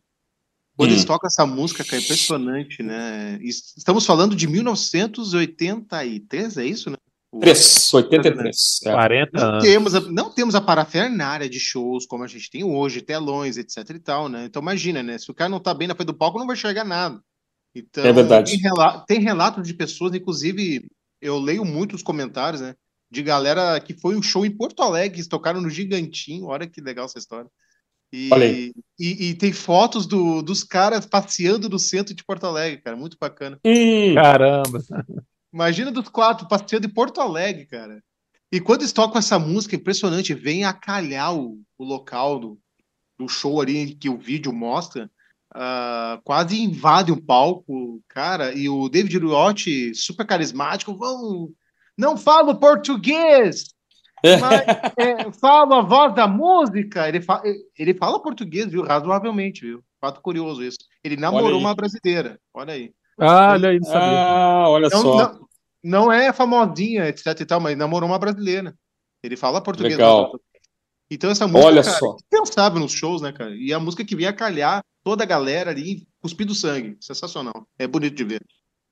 Quando 0.78 0.92
hum. 0.92 0.94
eles 0.94 1.06
tocam 1.06 1.28
essa 1.28 1.46
música, 1.46 1.84
que 1.84 1.96
é 1.96 2.00
impressionante, 2.00 2.84
né? 2.84 3.40
Estamos 3.42 4.06
falando 4.06 4.36
de 4.36 4.48
1983, 4.48 6.58
é 6.58 6.66
isso, 6.66 6.90
né? 6.90 6.98
3, 7.40 7.94
83. 7.94 8.80
É. 8.86 8.92
40 8.92 9.32
não 9.34 9.50
anos. 9.50 9.64
Temos 9.64 9.96
a, 9.96 10.02
não 10.02 10.34
temos 10.34 10.54
a 10.54 10.62
parafernária 10.62 11.50
de 11.50 11.60
shows 11.60 12.06
como 12.06 12.24
a 12.24 12.28
gente 12.28 12.50
tem 12.50 12.64
hoje, 12.64 13.02
telões, 13.02 13.58
etc 13.58 13.90
e 13.90 14.00
tal, 14.00 14.28
né? 14.28 14.46
Então 14.46 14.62
imagina, 14.62 15.02
né? 15.02 15.18
Se 15.18 15.32
o 15.32 15.34
cara 15.34 15.50
não 15.50 15.60
tá 15.60 15.74
bem 15.74 15.88
na 15.88 15.96
frente 15.96 16.08
do 16.08 16.14
palco, 16.14 16.38
não 16.38 16.46
vai 16.46 16.56
enxergar 16.56 16.84
nada. 16.84 17.22
Então, 17.74 18.04
é 18.04 18.12
verdade. 18.12 18.52
Tem, 18.52 18.60
relato, 18.60 19.06
tem 19.06 19.20
relatos 19.22 19.66
de 19.66 19.74
pessoas, 19.74 20.14
inclusive, 20.14 20.86
eu 21.22 21.40
leio 21.40 21.64
muitos 21.64 22.04
comentários, 22.04 22.62
né? 22.62 22.76
De 23.12 23.22
galera 23.22 23.80
que 23.82 23.94
foi 23.94 24.16
um 24.16 24.22
show 24.22 24.46
em 24.46 24.56
Porto 24.56 24.82
Alegre, 24.82 25.18
eles 25.18 25.28
tocaram 25.28 25.60
no 25.60 25.70
Gigantinho, 25.70 26.46
olha 26.46 26.66
que 26.66 26.80
legal 26.80 27.06
essa 27.06 27.20
história. 27.20 27.50
E, 28.14 28.74
e, 29.00 29.30
e, 29.30 29.36
tem 29.36 29.54
fotos 29.54 30.06
do, 30.06 30.42
dos 30.42 30.64
caras 30.64 31.06
passeando 31.06 31.70
no 31.70 31.80
centro 31.80 32.14
de 32.14 32.24
Porto 32.24 32.46
Alegre, 32.46 32.82
cara. 32.82 32.98
Muito 32.98 33.18
bacana. 33.20 33.58
Hum, 33.66 34.16
caramba! 34.16 34.84
Imagina 35.54 35.92
dos 35.92 36.10
quatro 36.10 36.48
passeando 36.48 36.88
em 36.88 36.94
Porto 36.94 37.22
Alegre, 37.22 37.66
cara. 37.66 38.04
E 38.52 38.60
quando 38.60 38.82
eles 38.82 38.92
tocam 38.92 39.18
essa 39.18 39.40
música 39.40 39.78
impressionante, 39.78 40.34
vem 40.34 40.66
a 40.66 40.74
calhar 40.74 41.34
o, 41.34 41.62
o 41.78 41.86
local 41.86 42.38
do, 42.38 42.60
do 43.18 43.30
show 43.30 43.62
ali 43.62 43.96
que 43.96 44.10
o 44.10 44.18
vídeo 44.18 44.52
mostra. 44.52 45.10
Uh, 45.54 46.22
quase 46.24 46.62
invade 46.62 47.12
um 47.12 47.18
palco, 47.18 48.02
cara. 48.10 48.54
E 48.54 48.68
o 48.68 48.90
David 48.90 49.20
Liotti, 49.20 49.96
super 49.96 50.26
carismático, 50.26 50.96
vão. 50.96 51.50
Não 52.02 52.18
falo 52.18 52.56
português! 52.56 53.76
Mas, 54.24 54.62
é, 54.98 55.32
fala 55.34 55.80
a 55.80 55.82
voz 55.84 56.16
da 56.16 56.28
música, 56.28 57.08
ele, 57.08 57.22
fa 57.22 57.44
ele 57.78 57.94
fala 57.94 58.22
português, 58.22 58.72
viu? 58.72 58.82
Razoavelmente, 58.82 59.62
viu? 59.62 59.84
Fato 60.00 60.20
curioso 60.20 60.64
isso. 60.64 60.80
Ele 61.04 61.16
namorou 61.16 61.60
uma 61.60 61.76
brasileira, 61.76 62.40
olha 62.52 62.74
aí. 62.74 62.92
Ah, 63.20 63.52
olha 63.52 63.70
aí, 63.70 63.80
não 63.80 63.88
sabia. 63.88 64.20
Ah, 64.20 64.68
olha 64.68 64.90
não, 64.90 65.00
só. 65.00 65.18
Não, 65.18 65.48
não, 65.84 66.12
é 66.12 66.34
famosinha, 66.34 67.08
etc 67.08 67.40
e 67.40 67.46
tal, 67.46 67.60
mas 67.60 67.78
namorou 67.78 68.10
uma 68.10 68.18
brasileira. 68.18 68.74
Ele 69.22 69.38
fala 69.38 69.62
português. 69.62 69.94
Legal. 69.94 70.32
Então 71.12 71.30
essa 71.30 71.46
música, 71.46 71.68
olha 71.68 71.84
cara, 71.84 71.98
só. 71.98 72.16
pensava 72.32 72.80
nos 72.80 72.94
shows, 72.94 73.22
né, 73.22 73.32
cara? 73.32 73.56
E 73.56 73.72
a 73.72 73.80
música 73.80 74.04
que 74.04 74.16
vinha 74.16 74.34
calhar 74.34 74.82
toda 75.04 75.24
a 75.24 75.28
galera 75.28 75.70
ali, 75.70 76.08
cuspido 76.20 76.56
sangue. 76.56 76.98
Sensacional. 77.00 77.68
É 77.78 77.86
bonito 77.86 78.16
de 78.16 78.24
ver. 78.24 78.42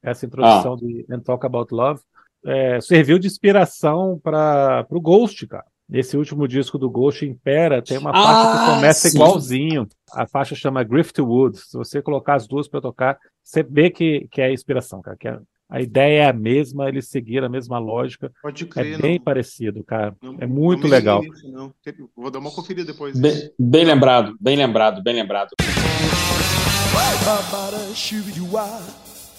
Essa 0.04 0.28
introdução 0.28 0.74
ah. 0.74 0.78
de 0.78 1.06
And 1.10 1.22
Talk 1.22 1.44
About 1.44 1.74
Love 1.74 2.02
é, 2.46 2.80
serviu 2.82 3.20
de 3.20 3.28
inspiração 3.28 4.20
para 4.22 4.86
o 4.90 5.02
Ghost, 5.02 5.46
cara. 5.48 5.66
Esse 5.92 6.16
último 6.16 6.48
disco 6.48 6.78
do 6.78 6.90
Ghost 6.90 7.26
Impera 7.26 7.82
tem 7.82 7.98
uma 7.98 8.12
faixa 8.14 8.30
ah, 8.30 8.66
que 8.66 8.76
começa 8.76 9.10
sim. 9.10 9.18
igualzinho. 9.18 9.88
A 10.14 10.28
faixa 10.28 10.54
chama 10.54 10.84
Griftwood. 10.84 11.58
Se 11.58 11.76
você 11.76 12.00
colocar 12.00 12.36
as 12.36 12.48
duas 12.48 12.68
para 12.68 12.80
tocar, 12.80 13.18
você 13.44 13.64
vê 13.64 13.90
que, 13.90 14.28
que 14.32 14.40
é 14.40 14.54
inspiração, 14.54 15.02
cara. 15.02 15.18
Que 15.18 15.28
a, 15.28 15.42
a 15.68 15.82
ideia 15.82 16.24
é 16.24 16.30
a 16.30 16.34
mesma, 16.34 16.88
eles 16.88 17.10
seguiram 17.10 17.48
a 17.48 17.50
mesma 17.50 17.80
lógica. 17.80 18.32
Pode 18.42 18.68
crer, 18.68 18.94
é 18.94 19.02
bem 19.02 19.18
não. 19.18 19.24
parecido, 19.24 19.84
cara. 19.84 20.16
Não, 20.22 20.38
é 20.40 20.46
muito 20.46 20.88
legal. 20.88 21.24
Isso, 21.24 21.74
Vou 22.16 22.30
dar 22.30 22.38
uma 22.38 22.52
conferida 22.52 22.92
depois. 22.92 23.20
Bem, 23.20 23.52
bem 23.58 23.86
lembrado, 23.86 24.38
bem 24.40 24.56
lembrado, 24.56 25.02
bem 25.02 25.16
lembrado. 25.16 25.50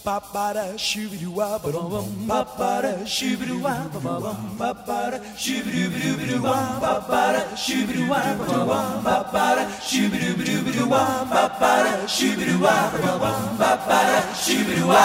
Papara 0.05 0.79
shubidua 0.79 1.59
bum 1.63 2.27
papara 2.27 3.05
shubidua 3.07 3.75
bum 3.93 4.57
papara 4.59 5.21
shubidubidua 5.37 6.81
papara 6.81 7.43
shubidua 7.57 8.21
bum 8.39 9.03
papara 9.05 9.67
shubidubidua 9.89 11.27
papara 11.31 12.09
shubidua 12.09 12.91
bum 13.21 13.59
papara 13.59 14.23
shubidua 14.43 15.05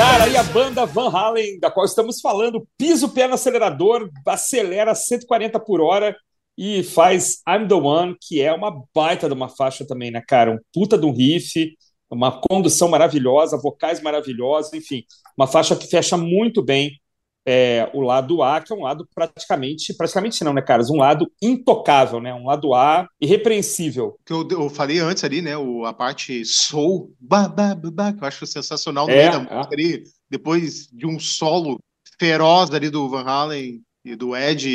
Cara, 0.00 0.28
e 0.28 0.34
a 0.34 0.42
banda 0.42 0.86
Van 0.86 1.10
Halen, 1.10 1.60
da 1.60 1.70
qual 1.70 1.84
estamos 1.84 2.22
falando, 2.22 2.66
pisa 2.78 3.04
o 3.04 3.10
pé 3.10 3.28
no 3.28 3.34
acelerador, 3.34 4.08
acelera 4.26 4.94
140 4.94 5.60
por 5.60 5.82
hora 5.82 6.16
e 6.56 6.82
faz 6.82 7.42
I'm 7.46 7.68
the 7.68 7.74
One, 7.74 8.16
que 8.18 8.40
é 8.40 8.50
uma 8.50 8.82
baita 8.94 9.28
de 9.28 9.34
uma 9.34 9.50
faixa 9.50 9.86
também, 9.86 10.10
né, 10.10 10.22
cara? 10.26 10.52
Um 10.52 10.58
puta 10.72 10.96
de 10.96 11.04
um 11.04 11.12
riff, 11.12 11.76
uma 12.08 12.40
condução 12.40 12.88
maravilhosa, 12.88 13.60
vocais 13.62 14.00
maravilhosos, 14.00 14.72
enfim, 14.72 15.04
uma 15.36 15.46
faixa 15.46 15.76
que 15.76 15.86
fecha 15.86 16.16
muito 16.16 16.62
bem 16.62 16.98
é, 17.46 17.90
o 17.94 18.00
lado 18.00 18.42
A, 18.42 18.60
que 18.60 18.72
é 18.72 18.76
um 18.76 18.82
lado 18.82 19.08
praticamente, 19.14 19.94
praticamente 19.94 20.44
não, 20.44 20.52
né, 20.52 20.60
caras? 20.60 20.90
Um 20.90 20.96
lado 20.96 21.30
intocável, 21.42 22.20
né? 22.20 22.34
Um 22.34 22.46
lado 22.46 22.74
A 22.74 23.08
irrepreensível. 23.20 24.16
Que 24.24 24.32
eu, 24.32 24.46
eu 24.50 24.68
falei 24.68 24.98
antes 24.98 25.24
ali, 25.24 25.40
né? 25.40 25.56
O, 25.56 25.84
a 25.84 25.92
parte 25.92 26.44
soul, 26.44 27.14
bah, 27.20 27.48
bah, 27.48 27.74
bah, 27.74 28.12
que 28.12 28.22
eu 28.22 28.28
acho 28.28 28.46
sensacional 28.46 29.06
no 29.06 29.12
é, 29.12 29.16
meio 29.16 29.32
da 29.32 29.38
é. 29.38 29.56
música 29.56 29.74
ali, 29.74 30.02
depois 30.28 30.86
de 30.92 31.06
um 31.06 31.18
solo 31.18 31.78
feroz 32.18 32.70
ali 32.72 32.90
do 32.90 33.08
Van 33.08 33.24
Halen 33.24 33.80
e 34.04 34.14
do 34.14 34.36
Ed 34.36 34.68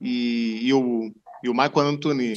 e, 0.00 0.66
e, 0.66 0.72
o, 0.74 1.10
e 1.42 1.48
o 1.48 1.54
Michael 1.54 1.88
Anthony 1.88 2.34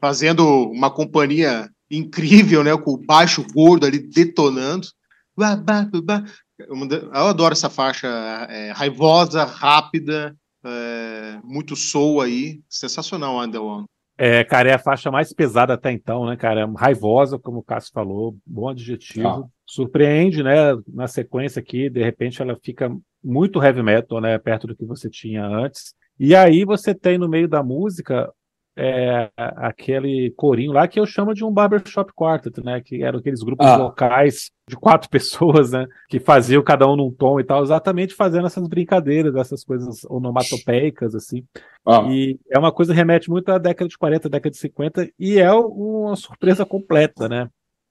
fazendo 0.00 0.44
uma 0.70 0.90
companhia 0.90 1.68
incrível, 1.90 2.64
né? 2.64 2.76
Com 2.76 2.92
o 2.92 2.98
baixo 2.98 3.46
gordo 3.54 3.86
ali 3.86 3.98
detonando. 3.98 4.88
Bah, 5.36 5.56
bah, 5.56 5.88
bah. 6.02 6.24
Eu 6.68 7.26
adoro 7.26 7.52
essa 7.52 7.70
faixa 7.70 8.08
é, 8.48 8.70
raivosa, 8.72 9.44
rápida, 9.44 10.36
é, 10.64 11.38
muito 11.44 11.74
soul 11.76 12.20
aí. 12.20 12.60
Sensacional, 12.68 13.40
Underworld. 13.40 13.86
É, 14.18 14.44
cara, 14.44 14.70
é 14.70 14.74
a 14.74 14.78
faixa 14.78 15.10
mais 15.10 15.32
pesada 15.32 15.74
até 15.74 15.90
então, 15.90 16.26
né, 16.26 16.36
cara? 16.36 16.70
Raivosa, 16.76 17.38
como 17.38 17.58
o 17.58 17.62
Cássio 17.62 17.92
falou, 17.92 18.36
bom 18.46 18.68
adjetivo. 18.68 19.26
Ah. 19.26 19.44
Surpreende, 19.66 20.42
né? 20.42 20.76
Na 20.86 21.08
sequência 21.08 21.60
aqui, 21.60 21.88
de 21.88 22.02
repente 22.02 22.40
ela 22.40 22.56
fica 22.62 22.94
muito 23.24 23.62
heavy 23.62 23.82
metal, 23.82 24.20
né? 24.20 24.38
Perto 24.38 24.66
do 24.66 24.76
que 24.76 24.84
você 24.84 25.08
tinha 25.08 25.44
antes. 25.44 25.94
E 26.20 26.34
aí 26.34 26.64
você 26.64 26.94
tem 26.94 27.18
no 27.18 27.28
meio 27.28 27.48
da 27.48 27.62
música 27.62 28.30
é, 28.76 29.30
aquele 29.36 30.32
corinho 30.36 30.72
lá 30.72 30.88
que 30.88 30.98
eu 30.98 31.04
chamo 31.04 31.34
de 31.34 31.44
um 31.44 31.52
barbershop 31.52 32.12
quartet, 32.14 32.62
né? 32.64 32.80
Que 32.80 33.02
eram 33.02 33.18
aqueles 33.18 33.42
grupos 33.42 33.66
ah. 33.66 33.76
locais 33.76 34.50
de 34.68 34.76
quatro 34.76 35.08
pessoas, 35.10 35.72
né? 35.72 35.86
Que 36.08 36.18
faziam 36.18 36.62
cada 36.62 36.88
um 36.88 36.96
num 36.96 37.10
tom 37.10 37.38
e 37.38 37.44
tal, 37.44 37.62
exatamente 37.62 38.14
fazendo 38.14 38.46
essas 38.46 38.66
brincadeiras, 38.66 39.34
essas 39.36 39.62
coisas 39.62 40.04
onomatopeicas, 40.04 41.14
assim. 41.14 41.44
Ah. 41.86 42.02
E 42.08 42.38
é 42.50 42.58
uma 42.58 42.72
coisa 42.72 42.92
que 42.92 42.96
remete 42.96 43.28
muito 43.28 43.50
à 43.50 43.58
década 43.58 43.88
de 43.88 43.98
40, 43.98 44.28
década 44.28 44.50
de 44.50 44.56
50, 44.56 45.10
e 45.18 45.38
é 45.38 45.52
uma 45.52 46.16
surpresa 46.16 46.64
completa, 46.64 47.28
né? 47.28 47.48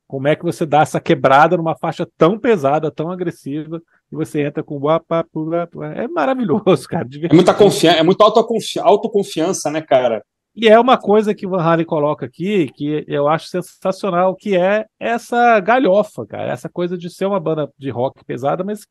Como 0.08 0.28
é 0.28 0.36
que 0.36 0.44
você 0.44 0.66
dá 0.66 0.82
essa 0.82 1.00
quebrada 1.00 1.56
numa 1.56 1.74
faixa 1.74 2.06
tão 2.18 2.38
pesada, 2.38 2.92
tão 2.92 3.10
agressiva, 3.10 3.82
e 4.12 4.16
você 4.16 4.42
entra 4.42 4.62
com 4.62 4.78
é 5.96 6.08
maravilhoso, 6.10 6.86
cara. 6.90 7.08
É 7.30 7.34
muita 7.34 7.54
confiança, 7.54 7.98
é 7.98 8.04
muita 8.04 8.26
autoconfiança, 8.26 9.72
né, 9.72 9.80
cara? 9.80 10.22
E 10.56 10.68
é 10.68 10.78
uma 10.80 10.98
coisa 10.98 11.34
que 11.34 11.48
o 11.48 11.52
Van 11.52 11.62
Halen 11.62 11.86
coloca 11.86 12.26
aqui 12.26 12.70
que 12.76 13.06
eu 13.08 13.28
acho 13.28 13.48
sensacional, 13.48 14.36
que 14.36 14.56
é 14.56 14.86
essa 15.00 15.60
galhofa, 15.62 16.26
cara, 16.26 16.52
essa 16.52 16.70
coisa 16.70 16.98
de 16.98 17.10
ser 17.10 17.26
uma 17.26 17.40
banda 17.40 17.70
de 17.78 17.90
rock 17.90 18.24
pesada, 18.26 18.64
mas 18.64 18.82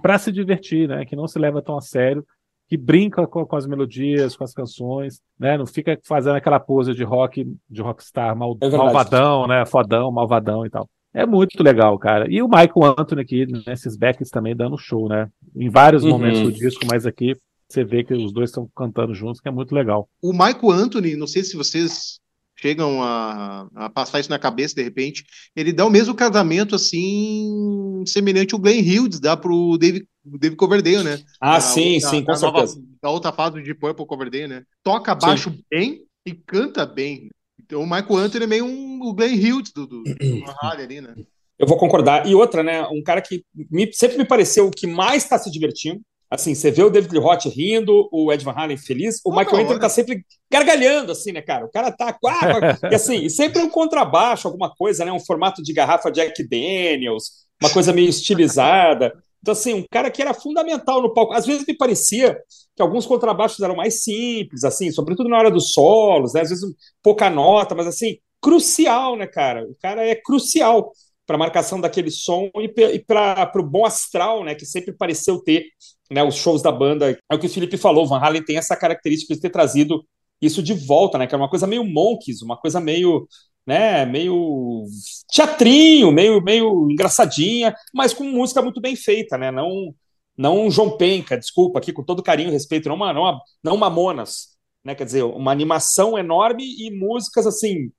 para 0.00 0.18
se 0.18 0.32
divertir, 0.32 0.88
né? 0.88 1.04
Que 1.04 1.14
não 1.14 1.28
se 1.28 1.38
leva 1.38 1.60
tão 1.60 1.76
a 1.76 1.82
sério, 1.82 2.24
que 2.66 2.78
brinca 2.78 3.26
com, 3.26 3.44
com, 3.44 3.56
as 3.56 3.66
melodias, 3.66 4.34
com 4.34 4.44
as 4.44 4.54
canções, 4.54 5.20
né? 5.38 5.58
Não 5.58 5.66
fica 5.66 5.98
fazendo 6.06 6.36
aquela 6.36 6.58
pose 6.58 6.94
de 6.94 7.04
rock, 7.04 7.46
de 7.68 7.82
rockstar 7.82 8.34
mal, 8.34 8.56
é 8.62 8.70
malvadão, 8.70 9.46
né? 9.46 9.66
Fodão, 9.66 10.10
malvadão 10.10 10.64
e 10.64 10.70
tal. 10.70 10.88
É 11.12 11.26
muito 11.26 11.62
legal, 11.62 11.98
cara. 11.98 12.26
E 12.30 12.40
o 12.40 12.48
Michael 12.48 12.94
Anthony 12.98 13.20
aqui, 13.20 13.46
nesses 13.66 13.98
backs 13.98 14.30
também 14.30 14.56
dando 14.56 14.78
show, 14.78 15.10
né? 15.10 15.28
Em 15.54 15.68
vários 15.68 16.04
uhum. 16.04 16.12
momentos 16.12 16.40
do 16.40 16.52
disco, 16.52 16.86
mas 16.90 17.04
aqui 17.04 17.36
você 17.72 17.84
vê 17.84 18.04
que 18.04 18.14
os 18.14 18.32
dois 18.32 18.50
estão 18.50 18.68
cantando 18.76 19.14
juntos, 19.14 19.40
que 19.40 19.48
é 19.48 19.52
muito 19.52 19.74
legal. 19.74 20.08
O 20.20 20.32
Michael 20.32 20.70
Anthony, 20.70 21.16
não 21.16 21.26
sei 21.26 21.42
se 21.42 21.56
vocês 21.56 22.20
chegam 22.56 23.02
a, 23.02 23.66
a, 23.74 23.90
passar 23.90 24.20
isso 24.20 24.30
na 24.30 24.38
cabeça 24.38 24.74
de 24.74 24.82
repente, 24.82 25.24
ele 25.56 25.72
dá 25.72 25.84
o 25.84 25.90
mesmo 25.90 26.14
casamento 26.14 26.76
assim, 26.76 28.04
semelhante 28.06 28.54
ao 28.54 28.60
Glenn 28.60 28.80
Hughes 28.80 29.18
dá 29.18 29.36
pro 29.36 29.76
David, 29.78 30.06
David 30.24 30.56
Coverdale, 30.56 31.02
né? 31.02 31.18
Ah, 31.40 31.54
da, 31.54 31.60
sim, 31.60 31.98
da, 31.98 32.08
sim, 32.08 32.24
com 32.24 32.34
certeza. 32.34 32.76
Nova, 32.76 32.88
da 33.02 33.10
outra 33.10 33.32
fase 33.32 33.60
Deep 33.60 33.80
Purple 33.80 34.06
Coverdale, 34.06 34.46
né? 34.46 34.62
Toca 34.84 35.14
baixo 35.14 35.50
sim. 35.50 35.64
bem 35.68 36.02
e 36.24 36.32
canta 36.32 36.86
bem. 36.86 37.30
Então 37.58 37.82
o 37.82 37.86
Michael 37.86 38.16
Anthony 38.16 38.44
é 38.44 38.48
meio 38.48 38.64
um, 38.64 39.00
o 39.02 39.12
Glenn 39.12 39.34
Hughes 39.34 39.72
do, 39.72 39.86
do, 39.86 40.02
do 40.04 40.14
ali, 40.62 41.00
né? 41.00 41.14
Eu 41.58 41.66
vou 41.66 41.76
concordar. 41.76 42.26
E 42.26 42.34
outra, 42.34 42.62
né? 42.62 42.86
Um 42.88 43.02
cara 43.02 43.20
que 43.20 43.44
me, 43.70 43.92
sempre 43.92 44.18
me 44.18 44.24
pareceu 44.24 44.66
o 44.66 44.70
que 44.70 44.86
mais 44.86 45.24
está 45.24 45.38
se 45.38 45.50
divertindo. 45.50 46.00
Assim, 46.32 46.54
você 46.54 46.70
vê 46.70 46.82
o 46.82 46.88
David 46.88 47.14
Roth 47.18 47.44
rindo, 47.44 48.08
o 48.10 48.32
Ed 48.32 48.42
Van 48.42 48.54
Halen 48.56 48.78
feliz, 48.78 49.20
o 49.22 49.30
Michael 49.30 49.64
Anthony 49.64 49.78
tá 49.78 49.90
sempre 49.90 50.24
gargalhando, 50.50 51.12
assim, 51.12 51.30
né, 51.30 51.42
cara? 51.42 51.66
O 51.66 51.70
cara 51.70 51.92
tá. 51.92 52.18
e 52.90 52.94
assim, 52.94 53.28
sempre 53.28 53.60
um 53.60 53.68
contrabaixo, 53.68 54.48
alguma 54.48 54.74
coisa, 54.74 55.04
né? 55.04 55.12
Um 55.12 55.20
formato 55.20 55.62
de 55.62 55.74
garrafa 55.74 56.10
Jack 56.10 56.42
Daniels, 56.48 57.44
uma 57.62 57.68
coisa 57.70 57.92
meio 57.92 58.08
estilizada. 58.08 59.12
Então, 59.42 59.52
assim, 59.52 59.74
um 59.74 59.84
cara 59.90 60.10
que 60.10 60.22
era 60.22 60.32
fundamental 60.32 61.02
no 61.02 61.12
palco. 61.12 61.34
Às 61.34 61.44
vezes 61.44 61.66
me 61.66 61.76
parecia 61.76 62.40
que 62.74 62.80
alguns 62.80 63.04
contrabaixos 63.04 63.60
eram 63.60 63.76
mais 63.76 64.02
simples, 64.02 64.64
assim, 64.64 64.90
sobretudo 64.90 65.28
na 65.28 65.36
hora 65.36 65.50
dos 65.50 65.74
solos, 65.74 66.32
né? 66.32 66.40
Às 66.40 66.48
vezes 66.48 66.64
pouca 67.02 67.28
nota, 67.28 67.74
mas 67.74 67.86
assim, 67.86 68.16
crucial, 68.40 69.16
né, 69.16 69.26
cara? 69.26 69.64
O 69.64 69.76
cara 69.82 70.02
é 70.02 70.14
crucial 70.14 70.92
para 71.26 71.36
a 71.36 71.38
marcação 71.38 71.80
daquele 71.80 72.10
som 72.10 72.50
e 72.56 72.98
para 72.98 73.52
o 73.56 73.62
bom 73.62 73.86
astral, 73.86 74.44
né, 74.44 74.54
que 74.54 74.66
sempre 74.66 74.92
pareceu 74.92 75.38
ter, 75.38 75.64
né, 76.12 76.22
os 76.22 76.36
shows 76.36 76.62
da 76.62 76.70
banda. 76.70 77.10
É 77.10 77.34
o 77.34 77.38
que 77.38 77.46
o 77.46 77.50
Felipe 77.50 77.76
falou, 77.76 78.06
Van 78.06 78.18
Halen 78.18 78.44
tem 78.44 78.56
essa 78.56 78.76
característica 78.76 79.34
de 79.34 79.40
ter 79.40 79.50
trazido 79.50 80.04
isso 80.40 80.62
de 80.62 80.74
volta, 80.74 81.18
né, 81.18 81.26
que 81.26 81.34
é 81.34 81.38
uma 81.38 81.48
coisa 81.48 81.66
meio 81.66 81.84
Monkeys, 81.84 82.42
uma 82.42 82.56
coisa 82.56 82.80
meio, 82.80 83.26
né, 83.66 84.04
meio 84.04 84.84
teatrinho, 85.32 86.10
meio, 86.10 86.42
meio 86.42 86.90
engraçadinha, 86.90 87.74
mas 87.94 88.12
com 88.12 88.24
música 88.24 88.60
muito 88.60 88.80
bem 88.80 88.96
feita, 88.96 89.38
né, 89.38 89.50
não 89.50 89.94
não 90.36 90.70
João 90.70 90.96
Penca, 90.96 91.36
desculpa 91.36 91.78
aqui 91.78 91.92
com 91.92 92.02
todo 92.02 92.22
carinho 92.22 92.48
e 92.48 92.52
respeito, 92.52 92.88
não 92.88 92.96
uma, 92.96 93.12
não, 93.12 93.38
não 93.62 93.76
Mamonas, 93.76 94.56
né, 94.82 94.94
quer 94.94 95.04
dizer, 95.04 95.22
uma 95.22 95.52
animação 95.52 96.18
enorme 96.18 96.64
e 96.64 96.90
músicas 96.90 97.46
assim 97.46 97.92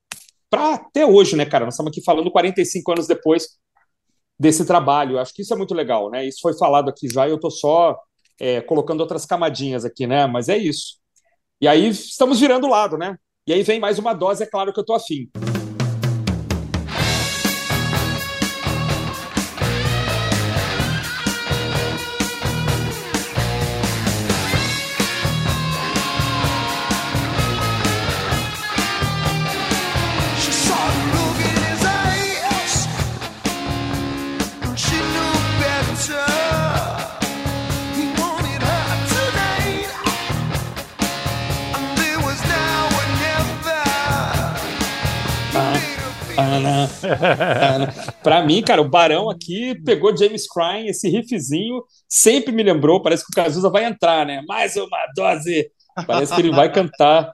para 0.49 0.75
até 0.75 1.05
hoje, 1.05 1.35
né, 1.35 1.45
cara? 1.45 1.65
Nós 1.65 1.73
estamos 1.75 1.91
aqui 1.91 2.03
falando 2.03 2.29
45 2.31 2.91
anos 2.91 3.07
depois 3.07 3.47
desse 4.43 4.65
trabalho. 4.65 5.17
Acho 5.17 5.33
que 5.33 5.41
isso 5.41 5.53
é 5.53 5.57
muito 5.57 5.73
legal, 5.73 6.11
né? 6.11 6.27
Isso 6.27 6.39
foi 6.41 6.53
falado 6.55 6.89
aqui 6.89 7.07
já 7.09 7.25
e 7.25 7.31
eu 7.31 7.37
estou 7.37 7.49
só 7.49 7.97
é, 8.39 8.59
colocando 8.59 8.99
outras 8.99 9.25
camadinhas 9.25 9.85
aqui, 9.85 10.05
né? 10.05 10.27
Mas 10.27 10.49
é 10.49 10.57
isso. 10.57 10.97
E 11.61 11.67
aí 11.67 11.87
estamos 11.87 12.41
virando 12.41 12.67
o 12.67 12.69
lado, 12.69 12.97
né? 12.97 13.17
E 13.47 13.53
aí 13.53 13.63
vem 13.63 13.79
mais 13.79 13.97
uma 13.97 14.13
dose, 14.13 14.43
é 14.43 14.45
claro 14.45 14.73
que 14.73 14.79
eu 14.79 14.83
estou 14.83 14.95
afim. 14.97 15.29
Para 48.23 48.45
mim, 48.45 48.61
cara, 48.61 48.81
o 48.81 48.89
Barão 48.89 49.29
aqui 49.29 49.75
pegou 49.83 50.15
James 50.15 50.47
Crime, 50.47 50.89
esse 50.89 51.09
riffzinho 51.09 51.83
sempre 52.07 52.51
me 52.51 52.63
lembrou. 52.63 53.01
Parece 53.01 53.25
que 53.25 53.31
o 53.31 53.35
Cazuza 53.35 53.69
vai 53.69 53.85
entrar, 53.85 54.25
né? 54.25 54.43
Mais 54.47 54.75
uma 54.75 55.07
dose. 55.15 55.71
Parece 56.07 56.33
que 56.33 56.41
ele 56.41 56.51
vai 56.51 56.71
cantar. 56.71 57.31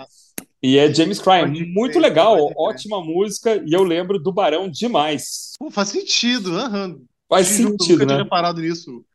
E 0.62 0.78
é 0.78 0.94
James 0.94 1.20
Crime, 1.20 1.66
muito 1.66 1.94
ser, 1.94 2.00
legal, 2.00 2.38
ótima 2.58 3.02
música, 3.02 3.64
e 3.66 3.72
eu 3.72 3.82
lembro 3.82 4.20
do 4.20 4.32
Barão 4.32 4.70
demais. 4.70 5.54
Pô, 5.58 5.72
faz 5.72 5.88
sentido, 5.88 6.52
uhum. 6.52 7.06
faz 7.30 7.48
sentido, 7.48 8.06
né? 8.06 8.14
Eu 8.14 8.18
tinha 8.18 8.30
parado 8.30 8.60
nisso. 8.60 9.06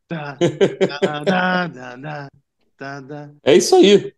é 3.45 3.55
isso 3.55 3.77
aí. 3.77 4.13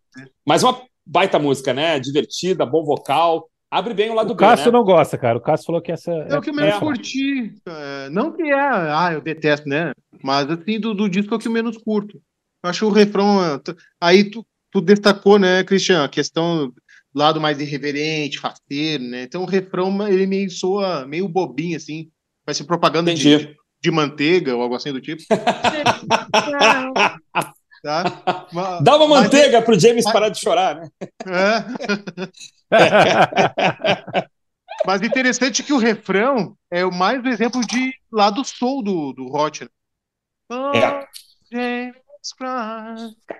Mas 0.45 0.63
uma 0.63 0.81
baita 1.05 1.37
música, 1.37 1.73
né? 1.73 1.99
Divertida, 1.99 2.65
bom 2.65 2.83
vocal. 2.83 3.49
Abre 3.69 3.93
bem 3.93 4.09
o 4.09 4.13
lado 4.13 4.31
o 4.31 4.35
B, 4.35 4.39
Cássio 4.39 4.71
né? 4.71 4.77
não 4.77 4.83
gosta, 4.83 5.17
cara. 5.17 5.37
O 5.37 5.41
Cássio 5.41 5.65
falou 5.65 5.81
que 5.81 5.91
essa. 5.91 6.11
É, 6.11 6.33
é 6.33 6.37
o 6.37 6.41
que 6.41 6.49
eu 6.49 6.53
menos 6.53 6.75
é, 6.75 6.79
curti. 6.79 7.53
É, 7.67 8.09
não 8.09 8.31
que 8.31 8.43
é, 8.43 8.53
ah, 8.53 9.09
eu 9.13 9.21
detesto, 9.21 9.67
né? 9.67 9.91
Mas 10.23 10.49
assim, 10.49 10.79
do, 10.79 10.93
do 10.93 11.09
disco 11.09 11.33
é 11.33 11.37
o 11.37 11.39
que 11.39 11.47
eu 11.47 11.51
menos 11.51 11.77
curto. 11.77 12.17
Eu 12.63 12.69
acho 12.69 12.87
o 12.87 12.91
refrão. 12.91 13.61
Aí 13.99 14.29
tu, 14.29 14.45
tu 14.71 14.79
destacou, 14.79 15.37
né, 15.37 15.63
Cristian, 15.65 16.05
a 16.05 16.09
questão 16.09 16.67
do 16.67 16.73
lado 17.13 17.41
mais 17.41 17.59
irreverente, 17.59 18.39
faceiro, 18.39 19.03
né? 19.03 19.23
Então 19.23 19.43
o 19.43 19.47
refrão 19.47 20.07
ele 20.07 20.25
meio 20.25 20.49
soa 20.49 21.05
meio 21.05 21.27
bobinho, 21.27 21.75
assim. 21.75 22.09
Vai 22.45 22.55
ser 22.55 22.63
propaganda 22.63 23.13
de, 23.13 23.53
de 23.81 23.91
manteiga 23.91 24.55
ou 24.55 24.61
algo 24.61 24.75
assim 24.75 24.93
do 24.93 25.01
tipo. 25.01 25.21
Tá? 27.83 28.47
Mas, 28.51 28.83
Dá 28.83 28.97
uma 28.97 29.07
manteiga 29.07 29.61
para 29.61 29.73
o 29.73 29.79
James 29.79 30.03
mas, 30.03 30.11
parar 30.11 30.29
de 30.29 30.39
chorar, 30.39 30.75
né? 30.75 30.89
É. 31.27 32.25
mas 34.85 35.01
interessante 35.01 35.63
que 35.63 35.73
o 35.73 35.77
refrão 35.77 36.57
é 36.69 36.85
o 36.85 36.91
mais 36.91 37.23
um 37.23 37.27
exemplo 37.27 37.61
de 37.61 37.93
lado 38.11 38.43
soul 38.43 38.83
do, 38.83 39.13
do 39.13 39.33
Hot. 39.33 39.63
Né? 39.63 39.69
Oh, 40.49 40.71
é. 40.75 41.07
James 41.51 41.95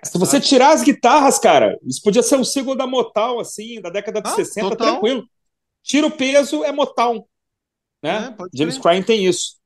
Se 0.04 0.18
você 0.18 0.40
tirar 0.40 0.72
as 0.72 0.82
guitarras, 0.82 1.38
cara, 1.38 1.78
isso 1.84 2.02
podia 2.02 2.22
ser 2.22 2.36
um 2.36 2.44
single 2.44 2.76
da 2.76 2.86
Motown, 2.86 3.38
assim, 3.40 3.80
da 3.80 3.90
década 3.90 4.22
de 4.22 4.28
ah, 4.28 4.34
60, 4.34 4.70
total. 4.70 4.86
tranquilo. 4.92 5.28
Tira 5.82 6.06
o 6.06 6.10
peso, 6.10 6.64
é 6.64 6.72
Motown. 6.72 7.24
Né? 8.02 8.34
É, 8.38 8.44
James 8.54 8.78
Crane 8.78 9.04
tem 9.04 9.26
isso. 9.26 9.58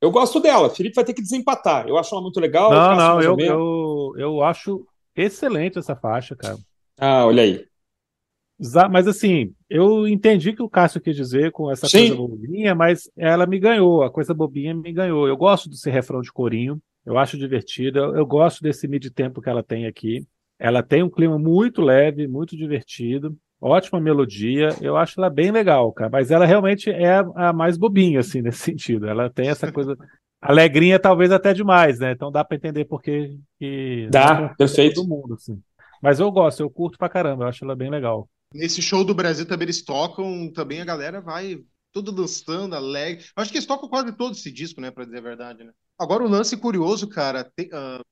Eu 0.00 0.10
gosto 0.10 0.40
dela. 0.40 0.70
Felipe 0.70 0.94
vai 0.94 1.04
ter 1.04 1.12
que 1.12 1.22
desempatar. 1.22 1.86
Eu 1.86 1.98
acho 1.98 2.14
ela 2.14 2.22
muito 2.22 2.40
legal. 2.40 2.70
Não, 2.70 2.96
não, 2.96 3.20
eu, 3.20 3.38
eu, 3.38 4.12
eu 4.16 4.42
acho 4.42 4.86
excelente 5.14 5.78
essa 5.78 5.94
faixa, 5.94 6.34
cara. 6.34 6.56
Ah, 6.98 7.26
olha 7.26 7.42
aí. 7.42 7.69
Mas 8.90 9.06
assim, 9.08 9.52
eu 9.68 10.06
entendi 10.06 10.52
que 10.52 10.62
o 10.62 10.68
Cássio 10.68 11.00
quis 11.00 11.16
dizer 11.16 11.50
com 11.52 11.70
essa 11.70 11.88
Sim. 11.88 12.08
coisa 12.08 12.14
bobinha, 12.16 12.74
mas 12.74 13.10
ela 13.16 13.46
me 13.46 13.58
ganhou, 13.58 14.02
a 14.02 14.10
coisa 14.10 14.34
bobinha 14.34 14.74
me 14.74 14.92
ganhou. 14.92 15.26
Eu 15.26 15.36
gosto 15.36 15.68
desse 15.68 15.90
refrão 15.90 16.20
de 16.20 16.32
corinho, 16.32 16.80
eu 17.04 17.16
acho 17.18 17.38
divertida, 17.38 18.00
eu 18.00 18.26
gosto 18.26 18.62
desse 18.62 18.86
mid-tempo 18.86 19.40
que 19.40 19.48
ela 19.48 19.62
tem 19.62 19.86
aqui. 19.86 20.26
Ela 20.58 20.82
tem 20.82 21.02
um 21.02 21.08
clima 21.08 21.38
muito 21.38 21.80
leve, 21.80 22.28
muito 22.28 22.56
divertido 22.56 23.36
ótima 23.60 24.00
melodia, 24.00 24.70
eu 24.80 24.96
acho 24.96 25.20
ela 25.20 25.28
bem 25.28 25.50
legal, 25.50 25.92
cara, 25.92 26.10
mas 26.10 26.30
ela 26.30 26.46
realmente 26.46 26.90
é 26.90 27.22
a, 27.36 27.52
mais 27.52 27.76
bobinha, 27.76 28.20
assim, 28.20 28.40
nesse 28.42 28.58
sentido. 28.58 29.06
Ela 29.06 29.28
tem 29.28 29.48
essa 29.48 29.70
coisa 29.70 29.96
alegrinha, 30.40 30.98
talvez 30.98 31.30
até 31.30 31.52
demais, 31.52 31.98
né? 31.98 32.12
Então 32.12 32.32
dá 32.32 32.42
para 32.42 32.56
entender 32.56 32.86
porque 32.86 33.36
que 33.58 34.08
dá, 34.10 34.54
perfeito. 34.56 35.02
Todo 35.02 35.08
mundo, 35.08 35.34
assim. 35.34 35.60
Mas 36.00 36.18
eu 36.18 36.32
gosto, 36.32 36.60
eu 36.60 36.70
curto 36.70 36.96
pra 36.96 37.10
caramba, 37.10 37.44
eu 37.44 37.48
acho 37.48 37.62
ela 37.62 37.76
bem 37.76 37.90
legal. 37.90 38.26
Nesse 38.52 38.82
show 38.82 39.04
do 39.04 39.14
Brasil 39.14 39.46
também 39.46 39.66
eles 39.66 39.82
tocam, 39.82 40.50
também 40.52 40.80
a 40.80 40.84
galera 40.84 41.20
vai 41.20 41.64
tudo 41.92 42.12
dançando, 42.12 42.74
alegre. 42.74 43.24
Acho 43.36 43.50
que 43.50 43.58
eles 43.58 43.66
tocam 43.66 43.88
quase 43.88 44.12
todo 44.12 44.32
esse 44.34 44.50
disco, 44.50 44.80
né, 44.80 44.90
para 44.90 45.04
dizer 45.04 45.18
a 45.18 45.22
verdade, 45.22 45.64
né? 45.64 45.72
Agora 45.98 46.24
o 46.24 46.28
lance 46.28 46.56
curioso, 46.56 47.08
cara, 47.08 47.44
tem, 47.44 47.66
uh, 47.68 48.02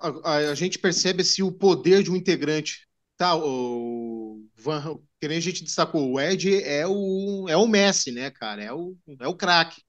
a, 0.00 0.08
a, 0.08 0.36
a, 0.50 0.54
gente 0.54 0.78
percebe 0.78 1.22
assim 1.22 1.42
o 1.42 1.52
poder 1.52 2.02
de 2.02 2.10
um 2.10 2.16
integrante. 2.16 2.86
Tá, 3.16 3.34
o 3.34 4.46
Van, 4.56 4.96
que 5.20 5.26
nem 5.26 5.38
a 5.38 5.40
gente 5.40 5.64
destacou, 5.64 6.12
o 6.12 6.20
Ed 6.20 6.62
é 6.62 6.86
o, 6.86 7.46
é 7.48 7.56
o 7.56 7.66
Messi, 7.66 8.12
né, 8.12 8.30
cara? 8.30 8.62
É 8.62 8.72
o, 8.72 8.96
é 9.20 9.26
o 9.26 9.34
craque. 9.34 9.82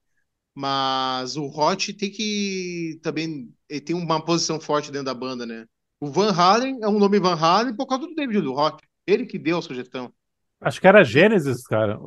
Mas 0.55 1.37
o 1.37 1.45
Hot 1.45 1.93
tem 1.93 2.11
que 2.11 2.99
também 3.03 3.53
ele 3.69 3.81
tem 3.81 3.95
uma 3.95 4.23
posição 4.23 4.59
forte 4.59 4.91
dentro 4.91 5.05
da 5.05 5.13
banda, 5.13 5.45
né? 5.45 5.65
O 6.01 6.07
Van 6.11 6.31
Halen 6.31 6.79
é 6.81 6.87
um 6.87 6.99
nome 6.99 7.19
Van 7.19 7.35
Halen 7.35 7.75
por 7.75 7.85
causa 7.85 8.07
do 8.07 8.15
David 8.15 8.41
do 8.41 8.53
Hot. 8.53 8.88
Ele 9.09 9.25
que 9.25 9.39
deu 9.39 9.57
a 9.57 9.61
sugestão. 9.61 10.11
Acho 10.61 10.81
que 10.81 10.87
era 10.87 11.03
Gênesis, 11.05 11.63
cara. 11.63 11.97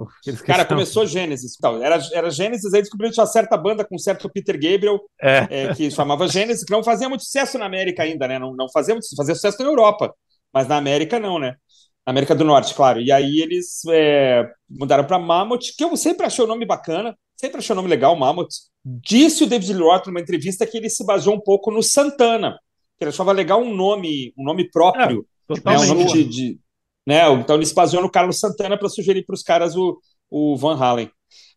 Cara, 0.44 0.64
começou 0.66 1.06
Gênesis. 1.06 1.54
Então, 1.56 1.82
era, 1.82 1.98
era 2.12 2.30
Gênesis, 2.30 2.72
aí 2.74 2.82
descobriu 2.82 3.10
uma 3.10 3.26
certa 3.26 3.56
banda 3.56 3.82
com 3.82 3.96
certo 3.96 4.28
Peter 4.28 4.56
Gabriel, 4.56 5.00
é. 5.20 5.46
É, 5.50 5.74
que 5.74 5.90
chamava 5.90 6.28
Gênesis, 6.28 6.62
que 6.62 6.72
não 6.72 6.84
fazia 6.84 7.08
muito 7.08 7.24
sucesso 7.24 7.56
na 7.56 7.64
América 7.64 8.02
ainda, 8.02 8.28
né? 8.28 8.38
Não, 8.38 8.54
não 8.54 8.68
fazia 8.68 8.94
muito 8.94 9.06
fazia 9.16 9.34
sucesso 9.34 9.62
na 9.62 9.68
Europa, 9.68 10.14
mas 10.52 10.68
na 10.68 10.76
América 10.76 11.18
não, 11.18 11.38
né? 11.38 11.56
América 12.04 12.34
do 12.34 12.44
Norte, 12.44 12.74
claro. 12.74 13.00
E 13.00 13.10
aí 13.10 13.40
eles 13.40 13.82
é, 13.88 14.46
mudaram 14.68 15.04
para 15.04 15.18
Mammoth, 15.18 15.74
que 15.76 15.84
eu 15.84 15.96
sempre 15.96 16.26
achei 16.26 16.44
o 16.44 16.48
nome 16.48 16.66
bacana, 16.66 17.16
sempre 17.36 17.58
achei 17.58 17.72
o 17.72 17.76
nome 17.76 17.88
legal, 17.88 18.14
Mammoth. 18.16 18.50
Disse 18.84 19.44
o 19.44 19.46
David 19.46 19.72
Lee 19.72 19.82
Roth 19.82 20.08
numa 20.08 20.20
entrevista 20.20 20.66
que 20.66 20.76
ele 20.76 20.90
se 20.90 21.06
baseou 21.06 21.36
um 21.36 21.40
pouco 21.40 21.70
no 21.70 21.82
Santana, 21.82 22.58
que 22.98 23.04
ele 23.04 23.10
achava 23.10 23.32
legal 23.32 23.62
um 23.62 23.74
nome, 23.74 24.34
um 24.36 24.44
nome 24.44 24.68
próprio, 24.68 25.24
é, 25.48 25.70
né, 25.70 25.78
um 25.78 25.86
nome 25.86 26.04
de, 26.06 26.24
de, 26.24 26.60
né? 27.06 27.28
Então 27.32 27.56
ele 27.56 27.66
se 27.66 27.74
baseou 27.74 28.02
no 28.02 28.10
Carlos 28.10 28.38
Santana 28.38 28.78
para 28.78 28.88
sugerir 28.88 29.24
para 29.24 29.34
os 29.34 29.42
caras 29.42 29.76
o, 29.76 30.00
o 30.30 30.56
Van 30.56 30.76
Halen. 30.76 31.10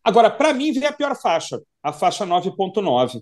Agora, 0.03 0.29
para 0.29 0.53
mim, 0.53 0.71
vem 0.71 0.85
a 0.85 0.93
pior 0.93 1.15
faixa, 1.15 1.59
a 1.81 1.91
faixa 1.91 2.25
9.9. 2.25 3.21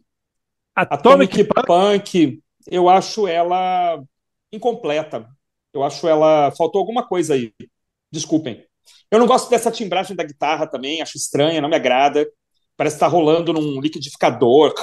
Atomic, 0.76 1.41
Atomic 1.41 1.43
Punk, 1.45 1.65
Punk, 1.65 2.43
eu 2.67 2.89
acho 2.89 3.28
ela 3.28 4.01
incompleta. 4.51 5.28
Eu 5.74 5.84
acho 5.84 6.07
ela. 6.07 6.51
Faltou 6.51 6.80
alguma 6.80 7.07
coisa 7.07 7.34
aí. 7.34 7.53
Desculpem. 8.11 8.63
Eu 9.09 9.19
não 9.19 9.28
gosto 9.28 9.49
dessa 9.49 9.71
timbragem 9.71 10.15
da 10.15 10.24
guitarra 10.24 10.67
também, 10.67 11.01
acho 11.01 11.17
estranha, 11.17 11.61
não 11.61 11.69
me 11.69 11.76
agrada. 11.76 12.28
Parece 12.76 12.95
estar 12.95 13.05
tá 13.05 13.11
rolando 13.11 13.53
num 13.53 13.80
liquidificador. 13.80 14.74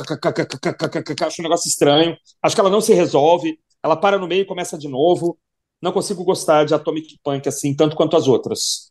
Acho 1.27 1.41
um 1.41 1.43
negócio 1.43 1.69
estranho. 1.69 2.17
Acho 2.43 2.55
que 2.55 2.61
ela 2.61 2.71
não 2.71 2.81
se 2.81 2.95
resolve. 2.95 3.59
Ela 3.83 3.97
para 3.97 4.19
no 4.19 4.29
meio 4.29 4.43
e 4.43 4.47
começa 4.47 4.79
de 4.79 4.89
novo. 4.89 5.39
Não 5.81 5.93
consigo 5.93 6.25
gostar 6.25 6.65
de 6.65 6.75
Atomic 6.75 7.19
Punk 7.23 7.49
assim, 7.49 7.75
tanto 7.75 7.97
quanto 7.97 8.17
as 8.17 8.29
outras. 8.29 8.91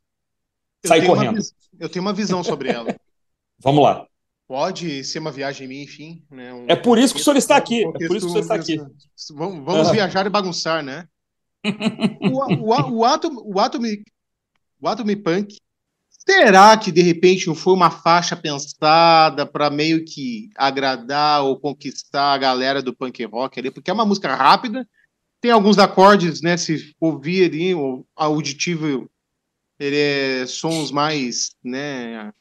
Sai 0.86 1.06
correndo. 1.06 1.38
Uma, 1.38 1.44
eu 1.80 1.90
tenho 1.90 2.04
uma 2.04 2.14
visão 2.14 2.44
sobre 2.44 2.70
ela. 2.70 2.96
Vamos 3.60 3.84
lá. 3.84 4.06
Pode 4.48 5.04
ser 5.04 5.20
uma 5.20 5.32
viagem 5.32 5.68
minha, 5.68 5.84
enfim. 5.84 6.24
Né? 6.32 6.52
Um, 6.52 6.66
é 6.68 6.76
por 6.76 6.98
isso 6.98 7.14
que 7.14 7.22
o 7.22 7.24
senhor 7.24 7.38
está 7.38 7.56
aqui. 7.56 7.86
Um 7.86 7.90
é 7.90 8.08
por 8.08 8.18
isso 8.18 8.26
que 8.26 8.26
o 8.26 8.30
senhor 8.30 8.42
está 8.42 8.56
aqui. 8.56 8.78
Vamos, 9.36 9.64
vamos 9.64 9.92
viajar 9.92 10.26
e 10.26 10.30
bagunçar, 10.30 10.84
né? 10.84 11.08
o, 12.22 12.56
o, 12.56 12.98
o, 12.98 13.06
Atom, 13.06 13.36
o, 13.44 13.60
Atomic, 13.60 14.04
o 14.82 14.88
Atomic 14.88 15.22
Punk, 15.22 15.58
será 16.10 16.76
que 16.78 16.92
de 16.92 17.02
repente 17.02 17.54
foi 17.54 17.74
uma 17.74 17.92
faixa 17.92 18.36
pensada 18.36 19.46
para 19.46 19.70
meio 19.70 20.04
que 20.06 20.50
agradar 20.56 21.44
ou 21.44 21.60
conquistar 21.60 22.34
a 22.34 22.38
galera 22.38 22.82
do 22.82 22.96
punk 22.96 23.24
rock 23.26 23.60
ali? 23.60 23.70
Porque 23.70 23.92
é 23.92 23.94
uma 23.94 24.06
música 24.06 24.34
rápida, 24.34 24.88
tem 25.42 25.52
alguns 25.52 25.78
acordes, 25.78 26.42
né? 26.42 26.58
Se 26.58 26.96
ouvir 27.00 27.46
ali, 27.46 27.74
o 27.74 28.06
auditivo, 28.16 29.10
ele 29.80 29.98
é 29.98 30.46
sons 30.46 30.92
mais, 30.92 31.56
né? 31.64 32.32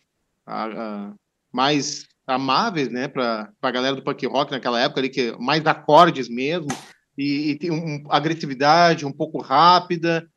A, 0.47 0.65
a, 0.65 1.15
mais 1.53 2.07
amáveis, 2.29 2.91
né, 2.91 3.09
para 3.09 3.51
a 3.63 3.71
galera 3.71 3.97
do 3.97 4.03
punk 4.03 4.27
rock 4.27 4.53
naquela 4.53 4.81
época 4.81 5.01
ali, 5.01 5.09
que 5.09 5.35
mais 5.39 5.65
acordes 5.67 6.29
mesmo, 6.29 6.69
e, 7.17 7.51
e 7.51 7.55
tem 7.57 7.71
um, 7.71 8.05
agressividade 8.11 9.07
um 9.07 9.13
pouco 9.13 9.41
rápida. 9.41 10.29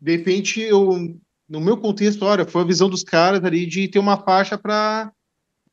De 0.00 0.16
repente, 0.16 0.60
eu, 0.60 1.16
no 1.48 1.60
meu 1.60 1.76
contexto, 1.76 2.24
olha, 2.24 2.44
foi 2.44 2.62
a 2.62 2.66
visão 2.66 2.90
dos 2.90 3.04
caras 3.04 3.42
ali 3.44 3.66
de 3.66 3.88
ter 3.88 3.98
uma 4.00 4.16
faixa 4.18 4.58
para 4.58 5.12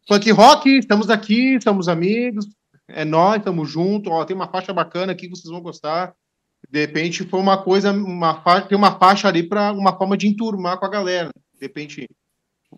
punk 0.07 0.31
rock, 0.31 0.69
estamos 0.69 1.09
aqui, 1.09 1.55
estamos 1.55 1.87
amigos, 1.87 2.47
é 2.87 3.03
nós, 3.03 3.37
estamos 3.37 3.69
juntos, 3.69 4.11
ó, 4.11 4.23
tem 4.23 4.35
uma 4.35 4.47
faixa 4.47 4.71
bacana 4.71 5.11
aqui 5.11 5.27
que 5.27 5.35
vocês 5.35 5.51
vão 5.51 5.61
gostar. 5.61 6.13
De 6.69 6.79
repente 6.79 7.23
foi 7.23 7.39
uma 7.39 7.61
coisa, 7.61 7.91
uma 7.91 8.41
faixa, 8.41 8.67
tem 8.67 8.77
uma 8.77 8.97
faixa 8.97 9.27
ali 9.27 9.43
para 9.43 9.71
uma 9.71 9.97
forma 9.97 10.17
de 10.17 10.27
enturmar 10.27 10.79
com 10.79 10.85
a 10.85 10.89
galera. 10.89 11.29
De 11.53 11.61
repente 11.61 12.07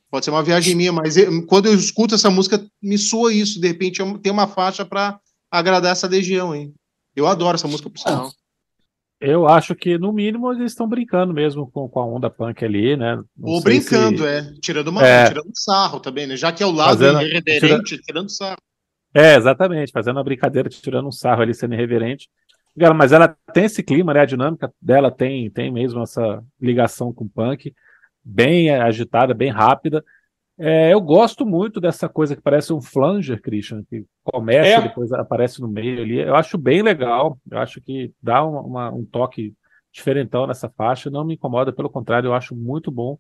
Pode 0.09 0.25
ser 0.25 0.31
uma 0.31 0.43
viagem 0.43 0.75
minha, 0.75 0.91
mas 0.91 1.17
eu, 1.17 1.45
quando 1.45 1.67
eu 1.67 1.73
escuto 1.73 2.15
essa 2.15 2.29
música, 2.29 2.63
me 2.81 2.97
soa 2.97 3.33
isso. 3.33 3.59
De 3.59 3.67
repente, 3.67 4.01
tem 4.21 4.31
uma 4.31 4.47
faixa 4.47 4.85
para 4.85 5.19
agradar 5.51 5.91
essa 5.91 6.07
legião, 6.07 6.55
hein? 6.55 6.73
Eu 7.15 7.27
adoro 7.27 7.55
essa 7.55 7.67
música, 7.67 7.89
por 7.89 7.99
sinal. 7.99 8.31
Eu 9.19 9.47
acho 9.47 9.75
que, 9.75 9.97
no 9.97 10.13
mínimo, 10.13 10.53
eles 10.53 10.71
estão 10.71 10.88
brincando 10.88 11.33
mesmo 11.33 11.69
com, 11.71 11.89
com 11.89 11.99
a 11.99 12.05
onda 12.05 12.29
punk 12.29 12.63
ali, 12.63 12.95
né? 12.95 13.15
Não 13.35 13.53
Ou 13.53 13.61
brincando, 13.61 14.19
se... 14.19 14.25
é. 14.27 14.53
Tirando, 14.61 14.89
uma, 14.89 15.05
é. 15.05 15.27
tirando 15.27 15.51
sarro 15.53 15.99
também, 15.99 16.27
né? 16.27 16.38
Já 16.38 16.51
que 16.51 16.61
é 16.61 16.65
o 16.65 16.71
lado 16.71 16.99
fazendo, 16.99 17.21
irreverente, 17.23 17.83
tira... 17.83 18.01
tirando 18.03 18.29
sarro. 18.29 18.57
É, 19.13 19.35
exatamente. 19.35 19.91
Fazendo 19.91 20.17
uma 20.17 20.23
brincadeira, 20.23 20.69
tirando 20.69 21.07
um 21.07 21.11
sarro 21.11 21.41
ali, 21.41 21.53
sendo 21.53 21.73
irreverente. 21.73 22.29
Mas 22.95 23.11
ela 23.11 23.36
tem 23.53 23.65
esse 23.65 23.82
clima, 23.82 24.13
né? 24.13 24.21
A 24.21 24.25
dinâmica 24.25 24.71
dela 24.82 25.09
tem, 25.09 25.49
tem 25.49 25.71
mesmo 25.71 26.01
essa 26.01 26.43
ligação 26.61 27.11
com 27.11 27.25
o 27.25 27.30
punk 27.30 27.73
bem 28.23 28.69
agitada, 28.69 29.34
bem 29.34 29.49
rápida. 29.49 30.03
É, 30.59 30.91
eu 30.91 30.99
gosto 30.99 31.45
muito 31.45 31.80
dessa 31.80 32.09
coisa 32.09 32.36
que 32.36 32.41
parece 32.41 32.73
um 32.73 32.82
flanger, 32.82 33.41
Christian, 33.41 33.84
que 33.88 34.03
começa 34.23 34.69
é. 34.69 34.82
depois 34.82 35.11
aparece 35.13 35.61
no 35.61 35.67
meio 35.67 36.01
ali. 36.01 36.19
Eu 36.19 36.36
acho 36.36 36.57
bem 36.57 36.82
legal. 36.82 37.38
Eu 37.49 37.59
acho 37.59 37.80
que 37.80 38.11
dá 38.21 38.43
uma, 38.43 38.61
uma, 38.61 38.93
um 38.93 39.05
toque 39.05 39.53
diferentão 39.91 40.45
nessa 40.47 40.69
faixa. 40.69 41.09
Não 41.09 41.23
me 41.23 41.36
incomoda, 41.36 41.71
pelo 41.71 41.89
contrário, 41.89 42.28
eu 42.28 42.34
acho 42.34 42.55
muito 42.55 42.91
bom. 42.91 43.17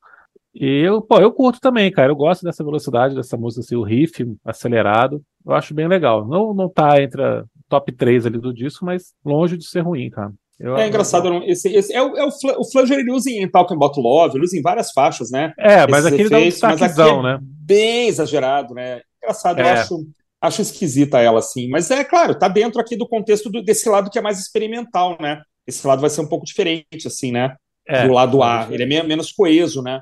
E 0.53 0.81
eu, 0.81 1.01
pô, 1.01 1.19
eu 1.19 1.31
curto 1.31 1.59
também, 1.59 1.91
cara. 1.91 2.11
Eu 2.11 2.15
gosto 2.15 2.43
dessa 2.43 2.63
velocidade 2.63 3.15
dessa 3.15 3.37
música, 3.37 3.61
assim, 3.61 3.75
o 3.75 3.83
riff 3.83 4.25
acelerado. 4.43 5.23
Eu 5.45 5.53
acho 5.53 5.73
bem 5.73 5.87
legal. 5.87 6.27
Não, 6.27 6.53
não 6.53 6.67
tá 6.67 7.01
entre 7.01 7.23
a 7.23 7.43
top 7.69 7.91
3 7.91 8.25
ali 8.25 8.39
do 8.39 8.53
disco, 8.53 8.85
mas 8.85 9.13
longe 9.23 9.57
de 9.57 9.65
ser 9.65 9.81
ruim, 9.81 10.09
cara. 10.09 10.31
Eu, 10.59 10.75
é 10.75 10.87
engraçado, 10.87 11.27
eu... 11.27 11.43
esse, 11.43 11.69
esse, 11.69 11.93
é, 11.93 12.01
o, 12.01 12.17
é 12.17 12.25
o, 12.25 12.29
o 12.59 12.71
Flanger 12.71 12.97
ele 12.97 13.11
usa 13.11 13.29
em 13.29 13.47
Talking 13.47 13.75
About 13.75 13.99
Love, 13.99 14.37
ele 14.37 14.45
usa 14.45 14.57
em 14.57 14.61
várias 14.61 14.91
faixas, 14.91 15.29
né? 15.29 15.53
É, 15.57 15.85
mas 15.87 16.05
aqui 16.05 16.21
ele 16.21 16.29
dá 16.29 16.39
um 16.39 16.43
destaquezão, 16.43 17.19
é 17.19 17.33
né? 17.33 17.39
Bem 17.41 18.07
exagerado, 18.07 18.73
né? 18.73 19.01
Engraçado, 19.21 19.59
é. 19.59 19.61
eu 19.61 19.67
acho, 19.67 20.07
acho 20.41 20.61
esquisita 20.63 21.19
ela, 21.19 21.39
assim. 21.39 21.69
Mas 21.69 21.91
é 21.91 22.03
claro, 22.03 22.33
tá 22.33 22.47
dentro 22.47 22.81
aqui 22.81 22.97
do 22.97 23.07
contexto 23.07 23.51
do, 23.51 23.61
desse 23.61 23.87
lado 23.87 24.09
que 24.09 24.17
é 24.17 24.21
mais 24.21 24.39
experimental, 24.39 25.15
né? 25.21 25.41
Esse 25.67 25.85
lado 25.85 26.01
vai 26.01 26.09
ser 26.09 26.21
um 26.21 26.27
pouco 26.27 26.45
diferente, 26.45 27.05
assim, 27.05 27.31
né? 27.31 27.55
É, 27.87 28.07
do 28.07 28.13
lado 28.13 28.41
A. 28.41 28.67
Ele 28.71 28.83
é 28.83 29.03
menos 29.03 29.31
coeso, 29.31 29.81
né? 29.83 30.01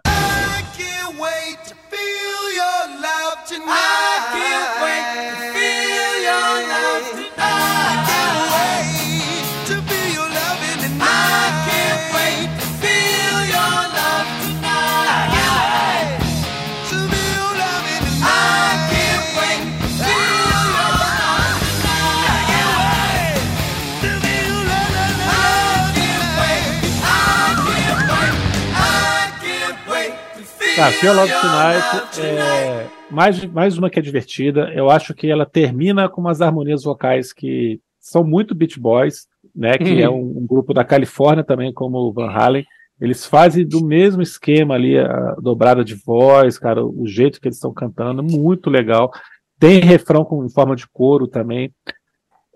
Tá, 30.75 30.91
Fear 30.91 31.15
Love 31.15 31.31
Tonight 31.31 32.21
é 32.21 32.87
mais, 33.09 33.45
mais 33.45 33.77
uma 33.77 33.89
que 33.89 33.97
é 33.97 34.01
divertida. 34.01 34.69
Eu 34.73 34.89
acho 34.89 35.13
que 35.13 35.31
ela 35.31 35.45
termina 35.45 36.09
com 36.09 36.19
umas 36.19 36.41
harmonias 36.41 36.83
vocais 36.83 37.31
que 37.31 37.79
são 37.97 38.25
muito 38.25 38.53
Beach 38.53 38.77
Boys, 38.77 39.25
né? 39.55 39.77
Que 39.77 39.93
uhum. 39.93 39.99
é 39.99 40.09
um, 40.09 40.39
um, 40.39 40.45
grupo 40.45 40.73
da 40.73 40.83
Califórnia 40.83 41.45
também, 41.45 41.71
como 41.71 41.97
o 41.99 42.11
Van 42.11 42.29
Halen. 42.29 42.65
Eles 42.99 43.25
fazem 43.25 43.65
do 43.65 43.85
mesmo 43.85 44.21
esquema 44.21 44.75
ali, 44.75 44.97
a 44.97 45.35
dobrada 45.41 45.81
de 45.81 45.95
voz, 45.95 46.59
cara, 46.59 46.85
o 46.85 47.07
jeito 47.07 47.39
que 47.39 47.47
eles 47.47 47.57
estão 47.57 47.73
cantando, 47.73 48.21
muito 48.21 48.69
legal. 48.69 49.13
Tem 49.57 49.79
refrão 49.79 50.25
com, 50.25 50.43
em 50.43 50.49
forma 50.49 50.75
de 50.75 50.85
coro 50.89 51.25
também. 51.25 51.73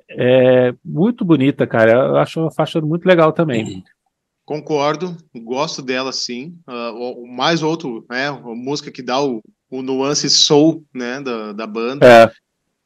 É 0.10 0.74
muito 0.84 1.24
bonita, 1.24 1.66
cara. 1.66 1.92
Eu 1.92 2.18
acho 2.18 2.42
uma 2.42 2.52
faixa 2.52 2.82
muito 2.82 3.06
legal 3.06 3.32
também. 3.32 3.64
Uhum. 3.64 3.84
Concordo, 4.50 5.16
gosto 5.44 5.80
dela 5.80 6.12
sim. 6.12 6.58
Uh, 6.68 7.28
mais 7.28 7.62
outro, 7.62 8.04
né? 8.10 8.30
A 8.30 8.34
música 8.42 8.90
que 8.90 9.04
dá 9.04 9.22
o, 9.22 9.44
o 9.70 9.84
nuance 9.84 10.28
soul, 10.28 10.84
né? 10.92 11.22
Da, 11.22 11.54
da 11.54 11.68
banda. 11.68 12.04
É. 12.04 12.32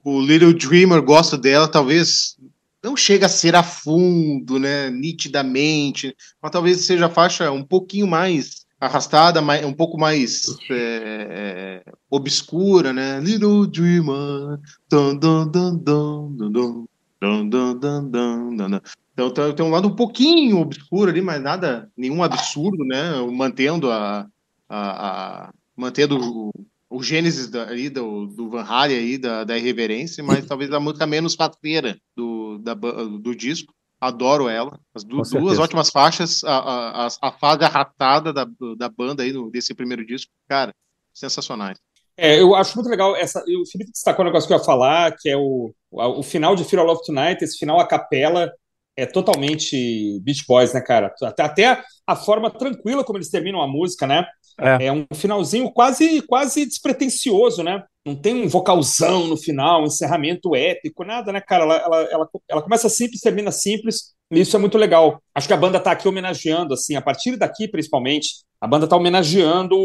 O 0.04 0.20
Little 0.20 0.54
Dreamer, 0.54 1.02
gosto 1.02 1.38
dela, 1.38 1.66
talvez 1.66 2.36
não 2.84 2.98
chega 2.98 3.28
a 3.28 3.30
ser 3.30 3.56
a 3.56 3.64
fundo, 3.64 4.60
né? 4.60 4.90
Nitidamente, 4.90 6.14
mas 6.42 6.52
talvez 6.52 6.82
seja 6.82 7.06
a 7.06 7.10
faixa 7.10 7.50
um 7.50 7.64
pouquinho 7.64 8.08
mais 8.08 8.66
arrastada, 8.78 9.42
mais, 9.42 9.66
um 9.66 9.72
pouco 9.72 9.98
mais 9.98 10.44
é, 10.70 11.82
é, 11.86 11.92
obscura, 12.12 12.92
né? 12.92 13.22
Little 13.22 13.66
Dreamer, 13.68 14.60
dun, 14.90 15.18
dun, 15.18 15.48
dun, 15.48 15.78
dun, 15.78 16.36
dun, 16.36 16.52
dun. 16.52 16.86
Dun, 17.22 17.48
dun, 17.48 17.80
dun, 17.80 18.12
dun, 18.12 18.58
dun. 18.58 18.82
Então 19.14 19.54
tem 19.54 19.66
um 19.66 19.70
lado 19.70 19.88
um 19.88 19.96
pouquinho 19.96 20.60
obscuro 20.60 21.12
ali, 21.12 21.22
mas 21.22 21.42
nada, 21.42 21.90
nenhum 21.96 22.24
absurdo, 22.24 22.84
né? 22.84 23.12
Mantendo 23.32 23.92
a, 23.92 24.28
a, 24.68 25.48
a 25.48 25.54
mantendo 25.76 26.18
o, 26.20 26.52
o 26.90 27.04
gênesis 27.04 27.48
da, 27.48 27.64
ali 27.64 27.90
do, 27.90 28.26
do 28.26 28.50
Van 28.50 28.64
Halen 28.64 28.98
aí, 28.98 29.18
da, 29.18 29.44
da 29.44 29.58
irreverência, 29.58 30.24
mas 30.24 30.46
talvez 30.46 30.72
a 30.72 30.80
música 30.80 31.06
menos 31.06 31.36
faceira 31.36 31.98
do, 32.16 32.58
da, 32.60 32.74
do 32.74 33.36
disco. 33.36 33.74
Adoro 34.02 34.50
ela. 34.50 34.78
As 34.94 35.04
du, 35.04 35.22
duas 35.22 35.60
ótimas 35.60 35.90
faixas, 35.90 36.44
a, 36.44 37.06
a, 37.06 37.08
a 37.22 37.32
fase 37.32 37.64
arrastada 37.64 38.34
da, 38.34 38.46
da 38.78 38.90
banda 38.90 39.24
aí 39.24 39.32
no, 39.32 39.50
desse 39.50 39.74
primeiro 39.74 40.06
disco, 40.06 40.30
cara, 40.48 40.74
sensacionais. 41.14 41.78
É, 42.18 42.40
eu 42.40 42.54
acho 42.54 42.76
muito 42.76 42.90
legal 42.90 43.16
essa. 43.16 43.40
O 43.40 43.66
Felipe 43.66 43.92
destacou 43.92 44.24
um 44.24 44.28
negócio 44.28 44.48
que 44.48 44.54
eu 44.54 44.58
ia 44.58 44.64
falar, 44.64 45.16
que 45.18 45.30
é 45.30 45.38
o, 45.38 45.74
o 45.90 46.22
final 46.22 46.56
de 46.56 46.64
Fear 46.64 46.84
of 46.84 46.92
Love 46.92 47.06
Tonight, 47.06 47.44
esse 47.44 47.58
final 47.58 47.80
a 47.80 47.88
capela 47.88 48.52
é 48.96 49.06
totalmente 49.06 50.20
Beach 50.22 50.44
Boys, 50.48 50.74
né, 50.74 50.82
cara? 50.82 51.14
Até, 51.22 51.44
até 51.44 51.84
a 52.06 52.16
forma 52.16 52.50
tranquila 52.50 53.04
como 53.04 53.18
eles 53.18 53.30
terminam 53.30 53.62
a 53.62 53.68
música, 53.68 54.06
né? 54.06 54.26
É. 54.60 54.86
é, 54.86 54.92
um 54.92 55.06
finalzinho 55.16 55.72
quase 55.72 56.22
quase 56.24 56.66
despretensioso, 56.66 57.64
né? 57.64 57.84
Não 58.06 58.16
tem 58.16 58.36
um 58.36 58.48
vocalzão 58.48 59.28
no 59.28 59.36
final, 59.38 59.82
um 59.82 59.86
encerramento 59.86 60.56
épico, 60.56 61.04
nada, 61.04 61.32
né, 61.32 61.42
cara? 61.42 61.64
Ela, 61.64 61.78
ela, 61.78 62.02
ela, 62.12 62.30
ela 62.50 62.62
começa 62.62 62.88
simples, 62.90 63.22
termina 63.22 63.52
simples, 63.52 64.14
e 64.32 64.42
isso 64.42 64.56
é 64.56 64.60
muito 64.60 64.78
legal. 64.78 65.22
Acho 65.34 65.48
que 65.48 65.54
a 65.54 65.58
banda 65.58 65.80
tá 65.80 65.92
aqui 65.92 66.08
homenageando, 66.08 66.74
assim, 66.74 66.96
a 66.96 67.02
partir 67.02 67.36
daqui, 67.38 67.68
principalmente, 67.68 68.44
a 68.64 68.68
banda 68.68 68.86
está 68.86 68.96
homenageando 68.96 69.76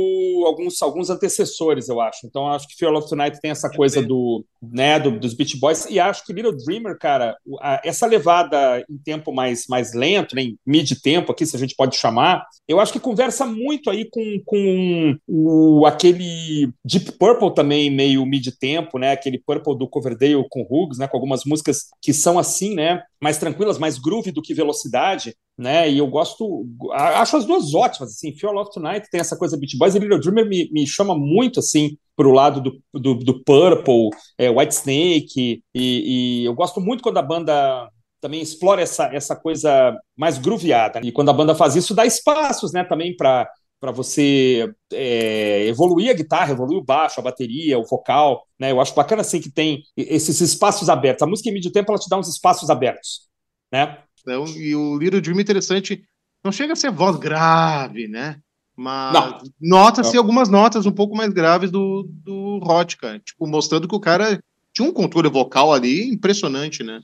alguns, 0.47 0.81
alguns 0.81 1.11
antecessores, 1.11 1.89
eu 1.89 2.01
acho. 2.01 2.25
Então, 2.25 2.47
acho 2.47 2.69
que 2.69 2.77
Fear 2.77 2.95
of 2.95 3.09
Tonight 3.09 3.41
tem 3.41 3.51
essa 3.51 3.69
coisa 3.69 4.01
do, 4.01 4.45
né, 4.63 5.01
do, 5.01 5.19
dos 5.19 5.35
Beach 5.35 5.59
Boys, 5.59 5.87
e 5.91 5.99
acho 5.99 6.25
que 6.25 6.33
Little 6.33 6.57
Dreamer, 6.57 6.97
cara, 6.97 7.37
a, 7.61 7.81
essa 7.85 8.07
levada 8.07 8.85
em 8.89 8.97
tempo 8.97 9.33
mais, 9.33 9.67
mais 9.69 9.93
lento, 9.95 10.37
né, 10.37 10.43
em 10.43 10.59
mid-tempo 10.65 11.33
aqui, 11.33 11.45
se 11.45 11.57
a 11.57 11.59
gente 11.59 11.75
pode 11.75 11.97
chamar, 11.97 12.47
eu 12.69 12.79
acho 12.79 12.93
que 12.93 13.01
conversa 13.01 13.45
muito 13.45 13.91
aí 13.91 14.09
com, 14.09 14.41
com 14.47 15.19
o, 15.27 15.85
aquele 15.85 16.71
Deep 16.85 17.19
Purple 17.19 17.53
também, 17.53 17.91
meio 17.91 18.25
mid-tempo, 18.25 18.97
né, 18.97 19.11
aquele 19.11 19.43
Purple 19.45 19.77
do 19.77 19.89
Coverdale 19.89 20.47
com 20.49 20.65
Hughes, 20.71 20.99
né, 20.99 21.09
com 21.09 21.17
algumas 21.17 21.45
músicas 21.45 21.89
que 22.01 22.15
são 22.15 22.39
assim, 22.39 22.77
né, 22.77 23.03
mais 23.21 23.39
tranquilas, 23.39 23.77
mais 23.77 23.99
groove 23.99 24.31
do 24.31 24.41
que 24.41 24.55
velocidade, 24.55 25.35
né? 25.59 25.91
E 25.91 25.99
eu 25.99 26.07
gosto, 26.07 26.65
acho 26.93 27.37
as 27.37 27.45
duas 27.45 27.75
ótimas, 27.75 28.11
assim, 28.11 28.33
Fear 28.33 28.55
of 28.55 28.71
Tonight 28.73 29.09
tem 29.11 29.21
essa 29.21 29.37
coisa 29.37 29.57
Beat 29.57 29.77
Boys 29.77 29.97
e 29.97 29.99
Little 29.99 30.21
Dreamer 30.21 30.49
me, 30.49 30.71
me 30.71 30.87
chama 30.87 31.17
muito, 31.19 31.59
assim, 31.59 31.99
pro 32.15 32.31
lado 32.31 32.61
do, 32.61 32.81
do, 32.95 33.15
do 33.17 33.43
Purple, 33.43 34.11
é, 34.39 34.49
White 34.49 34.75
Snake, 34.75 35.63
e, 35.75 36.43
e, 36.43 36.45
eu 36.45 36.55
gosto 36.55 36.81
muito 36.81 37.03
quando 37.03 37.19
a 37.19 37.23
banda 37.23 37.91
também 38.21 38.41
explora 38.41 38.83
essa, 38.83 39.07
essa 39.13 39.35
coisa 39.35 39.97
mais 40.17 40.39
grooveada, 40.39 41.01
e 41.03 41.11
quando 41.11 41.31
a 41.31 41.35
banda 41.35 41.55
faz 41.55 41.75
isso, 41.75 41.95
dá 41.95 42.07
espaços, 42.07 42.73
né, 42.73 42.85
também 42.85 43.17
para 43.17 43.49
para 43.81 43.93
você 43.93 44.69
é, 44.93 45.65
evoluir 45.67 46.11
a 46.11 46.13
guitarra, 46.13 46.51
evoluir 46.51 46.81
o 46.81 46.85
baixo, 46.85 47.21
a 47.21 47.23
bateria, 47.23 47.79
o 47.79 47.87
vocal, 47.87 48.45
né? 48.59 48.73
Eu 48.73 48.81
acho 48.81 48.93
bacana 48.93 49.21
assim 49.21 49.41
que 49.41 49.53
tem 49.53 49.85
esses 49.97 50.41
espaços 50.41 50.89
abertos. 50.89 51.23
A 51.23 51.29
música 51.29 51.49
em 51.49 51.53
medio 51.53 51.71
tempo 51.71 51.93
ela 51.93 51.99
te 52.01 52.09
dá 52.09 52.19
uns 52.19 52.27
espaços 52.27 52.71
abertos, 52.71 53.29
né? 53.73 54.03
Então, 54.29 54.47
e 54.57 54.75
o 54.75 54.99
Little 54.99 55.21
Dream 55.21 55.39
é 55.39 55.43
interessante, 55.43 56.05
não 56.45 56.53
chega 56.53 56.75
a 56.75 56.77
ser 56.77 56.91
voz 56.91 57.17
grave, 57.17 58.09
né? 58.09 58.39
Mas 58.77 59.43
nota-se 59.61 60.17
algumas 60.17 60.49
notas 60.49 60.87
um 60.87 60.93
pouco 60.93 61.17
mais 61.17 61.33
graves 61.33 61.71
do, 61.71 62.09
do 62.09 62.61
Rótica, 62.63 63.19
tipo, 63.25 63.47
mostrando 63.47 63.89
que 63.89 63.95
o 63.95 64.01
cara 64.01 64.39
tinha 64.73 64.89
um 64.89 64.93
controle 64.93 65.29
vocal 65.29 65.73
ali 65.73 66.09
impressionante, 66.09 66.85
né? 66.85 67.01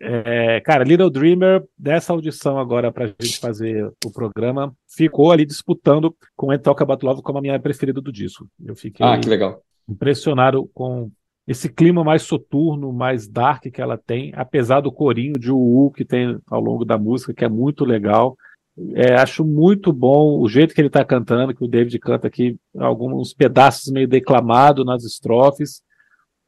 É, 0.00 0.60
cara, 0.60 0.84
Little 0.84 1.10
Dreamer, 1.10 1.64
dessa 1.76 2.12
audição 2.12 2.58
agora 2.58 2.92
pra 2.92 3.08
gente 3.08 3.38
fazer 3.38 3.92
o 4.04 4.10
programa, 4.10 4.72
ficou 4.88 5.32
ali 5.32 5.44
disputando 5.44 6.16
com 6.36 6.52
About 6.52 7.04
Love 7.04 7.22
como 7.22 7.38
a 7.38 7.42
minha 7.42 7.58
preferida 7.58 8.00
do 8.00 8.12
disco. 8.12 8.48
Eu 8.64 8.76
fiquei 8.76 9.04
ah, 9.04 9.18
que 9.18 9.28
legal. 9.28 9.60
impressionado 9.88 10.70
com 10.72 11.10
esse 11.48 11.70
clima 11.70 12.04
mais 12.04 12.20
soturno, 12.24 12.92
mais 12.92 13.26
dark 13.26 13.62
que 13.72 13.80
ela 13.80 13.96
tem, 13.96 14.32
apesar 14.36 14.82
do 14.82 14.92
corinho 14.92 15.32
de 15.32 15.50
UU 15.50 15.90
que 15.90 16.04
tem 16.04 16.38
ao 16.46 16.60
longo 16.60 16.84
da 16.84 16.98
música, 16.98 17.32
que 17.32 17.42
é 17.42 17.48
muito 17.48 17.86
legal. 17.86 18.36
É, 18.94 19.14
acho 19.14 19.42
muito 19.46 19.90
bom 19.90 20.38
o 20.38 20.46
jeito 20.46 20.74
que 20.74 20.80
ele 20.82 20.88
está 20.88 21.02
cantando, 21.02 21.54
que 21.54 21.64
o 21.64 21.66
David 21.66 21.98
canta 22.00 22.28
aqui, 22.28 22.58
alguns 22.76 23.32
pedaços 23.32 23.90
meio 23.90 24.06
declamado 24.06 24.84
nas 24.84 25.04
estrofes. 25.04 25.80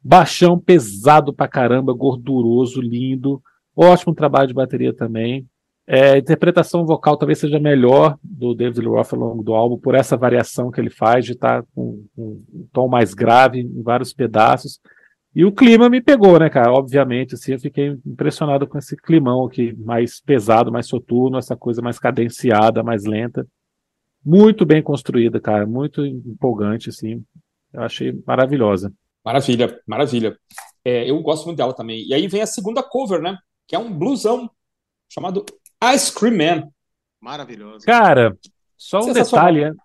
Baixão 0.03 0.59
pesado 0.59 1.33
pra 1.33 1.47
caramba, 1.47 1.93
gorduroso, 1.93 2.79
lindo. 2.79 3.41
Ótimo 3.75 4.13
trabalho 4.13 4.49
de 4.49 4.53
bateria 4.53 4.93
também. 4.93 5.47
É, 5.93 6.11
a 6.11 6.17
interpretação 6.17 6.85
vocal 6.85 7.17
talvez 7.17 7.37
seja 7.37 7.59
melhor 7.59 8.17
do 8.23 8.55
David 8.55 8.79
Lee 8.79 8.87
Roth 8.87 9.11
ao 9.11 9.19
longo 9.19 9.43
do 9.43 9.53
álbum, 9.53 9.77
por 9.77 9.93
essa 9.93 10.15
variação 10.15 10.71
que 10.71 10.79
ele 10.79 10.89
faz 10.89 11.25
de 11.25 11.33
estar 11.33 11.63
tá 11.63 11.67
com, 11.75 12.07
com, 12.15 12.41
um 12.49 12.67
tom 12.71 12.87
mais 12.87 13.13
grave 13.13 13.59
em 13.59 13.83
vários 13.83 14.13
pedaços. 14.13 14.79
E 15.35 15.43
o 15.43 15.51
clima 15.51 15.89
me 15.89 15.99
pegou, 15.99 16.39
né, 16.39 16.49
cara? 16.49 16.71
Obviamente, 16.71 17.35
assim, 17.35 17.51
eu 17.51 17.59
fiquei 17.59 17.97
impressionado 18.05 18.65
com 18.65 18.77
esse 18.77 18.95
climão 18.95 19.45
aqui, 19.45 19.73
mais 19.73 20.21
pesado, 20.21 20.71
mais 20.71 20.87
soturno, 20.87 21.37
essa 21.37 21.57
coisa 21.57 21.81
mais 21.81 21.99
cadenciada, 21.99 22.81
mais 22.81 23.03
lenta. 23.03 23.45
Muito 24.23 24.65
bem 24.65 24.81
construída, 24.81 25.41
cara, 25.41 25.67
muito 25.67 26.05
empolgante, 26.05 26.87
assim. 26.87 27.21
Eu 27.73 27.81
achei 27.81 28.17
maravilhosa. 28.25 28.93
Maravilha, 29.25 29.77
maravilha. 29.85 30.37
É, 30.85 31.09
eu 31.09 31.21
gosto 31.21 31.47
muito 31.47 31.57
dela 31.57 31.73
também. 31.73 32.07
E 32.07 32.13
aí 32.13 32.29
vem 32.29 32.41
a 32.41 32.47
segunda 32.47 32.81
cover, 32.81 33.21
né? 33.21 33.37
Que 33.67 33.75
é 33.75 33.79
um 33.79 33.91
blusão 33.91 34.49
chamado 35.09 35.43
Ice 35.93 36.13
Cream 36.13 36.37
Man. 36.37 36.69
Maravilhoso. 37.19 37.85
Cara, 37.85 38.37
só 38.77 38.99
um 39.01 39.13
detalhe. 39.13 39.69
Né? 39.69 39.75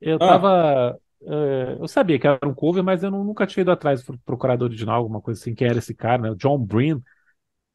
Eu 0.00 0.16
ah. 0.16 0.18
tava. 0.18 0.98
Uh, 1.20 1.80
eu 1.80 1.88
sabia 1.88 2.18
que 2.18 2.26
era 2.26 2.46
um 2.46 2.54
cover, 2.54 2.82
mas 2.82 3.02
eu 3.02 3.10
nunca 3.10 3.46
tinha 3.46 3.62
ido 3.62 3.70
atrás 3.70 4.02
do 4.02 4.18
procurador 4.24 4.68
original, 4.68 4.96
alguma 4.96 5.20
coisa 5.20 5.40
assim. 5.40 5.54
Quem 5.54 5.68
era 5.68 5.78
esse 5.78 5.94
cara, 5.94 6.22
né? 6.22 6.30
O 6.30 6.36
John 6.36 6.58
Breen. 6.58 7.02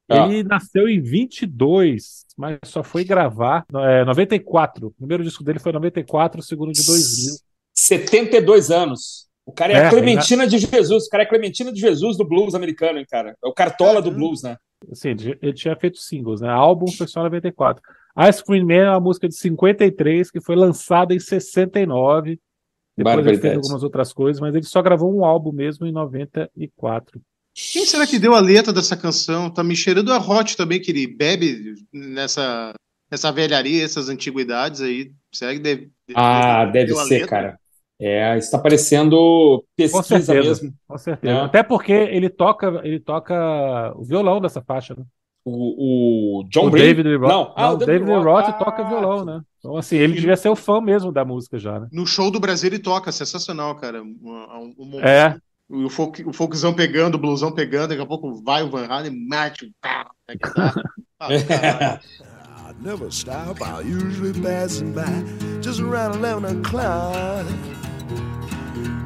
Ah. 0.10 0.28
Ele 0.28 0.44
nasceu 0.44 0.90
em 0.90 1.02
22, 1.02 2.26
mas 2.38 2.60
só 2.66 2.84
foi 2.84 3.04
gravar 3.06 3.66
é, 3.74 4.04
94. 4.04 4.88
O 4.88 4.92
primeiro 4.92 5.24
disco 5.24 5.44
dele 5.44 5.60
foi 5.60 5.72
94, 5.72 6.42
o 6.42 6.44
segundo 6.44 6.74
de 6.74 6.86
2000. 6.86 7.36
72 7.74 8.72
anos. 8.72 9.30
O 9.46 9.54
cara 9.54 9.74
é, 9.74 9.76
é 9.78 9.86
a 9.88 9.90
Clementina 9.90 10.46
de 10.46 10.58
Jesus. 10.58 11.06
O 11.06 11.10
cara 11.10 11.24
é 11.24 11.26
a 11.26 11.30
Clementina 11.30 11.72
de 11.72 11.80
Jesus 11.80 12.18
do 12.18 12.26
blues 12.26 12.54
americano, 12.54 13.00
hein, 13.00 13.06
cara? 13.10 13.36
É 13.44 13.48
o 13.48 13.54
cartola 13.54 14.02
do 14.02 14.12
blues, 14.12 14.44
né? 14.44 14.58
Sim, 14.94 15.16
ele 15.42 15.54
tinha 15.54 15.76
feito 15.76 16.00
singles, 16.00 16.42
né? 16.42 16.50
Álbum 16.50 16.88
foi 16.92 17.08
só 17.08 17.22
em 17.22 17.24
94. 17.24 17.82
Ice 18.30 18.44
Cream 18.44 18.66
Man 18.66 18.74
é 18.74 18.90
uma 18.90 19.00
música 19.00 19.28
de 19.28 19.36
53 19.36 20.32
que 20.32 20.42
foi 20.42 20.56
lançada 20.56 21.14
em 21.14 21.20
69. 21.20 22.40
Depois 22.98 23.26
ele 23.26 23.38
fez 23.38 23.56
algumas 23.56 23.84
outras 23.84 24.12
coisas, 24.12 24.42
mas 24.42 24.54
ele 24.54 24.66
só 24.66 24.82
gravou 24.82 25.16
um 25.16 25.24
álbum 25.24 25.52
mesmo 25.52 25.86
em 25.86 25.92
94. 25.92 27.22
Quem 27.54 27.86
será 27.86 28.08
que 28.08 28.20
deu 28.20 28.34
a 28.34 28.40
letra 28.40 28.72
dessa 28.72 28.96
canção? 28.96 29.50
Tá 29.50 29.64
me 29.64 29.76
cheirando 29.76 30.12
a 30.12 30.18
Hot 30.18 30.56
também, 30.56 30.80
que 30.80 30.92
ele 30.92 31.08
bebe 31.08 31.76
nessa, 31.92 32.74
nessa 33.10 33.32
velharia, 33.32 33.84
essas 33.84 34.10
antiguidades 34.10 34.82
aí. 34.82 35.12
Será 35.32 35.54
que 35.54 35.60
deve. 35.60 35.92
Ah, 36.14 36.66
deve, 36.66 36.94
deve 36.94 37.06
ser, 37.06 37.28
cara. 37.28 37.60
É, 38.04 38.36
está 38.36 38.58
parecendo 38.58 39.64
pesquisa 39.78 40.02
com 40.02 40.04
certeza, 40.04 40.34
mesmo. 40.34 40.74
Com 40.88 40.98
certeza. 40.98 41.34
É. 41.34 41.42
Até 41.42 41.62
porque 41.62 41.92
ele 41.92 42.30
toca, 42.30 42.82
ele 42.84 43.00
toca 43.00 43.94
o 43.96 44.04
violão 44.04 44.42
dessa 44.42 44.60
faixa, 44.60 44.96
né? 44.98 45.04
O, 45.46 46.40
o 46.40 46.44
John 46.50 46.66
o 46.66 46.70
David 46.72 47.08
Lee 47.08 47.18
Roth. 47.18 47.30
Não, 47.30 47.54
ah, 47.56 47.68
não, 47.68 47.76
o 47.76 47.78
David 47.78 48.10
Lee 48.10 48.24
Roth 48.24 48.46
ah, 48.48 48.54
toca 48.54 48.84
violão, 48.84 49.24
né? 49.24 49.42
Então, 49.60 49.78
assim, 49.78 49.98
ele 49.98 50.14
devia 50.14 50.36
ser 50.36 50.50
o 50.50 50.56
fã 50.56 50.82
mesmo 50.82 51.12
da 51.12 51.24
música 51.24 51.60
já, 51.60 51.80
né? 51.80 51.88
No 51.92 52.08
show 52.08 52.32
do 52.32 52.40
Brasil 52.40 52.70
ele 52.70 52.80
toca, 52.80 53.12
sensacional, 53.12 53.76
cara. 53.76 54.02
Um, 54.02 54.18
um, 54.24 54.74
um 54.80 55.00
é. 55.00 55.38
O, 55.70 55.88
folk, 55.88 56.28
o 56.28 56.34
folkzão 56.34 56.74
pegando, 56.74 57.16
o 57.16 57.20
blusão 57.20 57.52
pegando, 57.52 57.90
daqui 57.90 58.02
a 58.02 58.06
pouco 58.06 58.34
vai 58.44 58.64
o 58.64 58.70
Van 58.70 58.88
Halen 58.88 59.14
e 59.14 59.72
carro. 59.80 60.10
ah, 61.20 62.00
never 62.82 63.10
stop, 63.10 63.62
I 63.62 63.82
usually 63.82 64.34
passing 64.42 64.92
by 64.92 65.06
just 65.62 65.80
around 65.80 66.20
11 66.20 66.46
o'clock. 66.46 67.46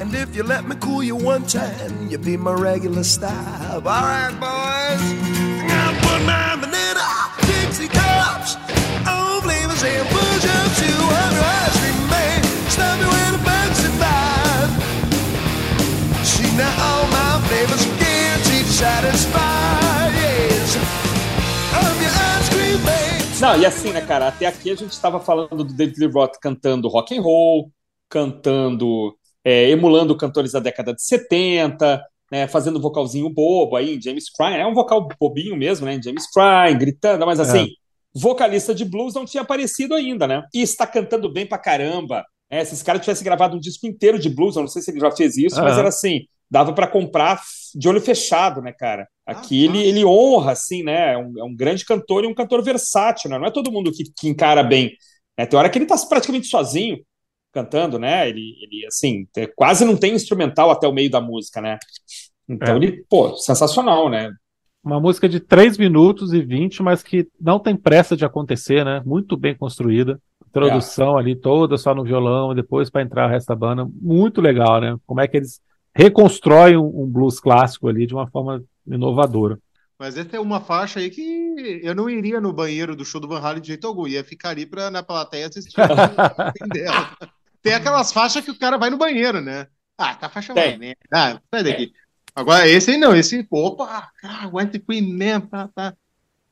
And 0.02 0.14
if 0.14 0.36
you 0.36 0.44
let 0.44 0.68
me 0.68 0.76
cool 0.80 1.04
you 1.04 1.16
one 1.16 1.46
time, 1.46 2.10
you'll 2.10 2.22
be 2.22 2.38
my 2.38 2.54
regular 2.54 3.04
stop. 3.04 3.74
All 3.74 3.82
right, 3.82 4.32
boys. 4.40 5.02
I 5.02 5.68
got 5.68 5.94
one 6.12 6.26
nine 6.26 6.60
banana, 6.62 7.08
Dixie 7.48 7.88
cups, 7.88 8.58
all 9.08 9.42
flavors 9.42 9.84
and 9.84 10.08
push 10.10 10.46
up 10.46 10.70
to 10.80 10.92
ice 11.66 11.76
cream 11.80 12.10
man. 12.10 12.44
Stop 12.70 13.00
me 13.00 13.08
bugs 13.44 13.80
are 13.88 13.96
five. 14.02 14.70
See 16.26 16.52
now 16.58 16.72
all 16.86 17.08
my 17.08 17.42
flavors 17.48 17.86
guaranteed 18.00 18.68
satisfied. 18.68 20.12
Yes, 20.14 20.78
I'm 21.74 21.96
your 22.02 22.12
ice 22.12 22.50
cream 22.50 22.80
man. 22.86 23.16
Não, 23.42 23.62
e 23.62 23.66
assim, 23.66 23.92
né, 23.92 24.02
cara? 24.02 24.28
Até 24.28 24.46
aqui 24.46 24.72
a 24.72 24.76
gente 24.76 24.92
estava 24.92 25.20
falando 25.20 25.64
do 25.64 25.74
David 25.74 26.00
Lee 26.00 26.12
Roth 26.12 26.38
cantando 26.42 26.88
rock 26.88 27.18
and 27.18 27.22
roll, 27.22 27.72
cantando 28.10 29.16
é, 29.46 29.70
emulando 29.70 30.18
cantores 30.18 30.54
da 30.54 30.60
década 30.60 30.92
de 30.92 31.04
70, 31.04 32.04
né, 32.32 32.48
fazendo 32.48 32.82
vocalzinho 32.82 33.30
bobo 33.30 33.76
aí, 33.76 34.02
James 34.02 34.32
Crying, 34.32 34.56
é 34.56 34.66
um 34.66 34.74
vocal 34.74 35.08
bobinho 35.20 35.56
mesmo, 35.56 35.86
né, 35.86 36.00
James 36.04 36.26
Crying, 36.32 36.80
gritando, 36.80 37.24
mas 37.28 37.40
assim, 37.40 37.66
é. 37.66 37.68
vocalista 38.14 38.74
de 38.74 38.84
blues 38.84 39.14
não 39.14 39.24
tinha 39.24 39.44
aparecido 39.44 39.94
ainda, 39.94 40.26
né, 40.26 40.44
e 40.52 40.64
está 40.64 40.88
cantando 40.88 41.32
bem 41.32 41.46
pra 41.46 41.60
caramba, 41.60 42.26
é, 42.50 42.66
se 42.66 42.74
esse 42.74 42.84
cara 42.84 42.98
tivesse 42.98 43.24
gravado 43.24 43.56
um 43.56 43.60
disco 43.60 43.86
inteiro 43.86 44.18
de 44.18 44.30
blues, 44.30 44.56
eu 44.56 44.64
não 44.64 44.68
sei 44.68 44.82
se 44.82 44.90
ele 44.90 45.00
já 45.00 45.12
fez 45.12 45.38
isso, 45.38 45.62
mas 45.62 45.78
era 45.78 45.90
assim, 45.90 46.22
dava 46.50 46.74
para 46.74 46.88
comprar 46.88 47.42
de 47.76 47.88
olho 47.88 48.02
fechado, 48.02 48.64
né, 48.64 48.74
cara, 48.74 49.08
aqui 49.28 49.62
ah, 49.62 49.70
ele, 49.70 49.84
ele 49.86 50.04
honra, 50.04 50.54
assim, 50.54 50.82
né, 50.82 51.14
é 51.14 51.18
um, 51.18 51.34
é 51.38 51.44
um, 51.44 51.56
grande 51.56 51.86
cantor 51.86 52.24
e 52.24 52.28
um 52.28 52.34
cantor 52.34 52.64
versátil, 52.64 53.30
né, 53.30 53.38
não 53.38 53.46
é 53.46 53.52
todo 53.52 53.72
mundo 53.72 53.92
que, 53.92 54.06
que 54.18 54.28
encara 54.28 54.64
bem, 54.64 54.92
né, 55.38 55.46
tem 55.46 55.60
hora 55.60 55.70
que 55.70 55.78
ele 55.78 55.86
tá 55.86 55.96
praticamente 56.10 56.48
sozinho, 56.48 56.98
cantando, 57.56 57.98
né? 57.98 58.28
Ele, 58.28 58.58
ele 58.62 58.86
assim, 58.86 59.26
quase 59.56 59.86
não 59.86 59.96
tem 59.96 60.14
instrumental 60.14 60.70
até 60.70 60.86
o 60.86 60.94
meio 60.94 61.10
da 61.10 61.22
música, 61.22 61.62
né? 61.62 61.80
Então 62.48 62.74
é. 62.74 62.76
ele, 62.76 63.06
pô, 63.10 63.38
sensacional, 63.38 64.10
né? 64.10 64.30
Uma 64.84 65.00
música 65.00 65.28
de 65.28 65.40
3 65.40 65.78
minutos 65.78 66.34
e 66.34 66.42
20, 66.42 66.84
mas 66.84 67.02
que 67.02 67.28
não 67.40 67.58
tem 67.58 67.76
pressa 67.76 68.16
de 68.16 68.26
acontecer, 68.26 68.84
né? 68.84 69.02
Muito 69.06 69.38
bem 69.38 69.56
construída. 69.56 70.20
Introdução 70.48 71.18
é. 71.18 71.22
ali 71.22 71.36
toda 71.36 71.78
só 71.78 71.96
no 71.96 72.04
violão 72.04 72.52
e 72.52 72.56
depois 72.56 72.90
para 72.90 73.02
entrar 73.02 73.28
o 73.28 73.32
resto 73.32 73.48
da 73.48 73.56
banda. 73.56 73.88
Muito 74.02 74.42
legal, 74.42 74.82
né? 74.82 74.96
Como 75.06 75.22
é 75.22 75.28
que 75.28 75.38
eles 75.38 75.62
reconstroem 75.96 76.78
um 76.78 77.08
blues 77.08 77.40
clássico 77.40 77.88
ali 77.88 78.06
de 78.06 78.14
uma 78.14 78.28
forma 78.28 78.62
inovadora. 78.86 79.58
Mas 79.98 80.18
essa 80.18 80.36
é 80.36 80.40
uma 80.40 80.60
faixa 80.60 81.00
aí 81.00 81.10
que 81.10 81.80
eu 81.82 81.96
não 81.96 82.10
iria 82.10 82.42
no 82.42 82.52
banheiro 82.52 82.98
do 82.98 83.06
show 83.06 83.22
do 83.22 83.30
Van 83.30 83.40
Halen 83.40 83.62
de 83.62 83.70
jeito 83.70 83.88
algum. 83.88 84.06
Ia 84.06 84.26
ficar 84.26 84.50
ali 84.50 84.66
pra, 84.66 84.92
na 84.92 85.02
plateia 85.02 85.48
assistir 85.48 85.74
dela. 86.74 87.16
Tem 87.66 87.74
aquelas 87.74 88.14
faixas 88.14 88.46
que 88.46 88.52
o 88.52 88.60
cara 88.60 88.78
vai 88.78 88.92
no 88.92 88.98
banheiro, 88.98 89.42
né? 89.42 89.66
Ah, 89.98 90.14
tá 90.14 90.30
faixa 90.30 90.54
vai, 90.54 90.78
né? 90.78 90.94
Ah, 91.12 91.42
sai 91.52 91.64
daqui. 91.64 91.92
Agora, 92.36 92.68
esse 92.68 92.92
aí 92.92 92.98
não, 92.98 93.16
esse, 93.16 93.44
opa, 93.50 94.08
ah, 94.24 94.50
White 94.54 94.78
Queen 94.80 95.02
mesmo, 95.02 95.48
tá, 95.48 95.68
tá. 95.74 95.96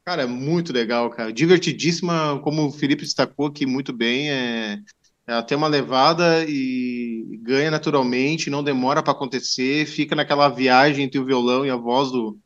Cara, 0.04 0.24
é 0.24 0.26
muito 0.26 0.74
legal, 0.74 1.08
cara. 1.12 1.32
Divertidíssima, 1.32 2.40
como 2.44 2.66
o 2.66 2.72
Felipe 2.72 3.04
destacou 3.04 3.46
aqui 3.46 3.64
muito 3.64 3.94
bem. 3.94 4.32
É, 4.32 4.80
ela 5.28 5.44
tem 5.44 5.56
uma 5.56 5.68
levada 5.68 6.46
e 6.48 7.40
ganha 7.44 7.70
naturalmente, 7.70 8.50
não 8.50 8.64
demora 8.64 9.04
para 9.04 9.12
acontecer, 9.12 9.86
fica 9.86 10.16
naquela 10.16 10.50
viagem 10.50 11.06
entre 11.06 11.20
o 11.20 11.26
violão 11.26 11.64
e 11.64 11.70
a 11.70 11.76
voz 11.76 12.12
do, 12.12 12.40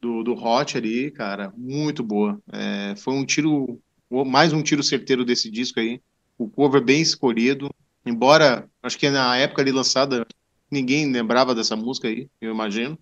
do, 0.00 0.24
do 0.24 0.34
Hot 0.34 0.76
ali, 0.76 1.12
cara, 1.12 1.52
muito 1.56 2.02
boa. 2.02 2.40
É, 2.52 2.96
foi 2.96 3.14
um 3.14 3.24
tiro, 3.24 3.80
mais 4.26 4.52
um 4.52 4.62
tiro 4.62 4.82
certeiro 4.82 5.24
desse 5.24 5.48
disco 5.48 5.78
aí. 5.78 6.00
O 6.36 6.48
cover 6.48 6.82
bem 6.82 7.00
escolhido, 7.00 7.70
embora 8.04 8.68
acho 8.82 8.98
que 8.98 9.10
na 9.10 9.36
época 9.36 9.62
ali 9.62 9.72
lançada 9.72 10.26
ninguém 10.70 11.10
lembrava 11.10 11.54
dessa 11.54 11.76
música 11.76 12.08
aí, 12.08 12.28
eu 12.40 12.50
imagino. 12.50 12.98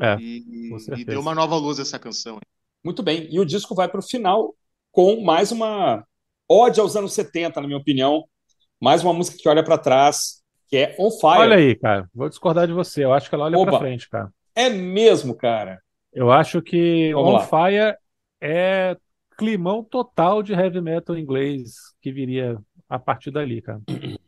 É, 0.00 0.16
e, 0.18 0.70
e 0.96 1.04
deu 1.04 1.20
uma 1.20 1.34
nova 1.34 1.56
luz 1.56 1.78
essa 1.78 1.98
canção. 1.98 2.38
Muito 2.82 3.02
bem. 3.02 3.28
E 3.30 3.38
o 3.38 3.44
disco 3.44 3.74
vai 3.74 3.88
para 3.88 4.00
o 4.00 4.02
final 4.02 4.54
com 4.90 5.22
mais 5.22 5.52
uma 5.52 6.04
ode 6.48 6.80
aos 6.80 6.96
anos 6.96 7.12
70, 7.12 7.60
na 7.60 7.66
minha 7.66 7.78
opinião. 7.78 8.24
Mais 8.80 9.04
uma 9.04 9.12
música 9.12 9.36
que 9.38 9.48
olha 9.48 9.62
para 9.62 9.76
trás, 9.76 10.42
que 10.68 10.76
é 10.76 10.96
On 10.98 11.10
Fire. 11.10 11.40
Olha 11.40 11.56
aí, 11.56 11.76
cara. 11.76 12.08
Vou 12.14 12.28
discordar 12.28 12.66
de 12.66 12.72
você. 12.72 13.04
Eu 13.04 13.12
acho 13.12 13.28
que 13.28 13.34
ela 13.34 13.44
olha 13.44 13.62
para 13.62 13.78
frente, 13.78 14.08
cara. 14.08 14.32
É 14.54 14.70
mesmo, 14.70 15.34
cara. 15.34 15.80
Eu 16.12 16.32
acho 16.32 16.62
que 16.62 17.12
Vamos 17.12 17.28
On 17.28 17.32
lá. 17.34 17.40
Fire 17.46 17.96
é 18.40 18.96
climão 19.36 19.84
total 19.84 20.42
de 20.42 20.52
heavy 20.52 20.80
metal 20.80 21.16
inglês 21.16 21.74
que 22.00 22.10
viria 22.10 22.58
a 22.88 22.98
partir 22.98 23.30
dali, 23.30 23.60
cara. 23.62 23.80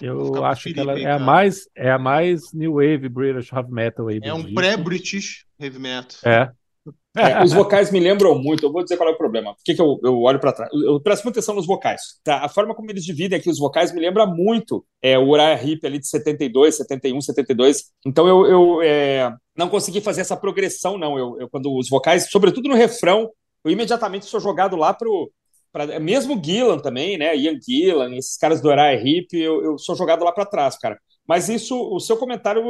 Eu 0.00 0.44
acho 0.44 0.72
que 0.72 0.78
ela 0.78 0.98
é 0.98 1.12
a 1.12 1.18
mais 1.18 1.68
é 1.76 1.90
a 1.90 1.98
mais 1.98 2.52
new 2.52 2.74
wave 2.74 3.08
British 3.08 3.52
heavy 3.52 3.72
metal 3.72 4.08
aí. 4.08 4.20
É 4.22 4.32
um 4.32 4.54
pré-British 4.54 5.44
heavy 5.58 5.78
metal. 5.78 6.18
É. 6.24 6.50
É, 7.16 7.42
os 7.42 7.52
vocais 7.52 7.90
me 7.90 7.98
lembram 7.98 8.38
muito. 8.38 8.64
Eu 8.64 8.72
vou 8.72 8.82
dizer 8.82 8.96
qual 8.96 9.08
é 9.08 9.12
o 9.12 9.18
problema. 9.18 9.52
Por 9.54 9.64
que, 9.64 9.74
que 9.74 9.82
eu, 9.82 9.98
eu 10.04 10.20
olho 10.20 10.38
para 10.38 10.52
trás? 10.52 10.70
Eu 10.72 11.00
presto 11.00 11.24
muita 11.24 11.40
atenção 11.40 11.56
nos 11.56 11.66
vocais. 11.66 12.00
Tá? 12.22 12.44
A 12.44 12.48
forma 12.48 12.74
como 12.74 12.90
eles 12.90 13.04
dividem 13.04 13.36
aqui 13.36 13.50
os 13.50 13.58
vocais 13.58 13.92
me 13.92 14.00
lembra 14.00 14.26
muito 14.26 14.84
é, 15.02 15.18
o 15.18 15.28
Uriah 15.28 15.60
Heep 15.60 15.84
ali 15.84 15.98
de 15.98 16.06
72, 16.06 16.76
71, 16.76 17.20
72. 17.20 17.84
Então 18.06 18.28
eu, 18.28 18.46
eu 18.46 18.82
é, 18.82 19.32
não 19.56 19.68
consegui 19.68 20.00
fazer 20.00 20.20
essa 20.20 20.36
progressão, 20.36 20.96
não. 20.96 21.18
Eu, 21.18 21.40
eu, 21.40 21.48
quando 21.48 21.76
os 21.76 21.88
vocais, 21.88 22.30
sobretudo 22.30 22.68
no 22.68 22.76
refrão, 22.76 23.28
eu 23.64 23.70
imediatamente 23.72 24.26
sou 24.26 24.40
jogado 24.40 24.76
lá 24.76 24.94
pro. 24.94 25.30
Pra, 25.72 26.00
mesmo 26.00 26.42
Gillan 26.42 26.78
também, 26.78 27.16
né? 27.16 27.36
Ian 27.36 27.58
Gillan, 27.60 28.14
esses 28.16 28.36
caras 28.36 28.60
do 28.60 28.68
Uriah 28.68 28.94
Heep, 28.94 29.32
eu, 29.34 29.62
eu 29.62 29.78
sou 29.78 29.94
jogado 29.94 30.24
lá 30.24 30.32
para 30.32 30.46
trás, 30.46 30.76
cara. 30.76 30.98
Mas 31.26 31.48
isso, 31.48 31.76
o 31.76 32.00
seu 32.00 32.16
comentário, 32.16 32.62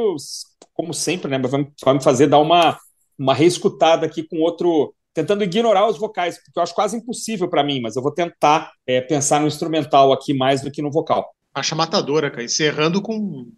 como 0.73 0.93
sempre, 0.93 1.29
né? 1.29 1.39
Vai 1.83 1.93
me 1.93 2.03
fazer 2.03 2.27
dar 2.27 2.39
uma 2.39 2.77
uma 3.21 3.35
reescutada 3.35 4.05
aqui 4.05 4.23
com 4.23 4.39
outro, 4.39 4.95
tentando 5.13 5.43
ignorar 5.43 5.87
os 5.87 5.99
vocais, 5.99 6.43
porque 6.43 6.57
eu 6.57 6.63
acho 6.63 6.73
quase 6.73 6.97
impossível 6.97 7.47
para 7.47 7.63
mim, 7.63 7.79
mas 7.79 7.95
eu 7.95 8.01
vou 8.01 8.11
tentar 8.11 8.71
é, 8.87 8.99
pensar 8.99 9.39
no 9.39 9.45
instrumental 9.45 10.11
aqui 10.11 10.33
mais 10.33 10.61
do 10.61 10.71
que 10.71 10.81
no 10.81 10.91
vocal. 10.91 11.31
Acha 11.53 11.75
matadora, 11.75 12.31
cara. 12.31 12.43
Encerrando 12.43 12.99
com, 12.99 13.51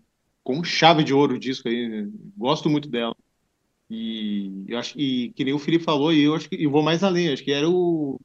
com 0.43 0.63
chave 0.65 1.03
de 1.03 1.13
ouro 1.13 1.35
o 1.35 1.39
disco 1.39 1.69
aí. 1.69 2.09
Gosto 2.35 2.69
muito 2.69 2.89
dela. 2.89 3.15
E 3.89 4.65
eu 4.67 4.77
acho 4.77 4.99
e 4.99 5.31
que 5.33 5.45
nem 5.45 5.53
o 5.53 5.59
Felipe 5.59 5.85
falou, 5.85 6.11
e 6.11 6.23
eu 6.23 6.35
acho 6.35 6.49
que 6.49 6.61
eu 6.61 6.71
vou 6.71 6.81
mais 6.83 7.03
além, 7.03 7.31
acho 7.31 7.43
que 7.43 7.51
era 7.51 7.69
o 7.69 8.19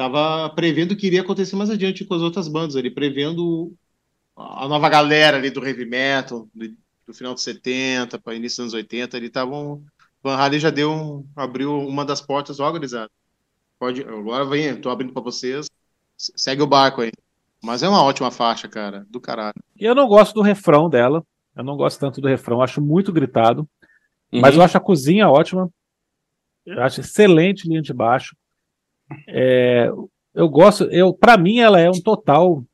tava 0.00 0.48
prevendo 0.54 0.92
o 0.92 0.96
que 0.96 1.08
iria 1.08 1.20
acontecer 1.20 1.54
mais 1.56 1.68
adiante 1.68 2.06
com 2.06 2.14
as 2.14 2.22
outras 2.22 2.48
bandas 2.48 2.74
ali, 2.74 2.90
prevendo 2.90 3.70
a 4.34 4.66
nova 4.66 4.88
galera 4.88 5.36
ali 5.36 5.50
do 5.50 5.62
heavy 5.62 5.84
metal, 5.84 6.48
do, 6.54 6.74
do 7.06 7.12
final 7.12 7.34
dos 7.34 7.42
70 7.42 8.18
para 8.18 8.34
início 8.34 8.64
dos 8.64 8.72
anos 8.72 8.74
80, 8.74 9.18
eles 9.18 9.28
estavam 9.28 9.84
Van 10.22 10.36
Halen 10.36 10.58
já 10.58 10.70
deu 10.70 10.90
um, 10.90 11.26
abriu 11.36 11.78
uma 11.78 12.02
das 12.02 12.22
portas, 12.22 12.56
gurizada. 12.56 13.10
Pode, 13.78 14.02
agora 14.02 14.46
vem, 14.46 14.74
tô 14.80 14.88
abrindo 14.88 15.12
para 15.12 15.22
vocês. 15.22 15.66
Segue 16.16 16.62
o 16.62 16.66
barco 16.66 17.02
aí. 17.02 17.12
Mas 17.62 17.82
é 17.82 17.88
uma 17.88 18.02
ótima 18.02 18.30
faixa, 18.30 18.68
cara, 18.68 19.06
do 19.10 19.20
caralho. 19.20 19.62
E 19.78 19.84
eu 19.84 19.94
não 19.94 20.08
gosto 20.08 20.32
do 20.32 20.40
refrão 20.40 20.88
dela. 20.88 21.22
Eu 21.54 21.62
não 21.62 21.76
gosto 21.76 22.00
tanto 22.00 22.22
do 22.22 22.28
refrão, 22.28 22.62
acho 22.62 22.80
muito 22.80 23.12
gritado. 23.12 23.68
Uhum. 24.32 24.40
Mas 24.40 24.54
eu 24.54 24.62
acho 24.62 24.78
a 24.78 24.80
cozinha 24.80 25.28
ótima. 25.28 25.68
Eu 26.64 26.82
acho 26.82 27.00
excelente 27.00 27.68
linha 27.68 27.82
de 27.82 27.92
baixo. 27.92 28.34
É, 29.28 29.90
eu 30.34 30.48
gosto, 30.48 30.84
eu 30.84 31.12
para 31.12 31.36
mim 31.36 31.58
ela 31.58 31.80
é 31.80 31.88
um 31.88 32.00
total 32.00 32.64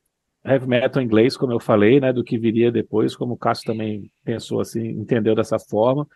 heavy 0.45 0.67
metal 0.69 1.03
inglês, 1.03 1.37
como 1.37 1.53
eu 1.53 1.61
falei, 1.61 2.01
né, 2.01 2.13
do 2.13 2.23
que 2.23 2.39
viria 2.39 2.71
depois, 2.71 3.17
como 3.17 3.35
o 3.35 3.37
Cássio 3.37 3.67
também 3.67 4.11
pensou 4.25 4.61
assim, 4.61 4.87
entendeu 4.89 5.35
dessa 5.35 5.59
forma. 5.59 6.07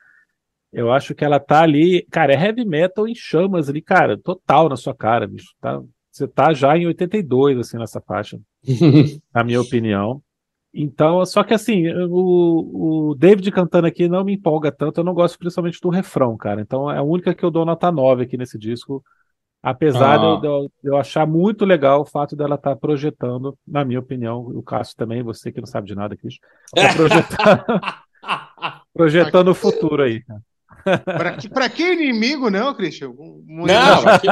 Eu 0.72 0.92
acho 0.92 1.14
que 1.14 1.24
ela 1.24 1.40
tá 1.40 1.62
ali, 1.62 2.06
cara, 2.10 2.32
é 2.32 2.40
heavy 2.40 2.64
metal 2.64 3.08
em 3.08 3.14
chamas 3.14 3.68
ali, 3.68 3.82
cara, 3.82 4.16
total 4.16 4.68
na 4.68 4.76
sua 4.76 4.94
cara, 4.94 5.26
bicho. 5.26 5.52
Tá, 5.60 5.82
você 6.10 6.28
tá 6.28 6.52
já 6.52 6.76
em 6.76 6.86
82, 6.86 7.58
assim, 7.58 7.76
nessa 7.76 8.00
faixa, 8.00 8.38
na 9.34 9.42
minha 9.42 9.60
opinião. 9.60 10.22
Então, 10.72 11.24
só 11.26 11.42
que 11.42 11.52
assim, 11.52 11.88
o, 12.08 13.10
o 13.10 13.14
David 13.16 13.50
cantando 13.50 13.88
aqui 13.88 14.08
não 14.08 14.24
me 14.24 14.34
empolga 14.34 14.70
tanto, 14.70 15.00
eu 15.00 15.04
não 15.04 15.14
gosto 15.14 15.36
principalmente 15.36 15.80
do 15.80 15.88
refrão, 15.88 16.36
cara. 16.36 16.60
Então 16.60 16.88
é 16.88 16.98
a 16.98 17.02
única 17.02 17.34
que 17.34 17.44
eu 17.44 17.50
dou 17.50 17.64
nota 17.64 17.90
9 17.90 18.22
aqui 18.22 18.36
nesse 18.36 18.56
disco. 18.56 19.02
Apesar 19.62 20.14
ah. 20.14 20.40
de, 20.40 20.46
eu, 20.46 20.72
de, 20.82 20.90
eu, 20.90 20.96
achar 20.96 21.26
muito 21.26 21.66
legal 21.66 22.00
o 22.00 22.06
fato 22.06 22.34
dela 22.34 22.54
estar 22.54 22.70
tá 22.70 22.76
projetando, 22.76 23.56
na 23.66 23.84
minha 23.84 24.00
opinião, 24.00 24.38
o 24.40 24.62
Cássio 24.62 24.96
também, 24.96 25.22
você 25.22 25.52
que 25.52 25.60
não 25.60 25.66
sabe 25.66 25.86
de 25.86 25.94
nada, 25.94 26.16
Cris, 26.16 26.36
tá 26.74 26.94
projetando, 26.96 27.80
projetando 28.94 29.48
o 29.48 29.54
futuro 29.54 30.02
aí. 30.02 30.22
Pra 31.04 31.36
que, 31.36 31.48
pra 31.48 31.68
que 31.68 31.92
inimigo, 31.92 32.48
não, 32.48 32.74
Christian? 32.74 33.12
não, 33.46 34.08
aqui, 34.08 34.28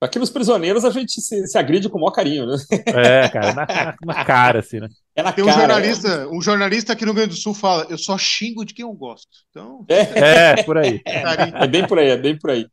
aqui 0.00 0.18
nos 0.18 0.30
prisioneiros 0.30 0.84
a 0.84 0.90
gente 0.90 1.20
se, 1.20 1.46
se 1.46 1.56
agride 1.56 1.88
com 1.88 1.98
o 1.98 2.00
maior 2.00 2.10
carinho, 2.10 2.44
né? 2.44 2.56
É, 2.86 3.28
cara, 3.28 3.54
na, 3.54 3.96
na 4.04 4.24
cara, 4.24 4.58
assim, 4.58 4.80
né? 4.80 4.88
É 5.14 5.22
na 5.22 5.32
Tem 5.32 5.44
um 5.44 5.46
cara, 5.46 5.60
jornalista, 5.60 6.08
é. 6.08 6.26
um 6.26 6.42
jornalista 6.42 6.92
aqui 6.92 7.04
no 7.04 7.12
Rio 7.12 7.20
Grande 7.20 7.36
do 7.36 7.40
Sul 7.40 7.54
fala, 7.54 7.86
eu 7.88 7.96
só 7.96 8.18
xingo 8.18 8.64
de 8.64 8.74
quem 8.74 8.84
eu 8.84 8.92
gosto. 8.92 9.28
Então... 9.50 9.86
É, 9.88 10.54
é 10.54 10.62
por 10.64 10.76
aí. 10.76 11.00
É 11.04 11.68
bem 11.68 11.86
por 11.86 12.00
aí, 12.00 12.08
é 12.08 12.16
bem 12.16 12.36
por 12.36 12.50
aí. 12.50 12.66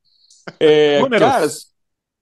É, 0.60 1.00
números. 1.02 1.30
Caras, 1.30 1.74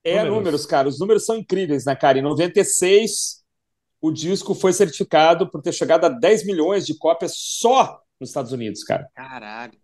é 0.04 0.16
números. 0.16 0.36
números, 0.36 0.66
cara. 0.66 0.88
Os 0.88 1.00
números 1.00 1.26
são 1.26 1.36
incríveis, 1.38 1.86
né, 1.86 1.96
cara? 1.96 2.20
Em 2.20 2.22
96, 2.22 3.42
o 4.02 4.12
disco 4.12 4.54
foi 4.56 4.74
certificado 4.74 5.50
por 5.50 5.62
ter 5.62 5.74
chegado 5.74 6.06
a 6.06 6.10
10 6.10 6.46
milhões 6.46 6.86
de 6.86 6.98
cópias 6.98 7.34
só 7.36 8.02
nos 8.20 8.30
Estados 8.30 8.52
Unidos, 8.52 8.84
cara. 8.84 9.08
Caralho. 9.14 9.80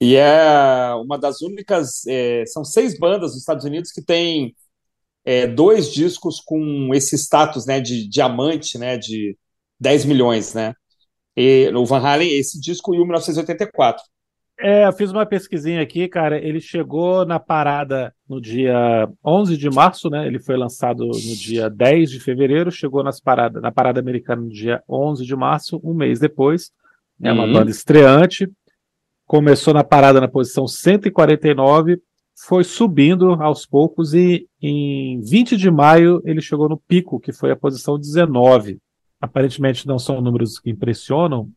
E 0.00 0.14
é 0.16 0.94
uma 0.94 1.18
das 1.18 1.40
únicas. 1.40 2.06
É, 2.06 2.44
são 2.46 2.64
seis 2.64 2.98
bandas 2.98 3.32
nos 3.32 3.40
Estados 3.40 3.64
Unidos 3.64 3.90
que 3.90 4.02
tem 4.02 4.54
é, 5.24 5.46
dois 5.46 5.92
discos 5.92 6.40
com 6.40 6.94
esse 6.94 7.16
status 7.16 7.66
né, 7.66 7.80
de 7.80 8.08
diamante, 8.08 8.78
né, 8.78 8.96
de 8.96 9.36
10 9.80 10.04
milhões. 10.04 10.54
Né? 10.54 10.74
E, 11.36 11.70
o 11.74 11.84
Van 11.84 12.00
Halen, 12.00 12.30
esse 12.30 12.60
disco 12.60 12.94
em 12.94 12.98
1984. 12.98 14.02
É, 14.58 14.86
eu 14.86 14.92
fiz 14.92 15.12
uma 15.12 15.26
pesquisinha 15.26 15.82
aqui, 15.82 16.08
cara. 16.08 16.38
Ele 16.38 16.60
chegou 16.60 17.26
na 17.26 17.38
parada 17.38 18.14
no 18.28 18.40
dia 18.40 19.08
11 19.24 19.56
de 19.56 19.68
março, 19.68 20.08
né? 20.08 20.26
Ele 20.26 20.38
foi 20.38 20.56
lançado 20.56 21.04
no 21.06 21.12
dia 21.12 21.68
10 21.68 22.10
de 22.10 22.20
fevereiro, 22.20 22.70
chegou 22.70 23.02
nas 23.02 23.20
parada, 23.20 23.60
na 23.60 23.70
parada 23.70 24.00
americana 24.00 24.42
no 24.42 24.48
dia 24.48 24.82
11 24.88 25.24
de 25.26 25.36
março, 25.36 25.80
um 25.84 25.92
mês 25.92 26.18
depois. 26.18 26.70
É 27.22 27.32
uma 27.32 27.44
uhum. 27.44 27.52
banda 27.52 27.70
estreante 27.70 28.50
começou 29.26 29.74
na 29.74 29.82
parada 29.82 30.20
na 30.20 30.28
posição 30.28 30.66
149, 30.68 32.00
foi 32.46 32.62
subindo 32.62 33.32
aos 33.42 33.66
poucos 33.66 34.14
e 34.14 34.46
em 34.62 35.20
20 35.20 35.56
de 35.56 35.70
maio 35.70 36.22
ele 36.24 36.40
chegou 36.40 36.68
no 36.68 36.76
pico, 36.76 37.18
que 37.18 37.32
foi 37.32 37.50
a 37.50 37.56
posição 37.56 37.98
19. 37.98 38.78
Aparentemente 39.20 39.86
não 39.86 39.98
são 39.98 40.20
números 40.20 40.58
que 40.58 40.70
impressionam, 40.70 41.50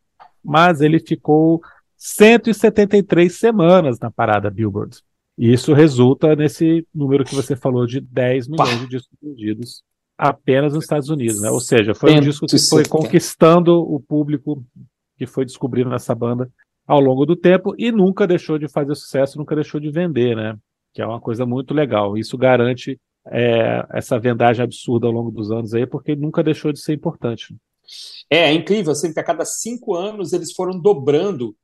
mas 0.43 0.81
ele 0.81 0.99
ficou 0.99 1.61
173 1.99 3.31
semanas 3.37 3.99
na 3.99 4.09
parada 4.09 4.49
Billboard. 4.49 5.01
E 5.37 5.53
isso 5.53 5.73
resulta 5.73 6.35
nesse 6.35 6.87
número 6.93 7.23
que 7.23 7.35
você 7.35 7.55
falou 7.55 7.85
de 7.85 8.01
10 8.01 8.47
milhões 8.47 8.69
Pá. 8.69 8.75
de 8.75 8.87
discos 8.87 9.17
vendidos 9.21 9.83
apenas 10.17 10.73
nos 10.73 10.83
Estados 10.83 11.09
Unidos, 11.09 11.41
né? 11.41 11.49
Ou 11.49 11.61
seja, 11.61 11.93
foi 11.93 12.13
um 12.13 12.19
disco 12.19 12.45
que 12.45 12.57
foi 12.57 12.83
conquistando 12.85 13.79
o 13.79 13.99
público 14.01 14.65
que 15.17 15.25
foi 15.25 15.45
descobrindo 15.45 15.93
essa 15.93 16.15
banda 16.15 16.49
ao 16.87 16.99
longo 16.99 17.25
do 17.25 17.35
tempo 17.35 17.75
e 17.77 17.91
nunca 17.91 18.25
deixou 18.25 18.57
de 18.57 18.67
fazer 18.67 18.95
sucesso, 18.95 19.37
nunca 19.37 19.53
deixou 19.53 19.79
de 19.79 19.91
vender, 19.91 20.35
né? 20.35 20.57
Que 20.93 21.01
é 21.01 21.05
uma 21.05 21.21
coisa 21.21 21.45
muito 21.45 21.73
legal. 21.73 22.17
Isso 22.17 22.37
garante 22.37 22.99
é, 23.27 23.85
essa 23.91 24.17
vendagem 24.17 24.63
absurda 24.63 25.07
ao 25.07 25.13
longo 25.13 25.31
dos 25.31 25.51
anos 25.51 25.73
aí, 25.73 25.85
porque 25.85 26.15
nunca 26.15 26.41
deixou 26.41 26.71
de 26.71 26.79
ser 26.79 26.93
importante. 26.93 27.55
É, 28.29 28.49
é 28.49 28.53
incrível, 28.53 28.91
assim, 28.91 29.13
que 29.13 29.19
a 29.19 29.23
cada 29.23 29.45
cinco 29.45 29.95
anos 29.95 30.33
eles 30.33 30.53
foram 30.53 30.79
dobrando, 30.79 31.55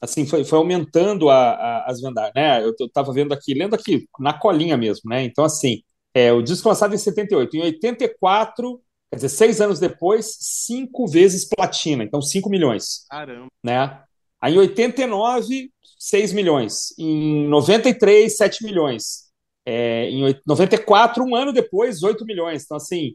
assim, 0.00 0.26
foi, 0.26 0.44
foi 0.44 0.58
aumentando 0.58 1.28
a, 1.30 1.50
a, 1.50 1.90
as 1.90 2.00
vendagens, 2.00 2.34
né? 2.34 2.64
Eu 2.64 2.74
estava 2.80 3.12
vendo 3.12 3.32
aqui, 3.32 3.54
lendo 3.54 3.74
aqui, 3.74 4.06
na 4.18 4.32
colinha 4.32 4.76
mesmo, 4.76 5.10
né? 5.10 5.22
Então, 5.24 5.44
assim, 5.44 5.82
é, 6.14 6.32
o 6.32 6.42
disco 6.42 6.68
lançado 6.68 6.94
em 6.94 6.98
78, 6.98 7.56
em 7.56 7.62
84 7.62 8.80
Quer 9.10 9.16
dizer, 9.16 9.28
seis 9.30 9.60
anos 9.60 9.80
depois, 9.80 10.36
cinco 10.38 11.06
vezes 11.06 11.48
platina, 11.48 12.04
então 12.04 12.20
5 12.20 12.50
milhões. 12.50 13.06
Caramba. 13.08 13.48
Né? 13.64 14.02
Aí 14.40 14.54
em 14.54 14.58
89, 14.58 15.72
6 15.98 16.32
milhões. 16.32 16.94
Em 16.98 17.48
93, 17.48 18.36
7 18.36 18.64
milhões. 18.64 19.28
É, 19.64 20.10
em 20.10 20.34
94, 20.46 21.24
um 21.24 21.34
ano 21.34 21.52
depois, 21.52 22.02
8 22.02 22.24
milhões. 22.26 22.64
Então, 22.64 22.76
assim, 22.76 23.14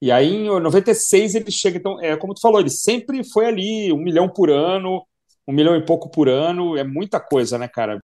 e 0.00 0.12
aí 0.12 0.28
em 0.28 0.60
96 0.60 1.34
ele 1.34 1.50
chega. 1.50 1.78
Então, 1.78 2.00
é 2.02 2.16
como 2.16 2.34
tu 2.34 2.40
falou, 2.40 2.60
ele 2.60 2.70
sempre 2.70 3.24
foi 3.24 3.46
ali, 3.46 3.92
um 3.92 3.98
milhão 3.98 4.28
por 4.28 4.50
ano, 4.50 5.02
um 5.50 5.52
milhão 5.52 5.76
e 5.76 5.84
pouco 5.84 6.08
por 6.08 6.28
ano. 6.28 6.76
É 6.76 6.84
muita 6.84 7.20
coisa, 7.20 7.58
né, 7.58 7.68
cara? 7.68 7.98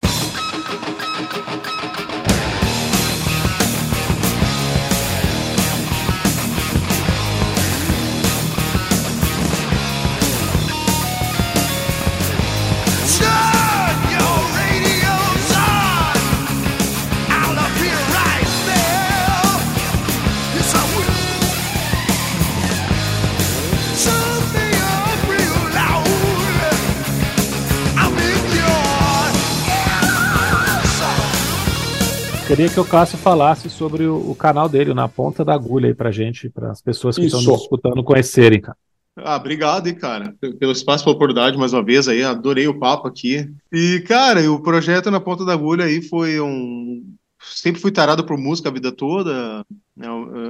Queria 32.47 32.69
que 32.69 32.79
o 32.79 32.85
Cássio 32.85 33.19
falasse 33.19 33.69
sobre 33.69 34.07
o, 34.07 34.31
o, 34.31 34.33
canal 34.33 34.69
dele, 34.69 34.95
Na 34.95 35.09
Ponta 35.09 35.45
da 35.45 35.53
Agulha, 35.53 35.89
aí 35.89 35.95
pra 35.95 36.13
gente, 36.13 36.49
para 36.49 36.71
as 36.71 36.81
pessoas 36.81 37.17
que 37.17 37.27
Isso. 37.27 37.37
estão 37.37 37.53
nos 37.53 37.63
escutando 37.63 38.05
conhecerem, 38.05 38.61
cara. 38.61 38.79
Ah, 39.17 39.35
obrigado, 39.35 39.89
hein, 39.89 39.95
cara, 39.97 40.33
pelo 40.61 40.71
espaço, 40.71 41.03
pela 41.03 41.17
oportunidade 41.17 41.59
mais 41.59 41.73
uma 41.73 41.83
vez 41.83 42.07
aí, 42.07 42.23
adorei 42.23 42.69
o 42.69 42.79
papo 42.79 43.09
aqui. 43.09 43.51
E, 43.73 43.99
cara, 44.07 44.49
o 44.49 44.63
projeto 44.63 45.11
Na 45.11 45.19
Ponta 45.19 45.45
da 45.45 45.55
Agulha 45.55 45.87
aí 45.87 46.01
foi 46.01 46.41
um. 46.41 47.03
Sempre 47.41 47.81
fui 47.81 47.91
tarado 47.91 48.25
por 48.25 48.39
música 48.39 48.69
a 48.69 48.73
vida 48.73 48.93
toda. 48.93 49.65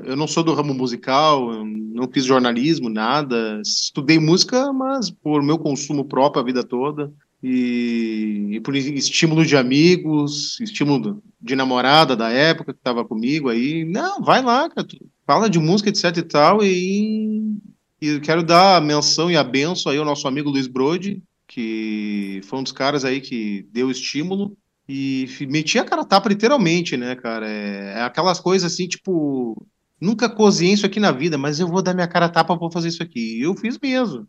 Eu 0.05 0.17
não 0.17 0.27
sou 0.27 0.43
do 0.43 0.53
ramo 0.53 0.75
musical, 0.75 1.65
não 1.65 2.11
fiz 2.13 2.25
jornalismo, 2.25 2.91
nada. 2.91 3.61
Estudei 3.63 4.19
música, 4.19 4.71
mas 4.71 5.11
por 5.11 5.43
meu 5.43 5.59
consumo 5.59 6.05
próprio 6.05 6.43
a 6.43 6.45
vida 6.45 6.63
toda 6.63 7.11
e, 7.43 8.49
e, 8.53 8.61
por 8.61 8.75
estímulo 8.75 9.45
de 9.45 9.57
amigos, 9.57 10.59
estímulo 10.61 11.23
de 11.41 11.55
namorada 11.55 12.17
da 12.17 12.31
época 12.31 12.73
que 12.73 12.81
estava 12.81 13.05
comigo 13.05 13.49
aí, 13.49 13.85
não, 13.85 14.23
vai 14.23 14.43
lá, 14.43 14.69
cara, 14.69 14.87
fala 15.27 15.51
de 15.51 15.59
música, 15.59 15.91
etc 15.91 16.17
e 16.17 16.23
tal, 16.23 16.65
e, 16.65 17.57
e 18.01 18.21
quero 18.21 18.43
dar 18.43 18.77
a 18.77 18.81
menção 18.81 19.31
e 19.31 19.37
a 19.37 19.45
benção 19.45 19.93
aí 19.93 19.99
ao 19.99 20.05
nosso 20.05 20.27
amigo 20.27 20.51
Luiz 20.51 20.67
Brode, 20.67 21.23
que 21.47 22.41
foi 22.45 22.59
um 22.59 22.63
dos 22.63 22.73
caras 22.73 23.05
aí 23.05 23.21
que 23.21 23.67
deu 23.71 23.91
estímulo 23.91 24.57
e 24.89 25.27
metia 25.49 25.83
a 25.83 25.85
cara 25.85 26.05
tapa 26.05 26.29
literalmente, 26.29 26.97
né, 26.97 27.15
cara, 27.17 27.49
é, 27.49 27.99
é 27.99 28.03
aquelas 28.03 28.41
coisas 28.41 28.73
assim, 28.73 28.89
tipo, 28.89 29.67
nunca 30.01 30.29
cozinhei 30.29 30.75
isso 30.75 30.87
aqui 30.87 30.99
na 30.99 31.13
vida, 31.13 31.37
mas 31.37 31.61
eu 31.61 31.69
vou 31.69 31.83
dar 31.83 31.95
minha 31.95 32.09
cara 32.09 32.29
tapa 32.29 32.57
para 32.57 32.71
fazer 32.71 32.89
isso 32.89 33.03
aqui, 33.03 33.39
e 33.39 33.43
eu 33.43 33.55
fiz 33.55 33.79
mesmo. 33.79 34.27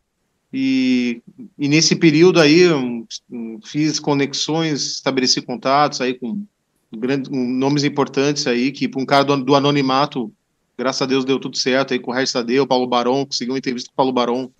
E, 0.53 1.21
e 1.57 1.67
nesse 1.67 1.95
período 1.95 2.39
aí 2.39 2.61
fiz 3.65 3.99
conexões, 3.99 4.95
estabeleci 4.95 5.41
contatos 5.41 5.99
aí 5.99 6.13
com, 6.13 6.45
nomes 7.29 7.83
importantes 7.83 8.47
aí, 8.47 8.71
que 8.71 8.87
para 8.87 9.01
um 9.01 9.05
cara 9.05 9.23
do, 9.23 9.43
do, 9.43 9.55
anonimato, 9.55 10.31
graças 10.77 11.01
a 11.01 11.05
Deus 11.05 11.25
deu 11.25 11.39
tudo 11.39 11.57
certo 11.57 11.93
aí 11.93 11.99
com 11.99 12.11
o 12.11 12.13
Regis 12.13 12.31
Tadeu, 12.31 12.65
Paulo 12.65 12.87
Barão, 12.87 13.25
consegui 13.25 13.51
uma 13.51 13.57
entrevista 13.57 13.89
com 13.89 13.93
o 13.93 13.97
Paulo 13.97 14.13
Barão 14.13 14.51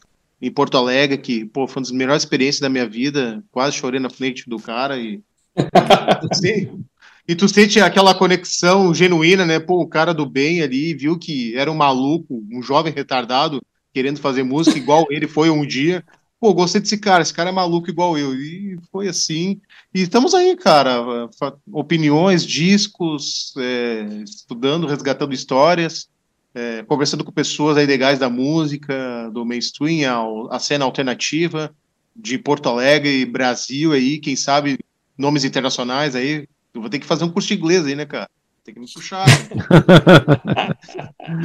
em 0.42 0.52
Porto 0.52 0.78
Alegre, 0.78 1.18
que 1.18 1.46
pô, 1.46 1.68
foi 1.68 1.78
uma 1.78 1.84
das 1.84 1.92
melhores 1.92 2.24
experiências 2.24 2.60
da 2.60 2.70
minha 2.70 2.88
vida, 2.88 3.44
quase 3.52 3.78
chorei 3.78 4.00
na 4.00 4.10
frente 4.10 4.48
do 4.48 4.60
cara 4.60 4.98
e 4.98 5.22
e 7.28 7.36
tu 7.36 7.48
sente 7.48 7.80
aquela 7.80 8.14
conexão 8.14 8.94
genuína, 8.94 9.46
né? 9.46 9.60
Pô, 9.60 9.82
o 9.82 9.88
cara 9.88 10.14
do 10.14 10.26
bem 10.26 10.62
ali 10.62 10.94
viu 10.94 11.18
que 11.18 11.56
era 11.56 11.72
um 11.72 11.76
maluco, 11.76 12.44
um 12.52 12.62
jovem 12.62 12.94
retardado, 12.94 13.62
querendo 13.98 14.20
fazer 14.20 14.43
música 14.43 14.78
igual 14.78 15.08
ele 15.10 15.28
foi 15.28 15.50
um 15.50 15.66
dia. 15.66 16.06
Pô, 16.39 16.54
gostei 16.54 16.80
desse 16.80 17.00
cara, 17.00 17.24
esse 17.24 17.34
cara 17.34 17.50
é 17.50 17.52
maluco 17.52 17.89
igual 17.89 18.16
eu. 18.16 18.36
E 18.36 18.78
foi 18.91 19.08
assim. 19.08 19.60
E 19.91 20.04
estamos 20.04 20.36
aí, 20.36 20.56
cara. 20.56 21.28
Opiniões, 21.72 22.45
discos, 22.45 23.56
é, 23.58 24.04
estudando, 24.24 24.86
resgatando 24.86 25.34
histórias, 25.34 26.08
é, 26.54 26.84
conversando 26.84 27.24
com 27.24 27.32
pessoas 27.32 27.76
aí 27.76 27.88
legais 27.88 28.20
da 28.20 28.30
música, 28.30 29.32
do 29.34 29.43
mainstream, 29.43 30.08
a, 30.08 30.58
a 30.58 30.60
cena 30.60 30.86
alternativa 30.86 31.74
de 32.16 32.38
Porto 32.38 32.70
Alegre, 32.70 33.26
Brasil 33.26 33.93
aí, 33.93 34.20
quem 34.20 34.36
sabe 34.36 34.78
nomes 35.18 35.43
internacionais 35.43 36.16
aí. 36.16 36.48
Eu 36.72 36.82
vou 36.82 36.89
ter 36.89 37.00
que 37.00 37.06
fazer 37.08 37.24
um 37.24 37.32
curso 37.32 37.48
de 37.48 37.56
inglês 37.56 37.84
aí, 37.84 37.95
né, 37.95 38.06
cara? 38.06 38.30
Tem 38.68 38.74
que 38.74 38.82
me 38.82 38.91
puxar. 38.91 39.26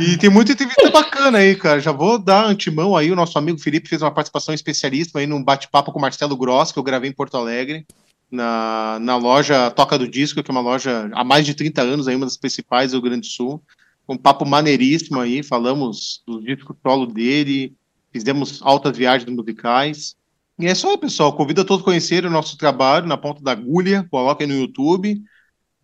e 0.00 0.16
tem 0.18 0.28
muita 0.28 0.52
entrevista 0.52 0.90
bacana 0.90 1.38
aí, 1.38 1.54
cara. 1.54 1.80
Já 1.80 1.92
vou 1.92 2.18
dar 2.18 2.44
antemão 2.46 2.96
aí. 2.96 3.12
O 3.12 3.16
nosso 3.16 3.38
amigo 3.38 3.60
Felipe 3.60 3.88
fez 3.88 4.02
uma 4.02 4.10
participação 4.10 4.52
especialista 4.52 5.20
aí 5.20 5.26
num 5.26 5.42
bate-papo 5.42 5.92
com 5.92 5.98
o 5.98 6.02
Marcelo 6.02 6.36
Gross, 6.36 6.72
que 6.72 6.78
eu 6.78 6.82
gravei 6.82 7.08
em 7.08 7.14
Porto 7.14 7.36
Alegre, 7.36 7.86
na, 8.28 8.98
na 9.00 9.16
loja 9.16 9.70
Toca 9.70 9.96
do 9.96 10.08
Disco, 10.08 10.42
que 10.42 10.50
é 10.50 10.52
uma 10.52 10.60
loja 10.60 11.08
há 11.12 11.22
mais 11.22 11.46
de 11.46 11.54
30 11.54 11.80
anos, 11.80 12.08
aí, 12.08 12.16
uma 12.16 12.26
das 12.26 12.36
principais 12.36 12.90
do 12.90 12.94
Rio 12.94 13.02
Grande 13.02 13.28
do 13.28 13.32
Sul. 13.32 13.62
Um 14.08 14.16
papo 14.16 14.44
maneiríssimo 14.44 15.20
aí. 15.20 15.44
Falamos 15.44 16.22
do 16.26 16.40
disco 16.42 16.76
solo 16.82 17.06
dele, 17.06 17.72
fizemos 18.12 18.60
altas 18.62 18.96
viagens 18.96 19.30
musicais. 19.32 20.16
E 20.58 20.66
é 20.66 20.72
aí, 20.72 20.98
pessoal. 20.98 21.32
Convido 21.34 21.60
a 21.60 21.64
todos 21.64 21.82
a 21.82 21.84
conhecerem 21.84 22.28
o 22.28 22.32
nosso 22.32 22.58
trabalho 22.58 23.06
na 23.06 23.16
ponta 23.16 23.40
da 23.40 23.52
agulha. 23.52 24.06
Coloquem 24.10 24.48
no 24.48 24.54
YouTube. 24.54 25.22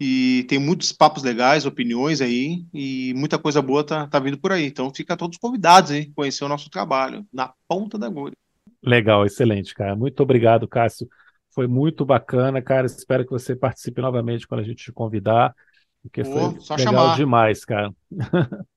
E 0.00 0.44
tem 0.48 0.58
muitos 0.58 0.92
papos 0.92 1.24
legais, 1.24 1.66
opiniões 1.66 2.20
aí, 2.20 2.64
e 2.72 3.12
muita 3.14 3.38
coisa 3.38 3.60
boa 3.60 3.82
tá, 3.82 4.06
tá 4.06 4.20
vindo 4.20 4.38
por 4.38 4.52
aí. 4.52 4.66
Então 4.66 4.92
fica 4.94 5.16
todos 5.16 5.38
convidados 5.38 5.90
aí 5.90 6.12
conhecer 6.14 6.44
o 6.44 6.48
nosso 6.48 6.70
trabalho 6.70 7.26
na 7.32 7.52
ponta 7.66 7.98
da 7.98 8.06
agulha. 8.06 8.34
Legal, 8.82 9.26
excelente, 9.26 9.74
cara. 9.74 9.96
Muito 9.96 10.22
obrigado, 10.22 10.68
Cássio. 10.68 11.08
Foi 11.50 11.66
muito 11.66 12.04
bacana, 12.04 12.62
cara. 12.62 12.86
Espero 12.86 13.24
que 13.24 13.32
você 13.32 13.56
participe 13.56 14.00
novamente 14.00 14.46
quando 14.46 14.60
a 14.60 14.64
gente 14.64 14.84
te 14.84 14.92
convidar. 14.92 15.52
Porque 16.00 16.22
Pô, 16.22 16.52
foi 16.60 16.76
legal 16.76 16.94
chamar. 17.06 17.16
demais, 17.16 17.64
cara. 17.64 17.92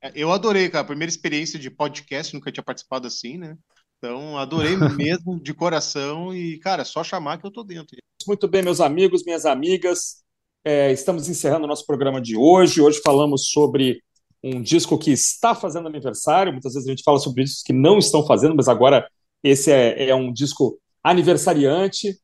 É, 0.01 0.11
eu 0.15 0.31
adorei, 0.31 0.69
cara. 0.69 0.83
Primeira 0.83 1.09
experiência 1.09 1.59
de 1.59 1.69
podcast, 1.69 2.33
nunca 2.33 2.51
tinha 2.51 2.63
participado 2.63 3.05
assim, 3.05 3.37
né? 3.37 3.55
Então, 3.97 4.37
adorei 4.39 4.75
mesmo, 4.97 5.39
de 5.39 5.53
coração. 5.53 6.35
E, 6.35 6.57
cara, 6.57 6.81
é 6.81 6.85
só 6.85 7.03
chamar 7.03 7.37
que 7.37 7.45
eu 7.45 7.51
tô 7.51 7.63
dentro. 7.63 7.95
Muito 8.27 8.47
bem, 8.47 8.63
meus 8.63 8.81
amigos, 8.81 9.23
minhas 9.23 9.45
amigas. 9.45 10.23
É, 10.63 10.91
estamos 10.91 11.27
encerrando 11.27 11.65
o 11.65 11.67
nosso 11.67 11.85
programa 11.85 12.21
de 12.21 12.37
hoje. 12.37 12.81
Hoje 12.81 13.01
falamos 13.03 13.49
sobre 13.49 14.01
um 14.43 14.61
disco 14.61 14.97
que 14.97 15.11
está 15.11 15.55
fazendo 15.55 15.87
aniversário. 15.87 16.51
Muitas 16.51 16.73
vezes 16.73 16.87
a 16.87 16.91
gente 16.91 17.03
fala 17.03 17.17
sobre 17.17 17.43
discos 17.43 17.63
que 17.63 17.73
não 17.73 17.97
estão 17.97 18.25
fazendo, 18.25 18.55
mas 18.55 18.67
agora 18.67 19.07
esse 19.43 19.71
é, 19.71 20.09
é 20.09 20.15
um 20.15 20.31
disco 20.31 20.79
aniversariante, 21.03 22.15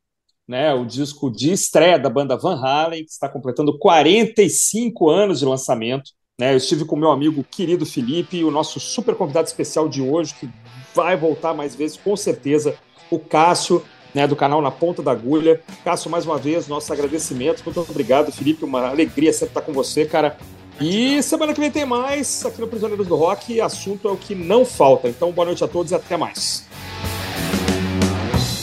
né? 0.46 0.72
O 0.72 0.86
disco 0.86 1.30
de 1.30 1.50
estreia 1.50 1.98
da 1.98 2.08
banda 2.08 2.36
Van 2.36 2.54
Halen, 2.54 3.04
que 3.04 3.10
está 3.10 3.28
completando 3.28 3.76
45 3.76 5.10
anos 5.10 5.40
de 5.40 5.44
lançamento. 5.44 6.12
Né? 6.38 6.52
Eu 6.52 6.58
estive 6.58 6.84
com 6.84 6.94
meu 6.94 7.10
amigo 7.10 7.42
querido 7.42 7.84
Felipe 7.84 8.44
o 8.44 8.50
nosso 8.52 8.78
super 8.78 9.16
convidado 9.16 9.48
especial 9.48 9.88
de 9.88 10.00
hoje, 10.00 10.34
que 10.34 10.48
vai 10.94 11.16
voltar 11.16 11.54
mais 11.54 11.74
vezes, 11.74 11.96
com 11.96 12.16
certeza, 12.16 12.78
o 13.10 13.18
Cássio 13.18 13.84
né, 14.14 14.26
do 14.26 14.36
canal 14.36 14.60
Na 14.60 14.70
Ponta 14.70 15.02
da 15.02 15.12
Agulha. 15.12 15.60
Cássio, 15.84 16.10
mais 16.10 16.24
uma 16.24 16.38
vez, 16.38 16.68
nossos 16.68 16.90
agradecimentos. 16.90 17.62
Muito 17.62 17.80
obrigado, 17.80 18.32
Felipe. 18.32 18.64
Uma 18.64 18.88
alegria 18.88 19.32
sempre 19.32 19.48
estar 19.48 19.62
com 19.62 19.72
você, 19.72 20.04
cara. 20.04 20.36
E 20.80 21.20
semana 21.22 21.52
que 21.52 21.60
vem 21.60 21.70
tem 21.70 21.84
mais 21.84 22.44
aqui 22.46 22.60
no 22.60 22.68
Prisioneiros 22.68 23.06
do 23.06 23.16
Rock. 23.16 23.60
Assunto 23.60 24.08
é 24.08 24.12
o 24.12 24.16
que 24.16 24.34
não 24.34 24.64
falta. 24.64 25.08
Então, 25.08 25.32
boa 25.32 25.46
noite 25.46 25.64
a 25.64 25.68
todos 25.68 25.90
e 25.92 25.94
até 25.94 26.16
mais. 26.16 26.64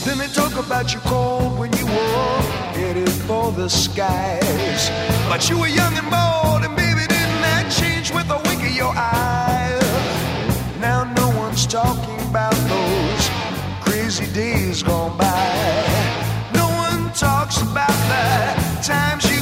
Then 0.06 0.18
they 0.20 0.28
talk 0.28 0.58
about 0.58 0.94
you 0.94 1.02
cold 1.02 1.60
when 1.60 1.72
you 1.78 1.86
were 1.88 2.80
headed 2.80 3.10
for 3.28 3.52
the 3.52 3.68
skies. 3.68 4.92
But 5.28 5.50
you 5.50 5.58
were 5.58 5.68
young 5.68 5.98
and 5.98 6.10
bold, 6.10 6.64
and 6.64 6.76
baby, 6.76 7.08
didn't 7.08 7.42
that 7.42 7.70
change 7.72 8.12
with 8.14 8.30
a 8.30 8.38
wink 8.48 8.62
of 8.62 8.76
your 8.76 8.94
eye? 8.96 9.78
Now 10.80 11.04
no 11.18 11.30
one's 11.38 11.66
talking 11.66 12.25
days 14.36 14.84
gone 14.84 15.18
by. 15.18 16.50
No 16.54 16.68
one 16.68 17.14
talks 17.14 17.62
about 17.62 17.88
the 18.12 18.84
times 18.84 19.35